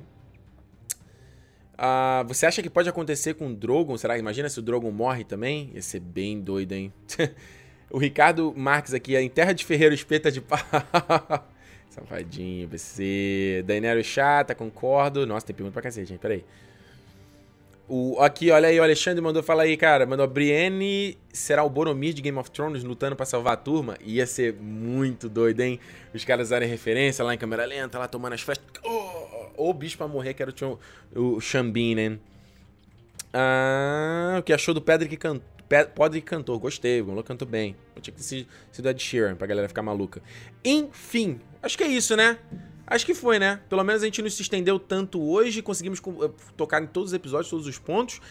[1.77, 3.97] Ah, você acha que pode acontecer com o Drogon?
[3.97, 4.17] Será?
[4.17, 5.71] Imagina se o Drogon morre também?
[5.73, 6.91] Ia ser bem doido, hein?
[7.89, 10.59] o Ricardo Marques aqui, em Terra de Ferreiro Espeta de Pau.
[11.89, 13.63] Safadinho, BC.
[13.65, 15.25] Daenerys chata, concordo.
[15.25, 16.19] Nossa, tem pergunta pra cacete, gente.
[16.19, 16.43] Peraí.
[17.89, 20.05] O, aqui, olha aí, o Alexandre mandou falar aí, cara.
[20.05, 23.97] Mandou Brienne será o Boromir de Game of Thrones lutando para salvar a turma.
[24.03, 25.79] Ia ser muito doido, hein?
[26.13, 28.65] Os caras usarem referência lá em câmera lenta, lá tomando as festas.
[28.83, 30.53] Oh, o bicho pra morrer, que era
[31.15, 32.19] o, o Xambin, né?
[33.33, 35.57] Ah, o que achou do Pedro que cantou?
[35.93, 37.75] Podre cantor, gostei, o Gonçalo cantou bem.
[37.93, 40.21] Eu tinha que ter sido Ed Sheeran pra galera ficar maluca.
[40.63, 42.37] Enfim, acho que é isso, né?
[42.87, 43.59] Acho que foi, né?
[43.67, 47.13] Pelo menos a gente não se estendeu tanto hoje, conseguimos eh, tocar em todos os
[47.13, 48.21] episódios, todos os pontos.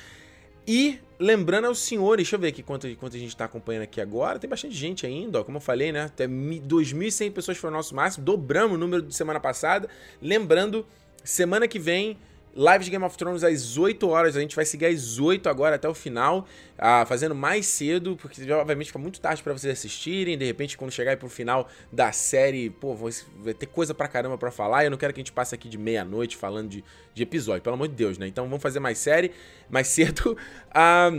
[0.66, 4.00] E lembrando aos senhores, deixa eu ver aqui quanto, quanto a gente está acompanhando aqui
[4.00, 4.38] agora.
[4.38, 6.04] Tem bastante gente ainda, ó, como eu falei, né?
[6.04, 9.88] Até 2.100 pessoas foi o nosso máximo, dobramos o número de semana passada.
[10.20, 10.86] Lembrando,
[11.22, 12.18] semana que vem
[12.56, 14.34] Live de Game of Thrones às 8 horas.
[14.34, 16.46] A gente vai seguir às 8 agora até o final,
[16.78, 20.38] ah, fazendo mais cedo, porque obviamente fica muito tarde para vocês assistirem.
[20.38, 24.38] De repente, quando chegar aí pro final da série, pô, vai ter coisa pra caramba
[24.38, 24.84] pra falar.
[24.84, 27.74] Eu não quero que a gente passe aqui de meia-noite falando de, de episódio, pelo
[27.74, 28.26] amor de Deus, né?
[28.26, 29.32] Então vamos fazer mais série,
[29.68, 30.34] mais cedo.
[30.70, 31.10] Ah,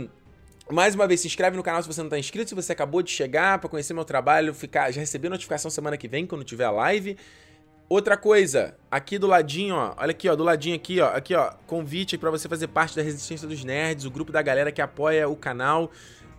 [0.70, 2.48] mais uma vez, se inscreve no canal se você não está inscrito.
[2.48, 6.08] Se você acabou de chegar para conhecer meu trabalho, ficar, já receber notificação semana que
[6.08, 7.16] vem quando tiver live.
[7.88, 11.52] Outra coisa, aqui do ladinho, ó, olha aqui, ó, do ladinho aqui, ó, aqui, ó,
[11.66, 15.26] convite para você fazer parte da Resistência dos Nerds, o grupo da galera que apoia
[15.26, 15.90] o canal.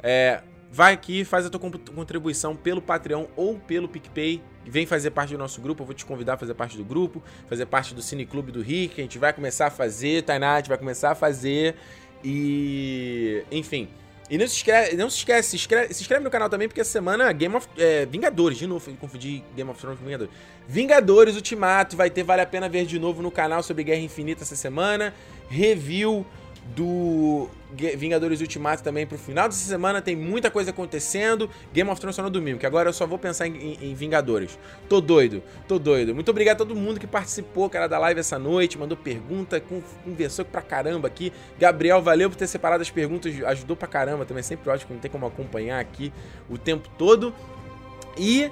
[0.04, 5.32] É, vai aqui, faz a tua contribuição pelo Patreon ou pelo PicPay, vem fazer parte
[5.32, 8.02] do nosso grupo, eu vou te convidar a fazer parte do grupo, fazer parte do
[8.04, 11.12] Cine Clube do Rick, a gente vai começar a fazer, Tainá, a gente vai começar
[11.12, 11.76] a fazer
[12.24, 13.44] e...
[13.52, 13.90] enfim...
[14.30, 16.82] E não se, esquece, não se esquece, se inscreve, se inscreve no canal também, porque
[16.82, 17.68] essa semana Game of.
[17.78, 20.32] É, Vingadores, de novo, confundi Game of Thrones com Vingadores.
[20.68, 24.44] Vingadores Ultimato, vai ter Vale a Pena Ver de novo no canal sobre Guerra Infinita
[24.44, 25.14] essa semana.
[25.50, 26.26] Review
[26.76, 30.02] do Vingadores Ultimato também pro final dessa semana.
[30.02, 31.50] Tem muita coisa acontecendo.
[31.74, 33.94] Game of Thrones só no domingo, que agora eu só vou pensar em, em, em,
[33.94, 34.58] Vingadores.
[34.88, 36.14] Tô doido, tô doido.
[36.14, 39.62] Muito obrigado a todo mundo que participou, cara, da live essa noite, mandou pergunta,
[40.04, 41.32] conversou pra caramba aqui.
[41.58, 44.40] Gabriel, valeu por ter separado as perguntas, ajudou pra caramba também.
[44.40, 46.12] É sempre ótimo, não tem como acompanhar aqui
[46.50, 47.34] o tempo todo.
[48.18, 48.50] E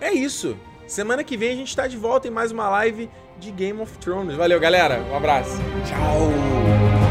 [0.00, 0.56] é isso.
[0.86, 3.08] Semana que vem a gente tá de volta em mais uma live
[3.38, 4.36] de Game of Thrones.
[4.36, 5.00] Valeu, galera.
[5.10, 5.56] Um abraço.
[5.86, 7.03] Tchau.